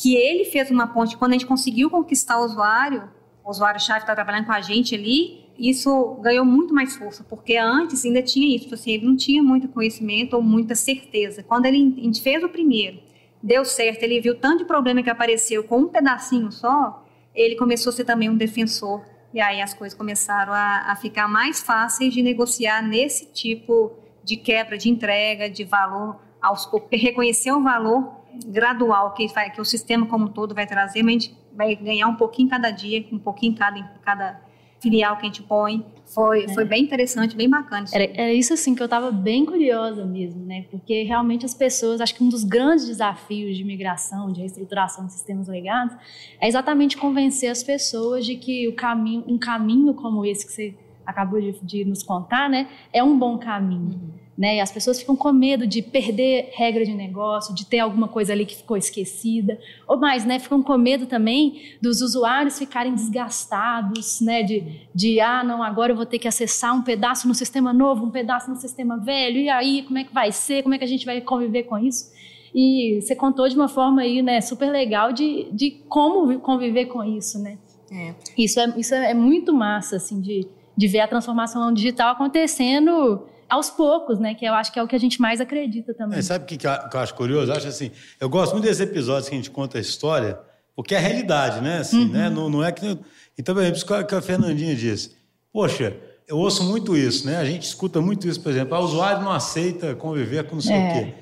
que 0.00 0.16
ele 0.16 0.46
fez 0.46 0.70
uma 0.70 0.86
ponte 0.86 1.14
quando 1.14 1.32
a 1.32 1.34
gente 1.34 1.44
conseguiu 1.44 1.90
conquistar 1.90 2.40
o 2.40 2.44
usuário, 2.46 3.06
o 3.44 3.50
usuário-chave 3.50 4.00
está 4.00 4.14
trabalhando 4.14 4.46
com 4.46 4.52
a 4.52 4.62
gente 4.62 4.94
ali, 4.94 5.44
isso 5.58 6.14
ganhou 6.22 6.42
muito 6.42 6.72
mais 6.72 6.96
força, 6.96 7.22
porque 7.22 7.58
antes 7.58 8.02
ainda 8.06 8.22
tinha 8.22 8.48
isso, 8.48 8.64
tipo 8.64 8.74
assim, 8.76 8.92
ele 8.92 9.04
não 9.04 9.14
tinha 9.14 9.42
muito 9.42 9.68
conhecimento 9.68 10.34
ou 10.34 10.42
muita 10.42 10.74
certeza. 10.74 11.42
Quando 11.42 11.66
ele, 11.66 11.94
a 11.98 12.02
gente 12.02 12.22
fez 12.22 12.42
o 12.42 12.48
primeiro, 12.48 12.98
deu 13.42 13.62
certo, 13.62 14.02
ele 14.02 14.22
viu 14.22 14.34
tanto 14.34 14.60
de 14.60 14.64
problema 14.64 15.02
que 15.02 15.10
apareceu 15.10 15.64
com 15.64 15.80
um 15.80 15.88
pedacinho 15.88 16.50
só, 16.50 17.04
ele 17.34 17.56
começou 17.56 17.90
a 17.90 17.92
ser 17.92 18.04
também 18.04 18.30
um 18.30 18.36
defensor. 18.36 19.04
E 19.34 19.40
aí 19.40 19.60
as 19.60 19.74
coisas 19.74 19.96
começaram 19.96 20.54
a, 20.54 20.92
a 20.92 20.96
ficar 20.96 21.28
mais 21.28 21.60
fáceis 21.60 22.14
de 22.14 22.22
negociar 22.22 22.80
nesse 22.80 23.26
tipo 23.26 23.92
de 24.24 24.38
quebra 24.38 24.78
de 24.78 24.88
entrega, 24.88 25.50
de 25.50 25.62
valor, 25.62 26.18
aos 26.40 26.66
reconhecer 26.90 27.52
o 27.52 27.62
valor 27.62 28.19
gradual 28.46 29.12
que, 29.14 29.26
vai, 29.28 29.50
que 29.50 29.60
o 29.60 29.64
sistema 29.64 30.06
como 30.06 30.26
um 30.26 30.28
todo 30.28 30.54
vai 30.54 30.66
trazer, 30.66 31.02
mas 31.02 31.16
a 31.16 31.18
gente 31.18 31.36
vai 31.52 31.74
ganhar 31.76 32.06
um 32.08 32.16
pouquinho 32.16 32.48
cada 32.48 32.70
dia, 32.70 33.04
um 33.12 33.18
pouquinho 33.18 33.54
cada, 33.54 33.82
cada 34.02 34.40
filial 34.80 35.16
que 35.16 35.22
a 35.22 35.26
gente 35.26 35.42
põe. 35.42 35.84
Foi, 36.06 36.44
é. 36.44 36.54
foi 36.54 36.64
bem 36.64 36.82
interessante, 36.82 37.36
bem 37.36 37.48
bacana. 37.48 37.84
Isso. 37.84 37.94
Era, 37.94 38.04
era 38.04 38.32
isso 38.32 38.52
assim 38.52 38.74
que 38.74 38.82
eu 38.82 38.86
estava 38.86 39.12
bem 39.12 39.44
curiosa 39.44 40.04
mesmo, 40.04 40.44
né? 40.44 40.64
Porque 40.70 41.04
realmente 41.04 41.46
as 41.46 41.54
pessoas, 41.54 42.00
acho 42.00 42.14
que 42.14 42.24
um 42.24 42.28
dos 42.28 42.42
grandes 42.42 42.86
desafios 42.86 43.56
de 43.56 43.62
migração, 43.62 44.32
de 44.32 44.40
reestruturação 44.40 45.06
de 45.06 45.12
sistemas 45.12 45.46
legados, 45.46 45.94
é 46.40 46.48
exatamente 46.48 46.96
convencer 46.96 47.50
as 47.50 47.62
pessoas 47.62 48.26
de 48.26 48.36
que 48.36 48.66
o 48.66 48.74
caminho, 48.74 49.24
um 49.28 49.38
caminho 49.38 49.94
como 49.94 50.24
esse 50.24 50.44
que 50.46 50.52
você 50.52 50.74
acabou 51.06 51.40
de, 51.40 51.52
de 51.62 51.84
nos 51.84 52.02
contar, 52.02 52.48
né, 52.48 52.68
é 52.92 53.02
um 53.02 53.18
bom 53.18 53.38
caminho. 53.38 54.00
Uhum 54.02 54.20
né? 54.36 54.56
E 54.56 54.60
as 54.60 54.72
pessoas 54.72 54.98
ficam 54.98 55.14
com 55.14 55.32
medo 55.32 55.66
de 55.66 55.82
perder 55.82 56.50
regra 56.54 56.84
de 56.84 56.94
negócio, 56.94 57.54
de 57.54 57.66
ter 57.66 57.78
alguma 57.80 58.08
coisa 58.08 58.32
ali 58.32 58.46
que 58.46 58.56
ficou 58.56 58.76
esquecida, 58.76 59.58
ou 59.86 59.98
mais, 59.98 60.24
né? 60.24 60.38
Ficam 60.38 60.62
com 60.62 60.76
medo 60.78 61.06
também 61.06 61.76
dos 61.80 62.00
usuários 62.00 62.58
ficarem 62.58 62.94
desgastados, 62.94 64.20
né? 64.20 64.42
De, 64.42 64.80
de 64.94 65.20
ah, 65.20 65.44
não, 65.44 65.62
agora 65.62 65.92
eu 65.92 65.96
vou 65.96 66.06
ter 66.06 66.18
que 66.18 66.28
acessar 66.28 66.74
um 66.74 66.82
pedaço 66.82 67.28
no 67.28 67.34
sistema 67.34 67.72
novo, 67.72 68.06
um 68.06 68.10
pedaço 68.10 68.48
no 68.48 68.56
sistema 68.56 68.96
velho, 68.96 69.38
e 69.38 69.48
aí 69.48 69.82
como 69.82 69.98
é 69.98 70.04
que 70.04 70.14
vai 70.14 70.32
ser? 70.32 70.62
Como 70.62 70.74
é 70.74 70.78
que 70.78 70.84
a 70.84 70.88
gente 70.88 71.04
vai 71.04 71.20
conviver 71.20 71.64
com 71.64 71.78
isso? 71.78 72.10
E 72.54 73.00
você 73.00 73.14
contou 73.14 73.48
de 73.48 73.54
uma 73.54 73.68
forma 73.68 74.02
aí, 74.02 74.22
né, 74.22 74.40
super 74.40 74.70
legal 74.70 75.12
de, 75.12 75.48
de 75.52 75.70
como 75.88 76.38
conviver 76.40 76.86
com 76.86 77.04
isso, 77.04 77.38
né? 77.38 77.58
É. 77.92 78.14
Isso, 78.38 78.58
é, 78.60 78.72
isso 78.76 78.94
é 78.94 79.14
muito 79.14 79.52
massa, 79.52 79.96
assim, 79.96 80.20
de, 80.20 80.46
de 80.76 80.86
ver 80.86 81.00
a 81.00 81.08
transformação 81.08 81.72
digital 81.72 82.12
acontecendo 82.12 83.26
aos 83.50 83.68
poucos, 83.68 84.18
né? 84.18 84.34
Que 84.34 84.44
eu 84.44 84.54
acho 84.54 84.72
que 84.72 84.78
é 84.78 84.82
o 84.82 84.88
que 84.88 84.96
a 84.96 85.00
gente 85.00 85.20
mais 85.20 85.40
acredita 85.40 85.92
também. 85.92 86.18
É, 86.18 86.22
sabe 86.22 86.44
o 86.44 86.46
que, 86.46 86.56
que, 86.56 86.66
eu 86.66 87.00
acho 87.00 87.14
curioso? 87.14 87.50
Eu 87.50 87.56
acho 87.56 87.66
assim, 87.66 87.90
eu 88.18 88.28
gosto 88.28 88.52
muito 88.52 88.64
desses 88.64 88.80
episódios 88.80 89.28
que 89.28 89.34
a 89.34 89.38
gente 89.38 89.50
conta 89.50 89.78
a 89.78 89.80
história, 89.80 90.38
porque 90.74 90.94
é 90.94 90.98
a 90.98 91.00
realidade, 91.00 91.60
né? 91.60 91.78
Assim, 91.78 92.04
uhum. 92.04 92.12
né? 92.12 92.30
Não, 92.30 92.48
não 92.48 92.64
é 92.64 92.72
que. 92.72 92.98
Então, 93.36 93.54
por 93.54 93.60
exemplo, 93.62 93.76
isso 93.76 94.06
que 94.06 94.14
a 94.14 94.22
Fernandinha 94.22 94.74
disse. 94.74 95.16
Poxa, 95.52 95.94
eu 96.28 96.38
ouço 96.38 96.62
muito 96.62 96.96
isso, 96.96 97.26
né? 97.26 97.38
A 97.38 97.44
gente 97.44 97.64
escuta 97.64 98.00
muito 98.00 98.28
isso, 98.28 98.40
por 98.40 98.52
exemplo, 98.52 98.74
ah, 98.76 98.80
o 98.80 98.84
usuário 98.84 99.22
não 99.22 99.32
aceita 99.32 99.96
conviver 99.96 100.44
com 100.44 100.54
não 100.54 100.62
sei 100.62 100.76
é. 100.76 100.88
o 100.88 100.92
quê. 100.92 101.14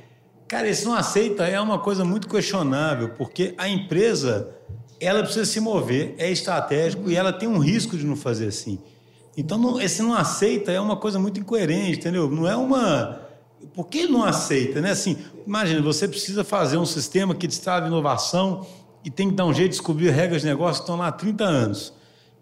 Cara, 0.47 0.69
esse 0.69 0.85
não 0.85 0.95
aceita 0.95 1.45
é 1.47 1.61
uma 1.61 1.79
coisa 1.79 2.05
muito 2.05 2.29
questionável, 2.29 3.11
porque 3.11 3.55
a 3.57 3.69
empresa 3.69 4.55
ela 5.01 5.23
precisa 5.23 5.45
se 5.45 5.61
mover, 5.61 6.15
é 6.19 6.31
estratégico 6.31 7.11
e 7.11 7.17
ela 7.17 7.33
tem 7.33 7.49
um 7.49 7.59
risco 7.59 7.97
de 7.97 8.05
não 8.05 8.17
fazer 8.17 8.49
assim. 8.49 8.79
Então, 9.39 9.57
não, 9.57 9.81
esse 9.81 10.03
não 10.03 10.15
aceita 10.15 10.73
é 10.73 10.81
uma 10.81 10.97
coisa 10.97 11.17
muito 11.17 11.39
incoerente, 11.39 12.01
entendeu? 12.01 12.29
Não 12.29 12.49
é 12.49 12.57
uma. 12.57 13.21
Por 13.73 13.87
que 13.87 14.09
não 14.09 14.25
aceita, 14.25 14.81
né? 14.81 14.91
Assim, 14.91 15.17
imagina, 15.47 15.81
você 15.81 16.09
precisa 16.09 16.43
fazer 16.43 16.77
um 16.77 16.85
sistema 16.85 17.37
que 17.37 17.47
destrava 17.47 17.87
inovação 17.87 18.67
e 19.05 19.11
tem 19.11 19.31
que 19.31 19.37
dar 19.37 19.47
um 19.47 19.55
jeito 19.55 19.71
de 19.71 19.77
descobrir 19.77 20.11
regras 20.11 20.43
de 20.43 20.49
negócio 20.49 20.83
que 20.83 20.91
estão 20.91 20.97
lá 20.97 21.07
há 21.07 21.13
30 21.13 21.45
anos. 21.45 21.93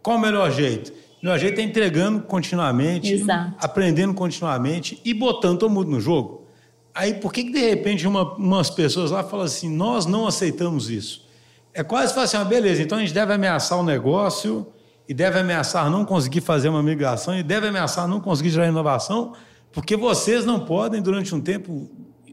Qual 0.02 0.16
o 0.16 0.20
melhor 0.20 0.50
jeito? 0.50 0.90
O 1.22 1.26
melhor 1.26 1.38
jeito 1.38 1.60
é 1.60 1.64
entregando 1.64 2.22
continuamente, 2.22 3.12
Exato. 3.12 3.52
aprendendo 3.58 4.14
continuamente 4.14 4.98
e 5.04 5.12
botando 5.12 5.58
todo 5.58 5.70
mundo 5.70 5.90
no 5.90 6.00
jogo. 6.00 6.46
Aí, 6.94 7.12
por 7.12 7.30
que, 7.30 7.44
que 7.44 7.52
de 7.52 7.60
repente 7.60 8.06
uma, 8.06 8.22
umas 8.36 8.70
pessoas 8.70 9.10
lá 9.10 9.22
falam 9.22 9.44
assim: 9.44 9.68
nós 9.68 10.06
não 10.06 10.26
aceitamos 10.26 10.88
isso? 10.88 11.26
É 11.74 11.84
quase 11.84 12.14
falar 12.14 12.24
assim: 12.24 12.38
ah, 12.38 12.44
beleza, 12.44 12.80
então 12.80 12.96
a 12.96 13.02
gente 13.02 13.12
deve 13.12 13.34
ameaçar 13.34 13.78
o 13.78 13.82
negócio 13.82 14.66
e 15.08 15.14
deve 15.14 15.38
ameaçar 15.38 15.90
não 15.90 16.04
conseguir 16.04 16.40
fazer 16.40 16.68
uma 16.68 16.82
migração 16.82 17.38
e 17.38 17.42
deve 17.42 17.68
ameaçar 17.68 18.08
não 18.08 18.20
conseguir 18.20 18.50
gerar 18.50 18.68
inovação, 18.68 19.34
porque 19.72 19.96
vocês 19.96 20.44
não 20.44 20.60
podem, 20.60 21.00
durante 21.00 21.34
um 21.34 21.40
tempo, 21.40 21.90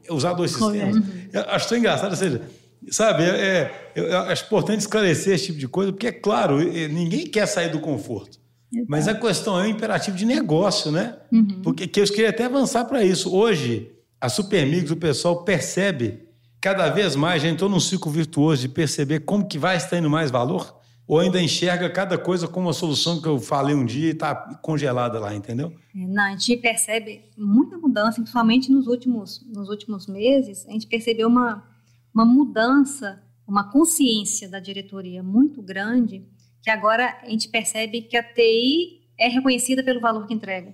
usar 0.09 0.33
dois 0.33 0.51
sistemas. 0.51 1.03
Eu 1.31 1.41
acho 1.49 1.69
tão 1.69 1.77
engraçado, 1.77 2.11
ou 2.11 2.17
seja, 2.17 2.41
sabe, 2.89 3.23
é, 3.23 3.91
é, 3.95 4.15
acho 4.15 4.45
importante 4.45 4.81
esclarecer 4.81 5.35
esse 5.35 5.47
tipo 5.47 5.59
de 5.59 5.67
coisa, 5.67 5.91
porque, 5.91 6.07
é 6.07 6.11
claro, 6.11 6.57
ninguém 6.57 7.27
quer 7.27 7.45
sair 7.45 7.69
do 7.69 7.79
conforto. 7.79 8.41
Mas 8.87 9.07
a 9.07 9.13
questão 9.13 9.59
é 9.59 9.63
um 9.63 9.67
imperativo 9.67 10.17
de 10.17 10.25
negócio, 10.25 10.91
né? 10.91 11.15
Uhum. 11.31 11.61
Porque 11.61 11.85
que 11.85 11.99
eu 11.99 12.05
queria 12.05 12.31
até 12.31 12.45
avançar 12.45 12.85
para 12.85 13.03
isso. 13.03 13.31
Hoje, 13.31 13.91
a 14.19 14.27
Supermix, 14.29 14.89
o 14.89 14.95
pessoal 14.95 15.43
percebe 15.43 16.27
cada 16.59 16.89
vez 16.89 17.15
mais, 17.15 17.43
já 17.43 17.49
entrou 17.49 17.69
num 17.69 17.79
ciclo 17.79 18.11
virtuoso 18.11 18.61
de 18.61 18.69
perceber 18.69 19.19
como 19.19 19.47
que 19.47 19.59
vai 19.59 19.77
estar 19.77 19.97
indo 19.97 20.09
mais 20.09 20.31
valor 20.31 20.81
ou 21.07 21.19
ainda 21.19 21.41
enxerga 21.41 21.89
cada 21.89 22.17
coisa 22.17 22.47
como 22.47 22.67
uma 22.67 22.73
solução 22.73 23.21
que 23.21 23.27
eu 23.27 23.39
falei 23.39 23.75
um 23.75 23.85
dia 23.85 24.07
e 24.07 24.11
está 24.11 24.33
congelada 24.61 25.19
lá, 25.19 25.35
entendeu? 25.35 25.73
É, 25.95 26.07
não, 26.07 26.23
a 26.23 26.31
gente 26.31 26.57
percebe 26.57 27.25
muita 27.37 27.77
mudança, 27.77 28.15
principalmente 28.15 28.71
nos 28.71 28.87
últimos, 28.87 29.45
nos 29.53 29.69
últimos 29.69 30.07
meses, 30.07 30.65
a 30.67 30.71
gente 30.71 30.87
percebeu 30.87 31.27
uma, 31.27 31.63
uma 32.13 32.25
mudança, 32.25 33.21
uma 33.47 33.69
consciência 33.69 34.49
da 34.49 34.59
diretoria 34.59 35.21
muito 35.21 35.61
grande, 35.61 36.25
que 36.61 36.69
agora 36.69 37.17
a 37.21 37.29
gente 37.29 37.49
percebe 37.49 38.01
que 38.01 38.15
a 38.15 38.23
TI 38.23 39.01
é 39.17 39.27
reconhecida 39.27 39.83
pelo 39.83 39.99
valor 39.99 40.25
que 40.25 40.33
entrega. 40.33 40.73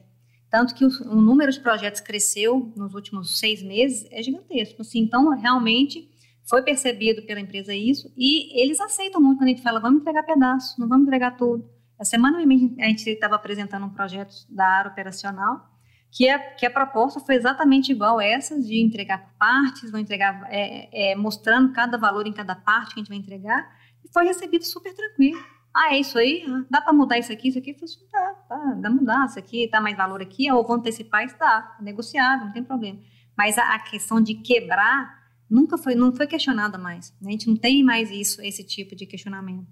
Tanto 0.50 0.74
que 0.74 0.86
o, 0.86 0.90
o 1.12 1.22
número 1.22 1.52
de 1.52 1.60
projetos 1.60 2.02
cresceu 2.02 2.72
nos 2.76 2.94
últimos 2.94 3.40
seis 3.40 3.62
meses, 3.62 4.08
é 4.12 4.22
gigantesco. 4.22 4.82
Assim, 4.82 5.00
então, 5.00 5.30
realmente, 5.38 6.09
foi 6.50 6.64
percebido 6.64 7.22
pela 7.24 7.40
empresa 7.40 7.74
isso 7.74 8.12
e 8.18 8.60
eles 8.60 8.80
aceitam 8.80 9.22
muito 9.22 9.38
quando 9.38 9.50
a 9.50 9.52
gente 9.52 9.62
fala, 9.62 9.80
vamos 9.80 10.02
entregar 10.02 10.24
pedaço, 10.24 10.80
não 10.80 10.88
vamos 10.88 11.06
entregar 11.06 11.38
tudo. 11.38 11.70
A 12.00 12.04
semana 12.04 12.40
a 12.40 12.88
gente 12.88 13.10
estava 13.10 13.36
apresentando 13.36 13.86
um 13.86 13.90
projeto 13.90 14.34
da 14.50 14.66
área 14.66 14.92
operacional 14.92 15.70
que 16.12 16.28
a, 16.28 16.40
que 16.40 16.66
a 16.66 16.72
proposta 16.72 17.20
foi 17.20 17.36
exatamente 17.36 17.92
igual 17.92 18.20
a 18.20 18.26
essa, 18.26 18.60
de 18.60 18.82
entregar 18.82 19.20
por 19.20 19.34
partes, 19.38 19.92
vão 19.92 20.00
entregar 20.00 20.48
é, 20.50 21.12
é, 21.12 21.16
mostrando 21.16 21.72
cada 21.72 21.98
valor 21.98 22.26
em 22.26 22.34
cada 22.34 22.56
parte 22.56 22.94
que 22.94 23.00
a 23.00 23.04
gente 23.04 23.10
vai 23.10 23.18
entregar, 23.18 23.70
e 24.04 24.12
foi 24.12 24.26
recebido 24.26 24.64
super 24.66 24.94
tranquilo. 24.94 25.40
Ah, 25.74 25.94
é 25.94 26.00
isso 26.00 26.18
aí? 26.18 26.44
Ah, 26.48 26.66
dá 26.70 26.82
para 26.82 26.94
mudar 26.94 27.20
isso 27.20 27.32
aqui? 27.32 27.50
Isso 27.50 27.60
aqui? 27.60 27.72
Eu 27.72 27.76
falei 27.76 27.94
assim, 27.94 28.08
dá, 28.12 28.36
dá, 28.50 28.74
dá 28.74 28.90
mudar 28.90 29.26
isso 29.28 29.38
aqui, 29.38 29.70
dá 29.70 29.80
mais 29.80 29.96
valor 29.96 30.22
aqui, 30.22 30.52
ou 30.52 30.66
vou 30.66 30.78
antecipar 30.78 31.26
isso, 31.26 31.38
dá, 31.38 31.78
é 31.80 31.84
negociável, 31.84 32.48
não 32.48 32.54
tem 32.54 32.64
problema. 32.64 33.00
Mas 33.38 33.58
a, 33.58 33.76
a, 33.76 33.80
questão 33.80 34.20
de 34.20 34.34
quebrar 34.34 35.19
nunca 35.50 35.78
foi, 35.78 35.96
não 35.96 36.14
foi 36.14 36.28
questionada 36.28 36.78
mais. 36.78 37.14
Né? 37.22 37.30
A 37.30 37.32
gente 37.32 37.48
não 37.48 37.56
tem 37.56 37.84
mais 37.84 38.12
isso, 38.12 38.42
esse 38.42 38.64
tipo 38.64 38.96
de 38.96 39.06
questionamento. 39.06 39.68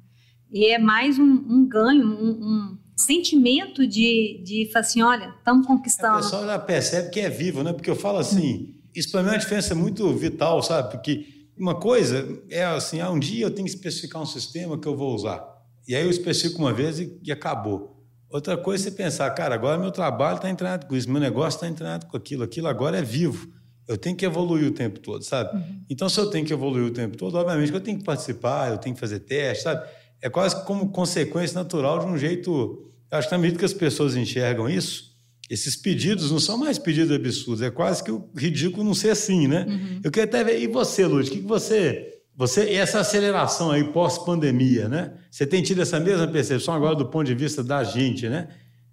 E 0.52 0.68
é 0.68 0.80
mais 0.80 1.20
um, 1.20 1.24
um 1.24 1.68
ganho, 1.68 2.06
um, 2.06 2.30
um 2.30 2.78
sentimento 2.96 3.86
de, 3.86 4.42
de 4.44 4.72
assim, 4.76 5.02
olha, 5.02 5.34
estamos 5.38 5.68
conquistando. 5.68 6.16
O 6.16 6.22
pessoal 6.22 6.46
já 6.46 6.58
percebe 6.58 7.10
que 7.10 7.20
é 7.20 7.30
vivo, 7.30 7.64
né? 7.64 7.74
Porque 7.74 7.90
eu 7.90 7.96
falo 7.96 8.18
assim, 8.18 8.76
isso 8.96 9.12
para 9.12 9.22
mim 9.22 9.30
é 9.30 9.32
uma 9.34 9.38
diferença 9.38 9.76
muito 9.76 10.12
vital, 10.14 10.64
sabe? 10.64 10.92
Porque 10.92 11.26
uma 11.58 11.76
coisa 11.76 12.42
é 12.50 12.64
assim, 12.64 13.02
ah, 13.02 13.12
um 13.12 13.20
dia 13.20 13.46
eu 13.46 13.52
tenho 13.52 13.68
que 13.68 13.74
especificar 13.74 14.22
um 14.22 14.26
sistema 14.26 14.80
que 14.80 14.88
eu 14.88 14.96
vou 14.96 15.14
usar. 15.14 15.44
E 15.88 15.96
aí 15.96 16.04
eu 16.04 16.10
especifico 16.10 16.60
uma 16.60 16.74
vez 16.74 17.00
e, 17.00 17.20
e 17.24 17.32
acabou. 17.32 17.98
Outra 18.30 18.58
coisa 18.58 18.88
é 18.88 18.92
você 18.92 18.96
pensar, 18.96 19.30
cara, 19.32 19.56
agora 19.56 19.78
meu 19.78 19.92
trabalho 19.92 20.36
está 20.36 20.50
entrando 20.50 20.86
com 20.86 20.96
isso, 20.96 21.10
meu 21.10 21.22
negócio 21.22 21.58
está 21.58 21.68
entrando 21.68 22.06
com 22.08 22.18
aquilo, 22.18 22.44
aquilo 22.44 22.68
agora 22.68 22.98
é 22.98 23.02
vivo. 23.02 23.48
Eu 23.88 23.98
tenho 23.98 24.16
que 24.16 24.26
evoluir 24.26 24.68
o 24.68 24.72
tempo 24.72 25.00
todo, 25.00 25.24
sabe? 25.24 25.56
Uhum. 25.56 25.82
Então, 25.90 26.10
se 26.10 26.20
eu 26.20 26.30
tenho 26.30 26.46
que 26.46 26.52
evoluir 26.52 26.86
o 26.86 26.92
tempo 26.92 27.16
todo, 27.16 27.36
obviamente 27.36 27.70
que 27.70 27.78
eu 27.78 27.82
tenho 27.82 27.98
que 27.98 28.04
participar, 28.04 28.72
eu 28.72 28.78
tenho 28.78 28.94
que 28.94 29.00
fazer 29.00 29.20
teste, 29.20 29.64
sabe? 29.64 29.88
É 30.22 30.30
quase 30.30 30.66
como 30.66 30.90
consequência 30.90 31.56
natural 31.58 32.00
de 32.00 32.06
um 32.06 32.18
jeito 32.18 32.88
Acho 33.10 33.30
que 33.30 33.34
na 33.34 33.38
medida 33.38 33.60
que 33.60 33.66
as 33.66 33.74
pessoas 33.74 34.16
enxergam 34.16 34.70
isso, 34.70 35.16
esses 35.50 35.76
pedidos 35.76 36.30
não 36.30 36.40
são 36.40 36.58
mais 36.58 36.78
pedidos 36.78 37.16
absurdos, 37.16 37.62
é 37.62 37.72
quase 37.72 38.04
que 38.04 38.12
o 38.12 38.30
ridículo 38.36 38.84
não 38.84 38.94
ser 38.94 39.12
assim, 39.12 39.48
né? 39.48 39.66
Uhum. 39.68 40.02
Eu 40.04 40.12
queria 40.12 40.26
até 40.26 40.44
ver, 40.44 40.60
e 40.60 40.68
você, 40.68 41.06
Lúcio, 41.06 41.32
o 41.32 41.36
que, 41.36 41.42
que 41.42 41.48
você. 41.48 42.14
Você, 42.36 42.72
e 42.72 42.76
essa 42.76 43.00
aceleração 43.00 43.72
aí 43.72 43.84
pós-pandemia, 43.86 44.88
né? 44.88 45.14
Você 45.32 45.46
tem 45.46 45.64
tido 45.64 45.82
essa 45.82 46.00
mesma 46.00 46.28
percepção 46.28 46.74
agora 46.74 46.96
do 46.96 47.08
ponto 47.08 47.26
de 47.26 47.34
vista 47.34 47.64
da 47.64 47.84
gente, 47.84 48.30
né? 48.30 48.50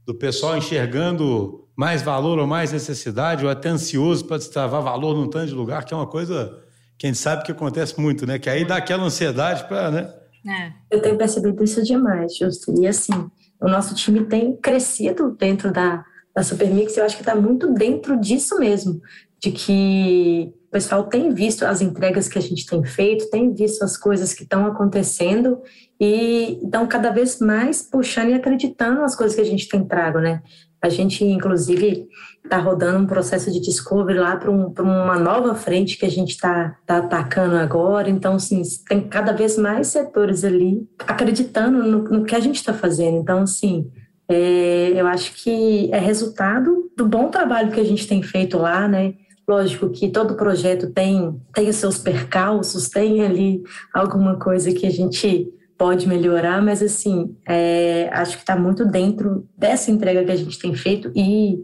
Do 0.06 0.14
pessoal 0.14 0.56
enxergando 0.56 1.63
mais 1.76 2.02
valor 2.02 2.38
ou 2.38 2.46
mais 2.46 2.72
necessidade, 2.72 3.44
ou 3.44 3.50
até 3.50 3.68
ansioso 3.68 4.24
para 4.26 4.38
destravar 4.38 4.82
valor 4.82 5.16
num 5.16 5.28
tanto 5.28 5.46
de 5.46 5.54
lugar, 5.54 5.84
que 5.84 5.92
é 5.92 5.96
uma 5.96 6.06
coisa 6.06 6.62
que 6.96 7.06
a 7.06 7.08
gente 7.08 7.18
sabe 7.18 7.42
que 7.42 7.52
acontece 7.52 8.00
muito, 8.00 8.26
né? 8.26 8.38
Que 8.38 8.48
aí 8.48 8.64
dá 8.64 8.76
aquela 8.76 9.04
ansiedade 9.04 9.66
para, 9.66 9.90
né? 9.90 10.14
É. 10.46 10.72
Eu 10.90 11.02
tenho 11.02 11.16
percebido 11.16 11.64
isso 11.64 11.82
demais, 11.82 12.36
Justo. 12.36 12.72
E 12.80 12.86
assim, 12.86 13.12
o 13.60 13.68
nosso 13.68 13.94
time 13.94 14.24
tem 14.24 14.56
crescido 14.56 15.34
dentro 15.38 15.72
da, 15.72 16.04
da 16.34 16.42
Supermix, 16.42 16.96
eu 16.96 17.04
acho 17.04 17.16
que 17.16 17.22
está 17.22 17.34
muito 17.34 17.72
dentro 17.72 18.18
disso 18.20 18.58
mesmo, 18.58 19.00
de 19.40 19.50
que 19.50 20.52
o 20.68 20.70
pessoal 20.70 21.04
tem 21.04 21.32
visto 21.32 21.64
as 21.64 21.80
entregas 21.80 22.28
que 22.28 22.38
a 22.38 22.42
gente 22.42 22.66
tem 22.66 22.84
feito, 22.84 23.30
tem 23.30 23.52
visto 23.52 23.82
as 23.82 23.96
coisas 23.96 24.32
que 24.32 24.42
estão 24.42 24.66
acontecendo 24.66 25.60
e 26.00 26.58
estão 26.62 26.86
cada 26.86 27.10
vez 27.10 27.38
mais 27.40 27.82
puxando 27.82 28.30
e 28.30 28.34
acreditando 28.34 29.00
nas 29.00 29.14
coisas 29.14 29.34
que 29.34 29.42
a 29.42 29.46
gente 29.46 29.68
tem 29.68 29.84
trago, 29.84 30.18
né? 30.18 30.42
A 30.82 30.88
gente, 30.90 31.24
inclusive, 31.24 32.06
está 32.44 32.58
rodando 32.58 32.98
um 32.98 33.06
processo 33.06 33.50
de 33.50 33.58
discovery 33.58 34.18
lá 34.18 34.36
para 34.36 34.50
um, 34.50 34.66
uma 34.80 35.18
nova 35.18 35.54
frente 35.54 35.96
que 35.96 36.04
a 36.04 36.10
gente 36.10 36.32
está 36.32 36.76
tá 36.84 36.98
atacando 36.98 37.56
agora. 37.56 38.10
Então, 38.10 38.34
assim, 38.34 38.60
tem 38.86 39.00
cada 39.00 39.32
vez 39.32 39.56
mais 39.56 39.86
setores 39.86 40.44
ali 40.44 40.86
acreditando 40.98 41.82
no, 41.82 42.04
no 42.04 42.24
que 42.24 42.34
a 42.34 42.40
gente 42.40 42.56
está 42.56 42.74
fazendo. 42.74 43.16
Então, 43.16 43.40
assim, 43.40 43.90
é, 44.28 44.92
eu 44.94 45.06
acho 45.06 45.32
que 45.42 45.88
é 45.90 45.98
resultado 45.98 46.90
do 46.94 47.06
bom 47.08 47.28
trabalho 47.28 47.72
que 47.72 47.80
a 47.80 47.84
gente 47.84 48.06
tem 48.06 48.22
feito 48.22 48.58
lá, 48.58 48.86
né? 48.86 49.14
Lógico 49.48 49.88
que 49.88 50.10
todo 50.10 50.36
projeto 50.36 50.90
tem, 50.90 51.40
tem 51.54 51.68
os 51.68 51.76
seus 51.76 51.98
percalços, 51.98 52.90
tem 52.90 53.22
ali 53.22 53.62
alguma 53.92 54.38
coisa 54.38 54.70
que 54.72 54.86
a 54.86 54.90
gente 54.90 55.50
pode 55.76 56.08
melhorar, 56.08 56.62
mas 56.62 56.82
assim, 56.82 57.36
é, 57.46 58.08
acho 58.12 58.36
que 58.36 58.42
está 58.42 58.56
muito 58.56 58.84
dentro 58.84 59.48
dessa 59.56 59.90
entrega 59.90 60.24
que 60.24 60.30
a 60.30 60.36
gente 60.36 60.58
tem 60.58 60.74
feito 60.74 61.10
e 61.14 61.58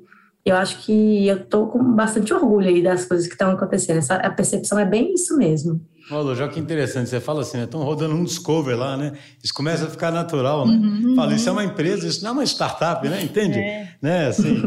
eu 0.44 0.56
acho 0.56 0.78
que 0.78 1.26
eu 1.26 1.36
estou 1.36 1.68
com 1.68 1.94
bastante 1.94 2.32
orgulho 2.32 2.68
aí 2.68 2.82
das 2.82 3.04
coisas 3.04 3.26
que 3.26 3.34
estão 3.34 3.50
acontecendo. 3.50 3.98
Essa, 3.98 4.14
a 4.16 4.30
percepção 4.30 4.78
é 4.78 4.84
bem 4.84 5.12
isso 5.14 5.36
mesmo. 5.36 5.80
Olha, 6.10 6.34
já 6.34 6.48
que 6.48 6.58
interessante, 6.58 7.08
você 7.08 7.20
fala 7.20 7.42
assim, 7.42 7.62
estão 7.62 7.80
né? 7.80 7.86
rodando 7.86 8.16
um 8.16 8.24
discover 8.24 8.76
lá, 8.76 8.96
né? 8.96 9.12
Isso 9.42 9.54
começa 9.54 9.86
a 9.86 9.90
ficar 9.90 10.10
natural, 10.10 10.66
né? 10.66 10.74
Uhum, 10.74 11.14
fala, 11.14 11.34
isso 11.34 11.48
é 11.48 11.52
uma 11.52 11.62
empresa, 11.62 12.06
isso 12.06 12.24
não 12.24 12.30
é 12.30 12.32
uma 12.32 12.44
startup, 12.44 13.06
né? 13.08 13.22
Entende? 13.22 13.58
É. 13.58 13.88
Né? 14.02 14.26
Assim, 14.26 14.60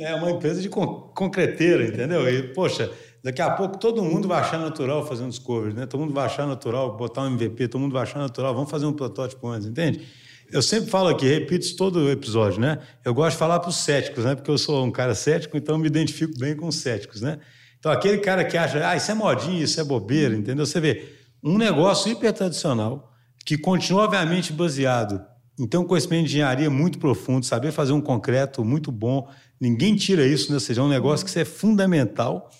é 0.00 0.12
uma 0.16 0.32
empresa 0.32 0.60
de 0.60 0.68
concreteira, 0.68 1.86
entendeu? 1.86 2.28
E, 2.28 2.52
poxa, 2.52 2.90
Daqui 3.22 3.40
a 3.40 3.50
pouco 3.50 3.78
todo 3.78 4.02
mundo 4.02 4.26
vai 4.26 4.40
achar 4.40 4.58
natural 4.58 5.06
fazer 5.06 5.22
um 5.22 5.28
discovery, 5.28 5.74
né? 5.74 5.86
Todo 5.86 6.00
mundo 6.00 6.12
vai 6.12 6.26
achar 6.26 6.46
natural 6.46 6.96
botar 6.96 7.22
um 7.22 7.28
MVP, 7.28 7.68
todo 7.68 7.80
mundo 7.80 7.92
vai 7.92 8.02
achar 8.02 8.18
natural, 8.18 8.52
vamos 8.52 8.70
fazer 8.70 8.84
um 8.84 8.92
protótipo 8.92 9.46
antes, 9.46 9.68
entende? 9.68 10.00
Eu 10.50 10.60
sempre 10.60 10.90
falo 10.90 11.08
aqui, 11.08 11.26
repito 11.26 11.64
isso 11.64 11.76
todo 11.76 12.10
episódio, 12.10 12.60
né? 12.60 12.78
Eu 13.04 13.14
gosto 13.14 13.32
de 13.32 13.38
falar 13.38 13.60
para 13.60 13.70
os 13.70 13.76
céticos, 13.76 14.24
né? 14.24 14.34
Porque 14.34 14.50
eu 14.50 14.58
sou 14.58 14.84
um 14.84 14.90
cara 14.90 15.14
cético, 15.14 15.56
então 15.56 15.78
me 15.78 15.86
identifico 15.86 16.36
bem 16.36 16.56
com 16.56 16.66
os 16.66 16.76
céticos, 16.76 17.22
né? 17.22 17.38
Então 17.78 17.92
aquele 17.92 18.18
cara 18.18 18.44
que 18.44 18.56
acha, 18.56 18.86
ah, 18.86 18.96
isso 18.96 19.10
é 19.10 19.14
modinha, 19.14 19.62
isso 19.62 19.80
é 19.80 19.84
bobeira, 19.84 20.34
entendeu? 20.34 20.66
Você 20.66 20.80
vê, 20.80 21.08
um 21.42 21.56
negócio 21.56 22.10
hiper 22.10 22.32
tradicional 22.32 23.12
que 23.46 23.56
continua 23.56 24.04
obviamente 24.04 24.52
baseado 24.52 25.24
em 25.58 25.66
ter 25.66 25.76
um 25.76 25.84
conhecimento 25.84 26.24
de 26.24 26.34
engenharia 26.34 26.70
muito 26.70 26.98
profundo, 26.98 27.46
saber 27.46 27.72
fazer 27.72 27.92
um 27.92 28.00
concreto 28.00 28.64
muito 28.64 28.90
bom, 28.90 29.28
ninguém 29.60 29.94
tira 29.94 30.26
isso, 30.26 30.48
né? 30.48 30.54
Ou 30.54 30.60
seja, 30.60 30.80
é 30.80 30.84
um 30.84 30.88
negócio 30.88 31.24
que 31.24 31.38
é 31.38 31.44
fundamental 31.44 32.50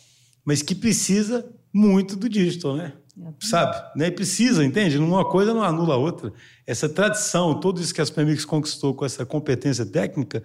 mas 0.45 0.63
que 0.63 0.75
precisa 0.75 1.51
muito 1.73 2.17
do 2.17 2.29
digital, 2.29 2.77
né? 2.77 2.93
Sabe? 3.41 3.99
Né? 3.99 4.11
Precisa, 4.11 4.65
entende? 4.65 4.99
Uma 4.99 5.29
coisa 5.29 5.53
não 5.53 5.63
anula 5.63 5.95
a 5.95 5.99
outra. 5.99 6.33
Essa 6.67 6.89
tradição, 6.89 7.59
tudo 7.61 7.81
isso 7.81 7.95
que 7.95 8.01
as 8.01 8.11
Premix 8.11 8.45
conquistou 8.45 8.95
com 8.95 9.05
essa 9.05 9.25
competência 9.27 9.85
técnica, 9.85 10.43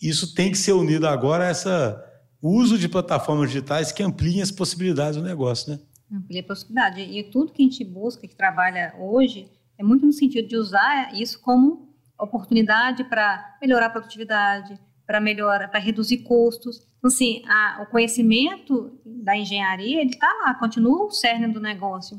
isso 0.00 0.34
tem 0.34 0.50
que 0.50 0.58
ser 0.58 0.72
unido 0.72 1.06
agora 1.06 1.44
a 1.44 1.48
essa 1.48 2.04
uso 2.42 2.76
de 2.76 2.88
plataformas 2.88 3.50
digitais 3.50 3.92
que 3.92 4.02
ampliem 4.02 4.42
as 4.42 4.50
possibilidades 4.50 5.16
do 5.16 5.22
negócio, 5.22 5.72
né? 5.72 5.80
Amplia 6.12 6.40
a 6.40 6.44
possibilidade. 6.44 7.00
E 7.00 7.22
tudo 7.30 7.52
que 7.52 7.62
a 7.62 7.64
gente 7.64 7.84
busca, 7.84 8.26
que 8.26 8.34
trabalha 8.34 8.94
hoje, 8.98 9.48
é 9.78 9.84
muito 9.84 10.04
no 10.04 10.12
sentido 10.12 10.48
de 10.48 10.56
usar 10.56 11.14
isso 11.14 11.40
como 11.40 11.94
oportunidade 12.18 13.04
para 13.04 13.56
melhorar 13.60 13.86
a 13.86 13.90
produtividade, 13.90 14.78
para 15.12 15.20
melhorar, 15.20 15.68
para 15.68 15.78
reduzir 15.78 16.22
custos. 16.22 16.78
Então, 16.96 17.08
assim, 17.08 17.42
a, 17.46 17.82
o 17.82 17.90
conhecimento 17.90 18.98
da 19.04 19.36
engenharia, 19.36 20.00
ele 20.00 20.08
está 20.08 20.26
lá, 20.42 20.54
continua 20.54 21.04
o 21.04 21.10
cerne 21.10 21.48
do 21.48 21.60
negócio, 21.60 22.16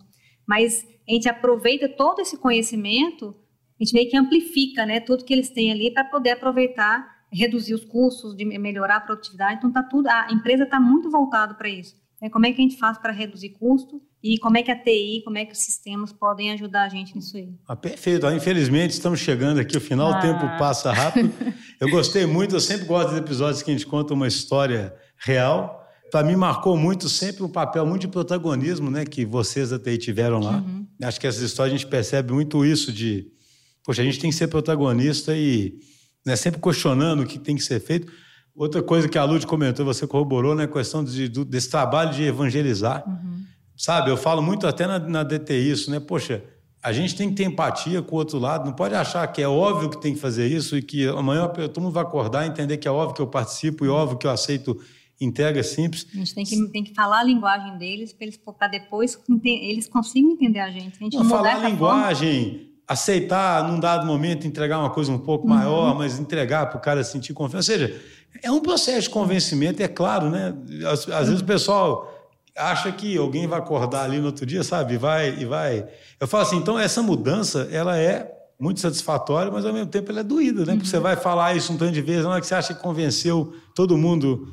mas 0.48 0.88
a 1.10 1.12
gente 1.12 1.28
aproveita 1.28 1.90
todo 1.90 2.20
esse 2.22 2.38
conhecimento, 2.38 3.36
a 3.80 3.84
gente 3.84 3.96
meio 3.96 4.08
que 4.12 4.16
amplifica, 4.16 4.86
né, 4.86 5.00
tudo 5.00 5.26
que 5.26 5.34
eles 5.34 5.50
têm 5.50 5.72
ali 5.72 5.92
para 5.92 6.04
poder 6.04 6.32
aproveitar, 6.32 7.04
reduzir 7.32 7.74
os 7.74 7.84
custos, 7.84 8.38
de 8.38 8.46
melhorar 8.46 8.98
a 8.98 9.02
produtividade. 9.02 9.56
Então, 9.58 9.72
tá 9.72 9.82
tudo, 9.82 10.06
a 10.06 10.28
empresa 10.32 10.64
está 10.64 10.80
muito 10.80 11.10
voltada 11.10 11.56
para 11.56 11.68
isso. 11.68 11.96
Né? 12.22 12.30
Como 12.30 12.46
é 12.46 12.52
que 12.52 12.62
a 12.62 12.64
gente 12.64 12.78
faz 12.78 13.00
para 13.00 13.12
reduzir 13.12 13.58
custo 13.58 14.04
e 14.24 14.38
como 14.38 14.58
é 14.58 14.64
que 14.64 14.72
a 14.72 14.82
TI, 14.82 15.22
como 15.26 15.38
é 15.38 15.46
que 15.46 15.52
os 15.52 15.60
sistemas 15.60 16.14
podem 16.14 16.52
ajudar 16.52 16.86
a 16.86 16.90
gente 16.90 17.14
nisso 17.14 17.36
aí. 17.36 17.50
Ah, 17.68 17.76
perfeito. 17.76 18.26
Ah, 18.26 18.34
infelizmente, 18.34 18.92
estamos 18.92 19.20
chegando 19.20 19.60
aqui, 19.60 19.76
o 19.76 19.82
final, 19.82 20.14
ah. 20.14 20.18
o 20.18 20.22
tempo 20.22 20.40
passa 20.58 20.94
rápido. 20.94 21.34
Eu 21.82 21.90
gostei 21.90 22.26
muito, 22.26 22.56
eu 22.56 22.62
sempre 22.62 22.86
gosto 22.86 23.10
dos 23.10 23.18
episódios 23.18 23.62
que 23.62 23.70
a 23.70 23.74
gente 23.74 23.86
conta 23.86 24.14
uma 24.14 24.26
história 24.26 24.96
real. 25.18 25.86
Para 26.10 26.26
mim, 26.26 26.38
marcou 26.38 26.78
muito 26.78 27.10
sempre 27.10 27.44
um 27.44 27.50
papel 27.50 27.86
muito 27.86 28.02
de 28.02 28.08
protagonismo 28.08 28.90
né, 28.90 29.04
que 29.04 29.26
vocês 29.26 29.72
da 29.72 29.78
TI 29.78 29.98
tiveram 29.98 30.40
lá. 30.40 30.60
Uhum. 30.60 30.88
Acho 31.02 31.20
que 31.20 31.28
essas 31.28 31.42
histórias 31.42 31.74
a 31.74 31.78
gente 31.78 31.90
percebe 31.90 32.32
muito 32.32 32.64
isso 32.64 32.94
de, 32.94 33.28
poxa, 33.84 34.02
a 34.02 34.06
gente 34.06 34.18
tem 34.18 34.30
que 34.30 34.36
ser 34.38 34.48
protagonista 34.48 35.36
e 35.36 35.74
né, 36.26 36.38
sempre 36.38 36.62
questionando 36.62 37.24
o 37.24 37.26
que 37.26 37.38
tem 37.38 37.58
que 37.58 37.64
ser 37.64 37.82
feito. 37.82 38.10
Outra 38.56 38.82
coisa 38.82 39.10
que 39.10 39.18
a 39.18 39.26
Lud 39.26 39.46
comentou, 39.46 39.84
você 39.84 40.08
corroborou, 40.08 40.56
né? 40.56 40.64
A 40.64 40.68
questão 40.68 41.04
de, 41.04 41.28
desse 41.28 41.70
trabalho 41.70 42.12
de 42.12 42.24
evangelizar. 42.24 43.04
Uhum. 43.06 43.33
Sabe, 43.76 44.10
eu 44.10 44.18
falo 44.18 44.42
muito 44.42 44.68
até 44.68 44.88
na, 44.88 45.00
na 45.00 45.24
DT 45.24 45.54
isso, 45.58 45.92
né? 45.92 46.00
Poxa, 46.00 46.44
a 46.82 46.92
gente 46.92 47.16
tem 47.16 47.30
que 47.30 47.36
ter 47.36 47.46
empatia 47.46 48.02
com 48.02 48.16
o 48.16 48.20
outro 48.20 48.38
lado, 48.38 48.66
não 48.66 48.74
pode 48.74 48.94
achar 48.94 49.26
que 49.28 49.42
é 49.42 49.48
óbvio 49.48 49.90
que 49.90 50.02
tem 50.02 50.14
que 50.14 50.20
fazer 50.20 50.48
isso 50.48 50.78
e 50.78 50.82
que 50.82 51.08
amanhã 51.08 51.48
todo 51.48 51.82
mundo 51.82 51.94
vai 51.94 52.04
acordar 52.04 52.46
e 52.46 52.50
entender 52.50 52.78
que 52.78 52.88
é 52.88 52.92
óbvio 52.92 53.16
que 53.16 53.22
eu 53.22 53.28
participo 53.28 53.86
e 53.86 53.88
óbvio 53.88 54.18
que 54.18 54.28
eu 54.28 54.32
aceito 54.32 54.78
entrega 55.22 55.64
simples. 55.64 56.06
A 56.14 56.18
gente 56.18 56.36
tem 56.36 56.44
que, 56.44 56.68
tem 56.68 56.84
que 56.84 56.94
falar 56.94 57.20
a 57.20 57.24
linguagem 57.24 57.78
deles 57.78 58.14
para 58.58 58.68
depois 58.68 59.18
eles 59.44 59.88
consigam 59.88 60.32
entender 60.32 60.60
a 60.60 60.70
gente. 60.70 60.98
A 61.00 61.04
gente 61.04 61.16
não, 61.16 61.26
falar 61.26 61.64
a 61.64 61.70
linguagem, 61.70 62.74
aceitar 62.86 63.66
num 63.68 63.80
dado 63.80 64.06
momento 64.06 64.46
entregar 64.46 64.80
uma 64.80 64.90
coisa 64.90 65.12
um 65.12 65.20
pouco 65.20 65.48
uhum. 65.48 65.54
maior, 65.54 65.98
mas 65.98 66.20
entregar 66.20 66.66
para 66.68 66.78
o 66.78 66.82
cara 66.82 67.04
sentir 67.04 67.34
confiança. 67.34 67.72
Ou 67.72 67.80
seja, 67.80 68.02
é 68.42 68.52
um 68.52 68.60
processo 68.60 69.04
de 69.04 69.10
convencimento, 69.10 69.82
é 69.82 69.88
claro, 69.88 70.30
né? 70.30 70.54
Às, 70.92 71.08
às 71.08 71.28
vezes 71.28 71.42
o 71.42 71.46
pessoal 71.46 72.13
acha 72.58 72.92
que 72.92 73.18
alguém 73.18 73.48
vai 73.48 73.60
acordar 73.60 74.04
ali 74.04 74.20
no 74.20 74.28
outro 74.28 74.46
dia, 74.46 74.64
sabe? 74.64 74.96
E 74.96 74.98
vai 74.98 75.36
e 75.40 75.46
vai. 75.46 75.88
Eu 76.20 76.28
falo 76.28 76.44
assim, 76.44 76.58
então 76.58 76.78
essa 76.78 77.02
mudança, 77.02 77.68
ela 77.72 77.98
é 77.98 78.32
muito 78.60 78.80
satisfatória, 78.80 79.52
mas 79.52 79.66
ao 79.66 79.74
mesmo 79.74 79.90
tempo 79.90 80.12
ela 80.12 80.22
é 80.22 80.24
doída, 80.24 80.66
né? 80.66 80.74
Uhum. 80.74 80.78
Porque 80.78 80.90
você 80.90 81.00
vai 81.00 81.16
falar 81.16 81.56
isso 81.56 81.74
um 81.74 81.78
tanto 81.78 81.92
de 81.92 82.02
vezes, 82.02 82.24
não 82.24 82.36
é 82.36 82.40
que 82.40 82.48
você 82.48 82.56
acha 82.56 82.74
que 82.74 82.82
convenceu 82.82 83.54
todo 83.76 83.98
mundo, 83.98 84.48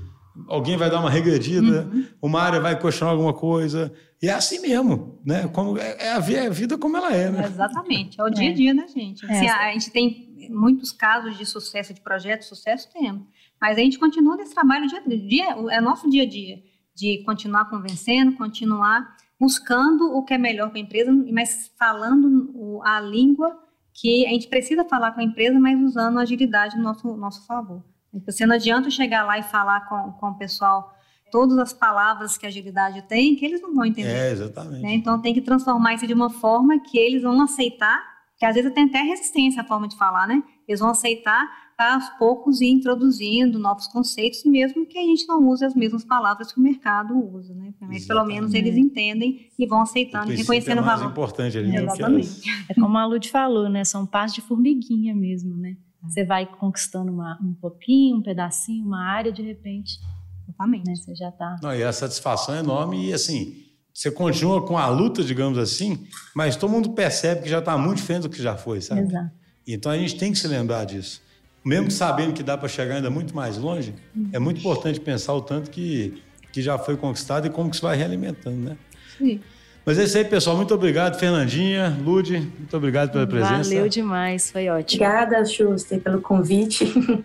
alguém 0.48 0.76
vai 0.76 0.90
dar 0.90 1.00
uma 1.00 1.10
regredida, 1.10 1.88
uhum. 1.92 2.06
uma 2.20 2.40
área 2.40 2.60
vai 2.60 2.78
questionar 2.78 3.12
alguma 3.12 3.32
coisa. 3.32 3.92
E 4.22 4.28
é 4.28 4.32
assim 4.32 4.60
mesmo, 4.60 5.20
né? 5.24 5.48
Como, 5.48 5.78
é, 5.78 5.96
é, 5.98 6.12
a, 6.12 6.16
é 6.16 6.46
a 6.46 6.50
vida 6.50 6.76
como 6.76 6.96
ela 6.96 7.14
é, 7.14 7.30
né? 7.30 7.46
exatamente, 7.46 8.20
é 8.20 8.24
o 8.24 8.30
dia 8.30 8.50
a 8.50 8.54
dia, 8.54 8.74
né, 8.74 8.86
gente? 8.88 9.24
Assim, 9.24 9.46
é. 9.46 9.50
a 9.50 9.72
gente 9.72 9.90
tem 9.90 10.48
muitos 10.50 10.90
casos 10.92 11.36
de 11.38 11.46
sucesso, 11.46 11.94
de 11.94 12.00
projetos, 12.00 12.48
sucesso 12.48 12.88
temos. 12.92 13.22
Mas 13.60 13.76
a 13.76 13.80
gente 13.80 13.98
continua 13.98 14.36
nesse 14.36 14.54
trabalho 14.54 14.86
dia 14.86 14.98
a 14.98 15.02
dia, 15.06 15.76
é 15.76 15.80
nosso 15.80 16.08
dia 16.08 16.22
a 16.22 16.28
dia, 16.28 16.58
de 17.00 17.22
continuar 17.24 17.70
convencendo, 17.70 18.36
continuar 18.36 19.16
buscando 19.40 20.14
o 20.14 20.22
que 20.22 20.34
é 20.34 20.38
melhor 20.38 20.68
para 20.68 20.78
a 20.78 20.82
empresa, 20.82 21.10
mas 21.32 21.72
falando 21.78 22.82
a 22.84 23.00
língua 23.00 23.58
que 23.94 24.26
a 24.26 24.30
gente 24.30 24.48
precisa 24.48 24.84
falar 24.84 25.12
com 25.12 25.20
a 25.20 25.24
empresa, 25.24 25.58
mas 25.58 25.80
usando 25.80 26.18
a 26.18 26.22
agilidade 26.22 26.76
no 26.76 26.82
nosso, 26.82 27.16
nosso 27.16 27.46
favor. 27.46 27.82
Você 28.26 28.44
não 28.44 28.56
adianta 28.56 28.90
chegar 28.90 29.24
lá 29.24 29.38
e 29.38 29.42
falar 29.42 29.88
com, 29.88 30.12
com 30.12 30.26
o 30.26 30.34
pessoal 30.34 30.94
todas 31.30 31.56
as 31.58 31.72
palavras 31.72 32.36
que 32.36 32.44
a 32.44 32.48
agilidade 32.48 33.02
tem, 33.02 33.34
que 33.34 33.46
eles 33.46 33.62
não 33.62 33.74
vão 33.74 33.84
entender. 33.86 34.10
É, 34.10 34.32
exatamente. 34.32 34.82
Né? 34.82 34.94
Então 34.94 35.20
tem 35.20 35.32
que 35.32 35.40
transformar 35.40 35.94
isso 35.94 36.06
de 36.06 36.12
uma 36.12 36.28
forma 36.28 36.78
que 36.80 36.98
eles 36.98 37.22
vão 37.22 37.40
aceitar, 37.40 38.02
que 38.36 38.44
às 38.44 38.54
vezes 38.54 38.72
tem 38.74 38.84
até 38.84 39.00
resistência 39.00 39.62
a 39.62 39.64
forma 39.64 39.88
de 39.88 39.96
falar, 39.96 40.26
né? 40.26 40.42
Eles 40.66 40.80
vão 40.80 40.90
aceitar 40.90 41.48
para 41.80 41.94
aos 41.94 42.10
poucos 42.18 42.60
ir 42.60 42.68
introduzindo 42.68 43.58
novos 43.58 43.86
conceitos, 43.86 44.44
mesmo 44.44 44.84
que 44.84 44.98
a 44.98 45.02
gente 45.02 45.26
não 45.26 45.48
use 45.48 45.64
as 45.64 45.74
mesmas 45.74 46.04
palavras 46.04 46.52
que 46.52 46.60
o 46.60 46.62
mercado 46.62 47.14
usa, 47.34 47.54
né? 47.54 47.72
Mas 47.80 48.06
pelo 48.06 48.22
menos 48.26 48.52
eles 48.52 48.76
entendem 48.76 49.48
e 49.58 49.66
vão 49.66 49.80
aceitando, 49.80 50.30
reconhecendo 50.30 50.76
é 50.76 50.82
o 50.82 50.84
valor. 50.84 51.10
importante 51.10 51.56
ali. 51.56 51.74
É, 51.74 51.82
exatamente. 51.82 52.42
É 52.68 52.74
como 52.74 52.98
a 52.98 53.06
Lud 53.06 53.26
falou, 53.30 53.70
né? 53.70 53.82
São 53.82 54.04
passos 54.04 54.34
de 54.34 54.42
formiguinha 54.42 55.14
mesmo, 55.14 55.56
né? 55.56 55.74
Você 56.02 56.22
vai 56.22 56.44
conquistando 56.44 57.10
uma, 57.10 57.38
um 57.42 57.54
pouquinho, 57.54 58.18
um 58.18 58.22
pedacinho, 58.22 58.84
uma 58.84 59.02
área, 59.02 59.32
de 59.32 59.40
repente 59.40 59.98
Exatamente. 60.46 60.86
Né? 60.86 60.96
Você 60.96 61.14
já 61.14 61.30
está. 61.30 61.56
Não, 61.62 61.74
e 61.74 61.82
a 61.82 61.92
satisfação 61.94 62.54
é 62.56 62.58
enorme 62.58 63.08
e 63.08 63.14
assim, 63.14 63.56
você 63.94 64.10
continua 64.10 64.66
com 64.66 64.76
a 64.76 64.86
luta, 64.88 65.24
digamos 65.24 65.56
assim, 65.56 66.06
mas 66.36 66.56
todo 66.56 66.70
mundo 66.70 66.90
percebe 66.90 67.40
que 67.40 67.48
já 67.48 67.60
está 67.60 67.78
muito 67.78 67.96
diferente 67.96 68.24
do 68.24 68.28
que 68.28 68.42
já 68.42 68.54
foi, 68.54 68.82
sabe? 68.82 69.00
Exato. 69.00 69.30
Então 69.66 69.90
a 69.90 69.96
gente 69.96 70.18
tem 70.18 70.30
que 70.30 70.38
se 70.38 70.46
lembrar 70.46 70.84
disso. 70.84 71.22
Mesmo 71.64 71.90
sabendo 71.90 72.32
que 72.32 72.42
dá 72.42 72.56
para 72.56 72.68
chegar 72.68 72.96
ainda 72.96 73.10
muito 73.10 73.34
mais 73.34 73.58
longe, 73.58 73.94
é 74.32 74.38
muito 74.38 74.60
importante 74.60 74.98
pensar 74.98 75.34
o 75.34 75.42
tanto 75.42 75.70
que, 75.70 76.22
que 76.52 76.62
já 76.62 76.78
foi 76.78 76.96
conquistado 76.96 77.46
e 77.46 77.50
como 77.50 77.68
que 77.68 77.76
isso 77.76 77.84
vai 77.84 77.96
realimentando, 77.96 78.56
né? 78.56 78.76
Sim. 79.18 79.40
Mas 79.84 79.98
é 79.98 80.04
isso 80.04 80.16
aí, 80.16 80.24
pessoal. 80.24 80.56
Muito 80.56 80.74
obrigado, 80.74 81.18
Fernandinha, 81.18 81.98
Lude. 82.02 82.38
Muito 82.38 82.76
obrigado 82.76 83.10
pela 83.10 83.26
presença. 83.26 83.68
Valeu 83.70 83.88
demais, 83.88 84.50
foi 84.50 84.68
ótimo. 84.68 85.04
Obrigada, 85.04 85.44
Schuster, 85.44 86.00
pelo 86.00 86.20
convite. 86.20 87.24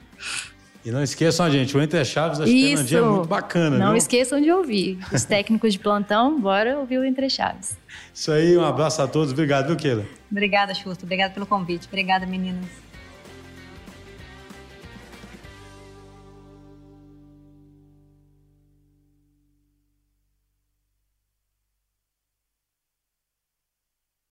E 0.86 0.91
não 0.91 1.01
esqueçam, 1.01 1.49
gente, 1.49 1.75
o 1.75 1.81
Entre 1.81 2.05
Chaves 2.05 2.38
da 2.38 2.45
Fernandinha 2.45 2.99
é 2.99 3.03
muito 3.03 3.27
bacana. 3.27 3.75
Não 3.77 3.88
viu? 3.88 3.97
esqueçam 3.97 4.39
de 4.39 4.51
ouvir. 4.51 4.99
Os 5.11 5.23
técnicos 5.25 5.73
de 5.73 5.79
plantão, 5.79 6.39
bora 6.39 6.77
ouvir 6.77 6.99
o 6.99 7.03
Entre 7.03 7.27
Chaves. 7.27 7.75
Isso 8.13 8.31
aí, 8.31 8.55
um 8.55 8.63
abraço 8.63 9.01
a 9.01 9.07
todos. 9.07 9.31
Obrigado, 9.31 9.67
viu, 9.67 9.75
Keila? 9.75 10.05
Obrigada, 10.31 10.75
Xusto. 10.75 11.03
Obrigada 11.03 11.33
pelo 11.33 11.47
convite. 11.47 11.88
Obrigada, 11.88 12.27
meninas. 12.27 12.65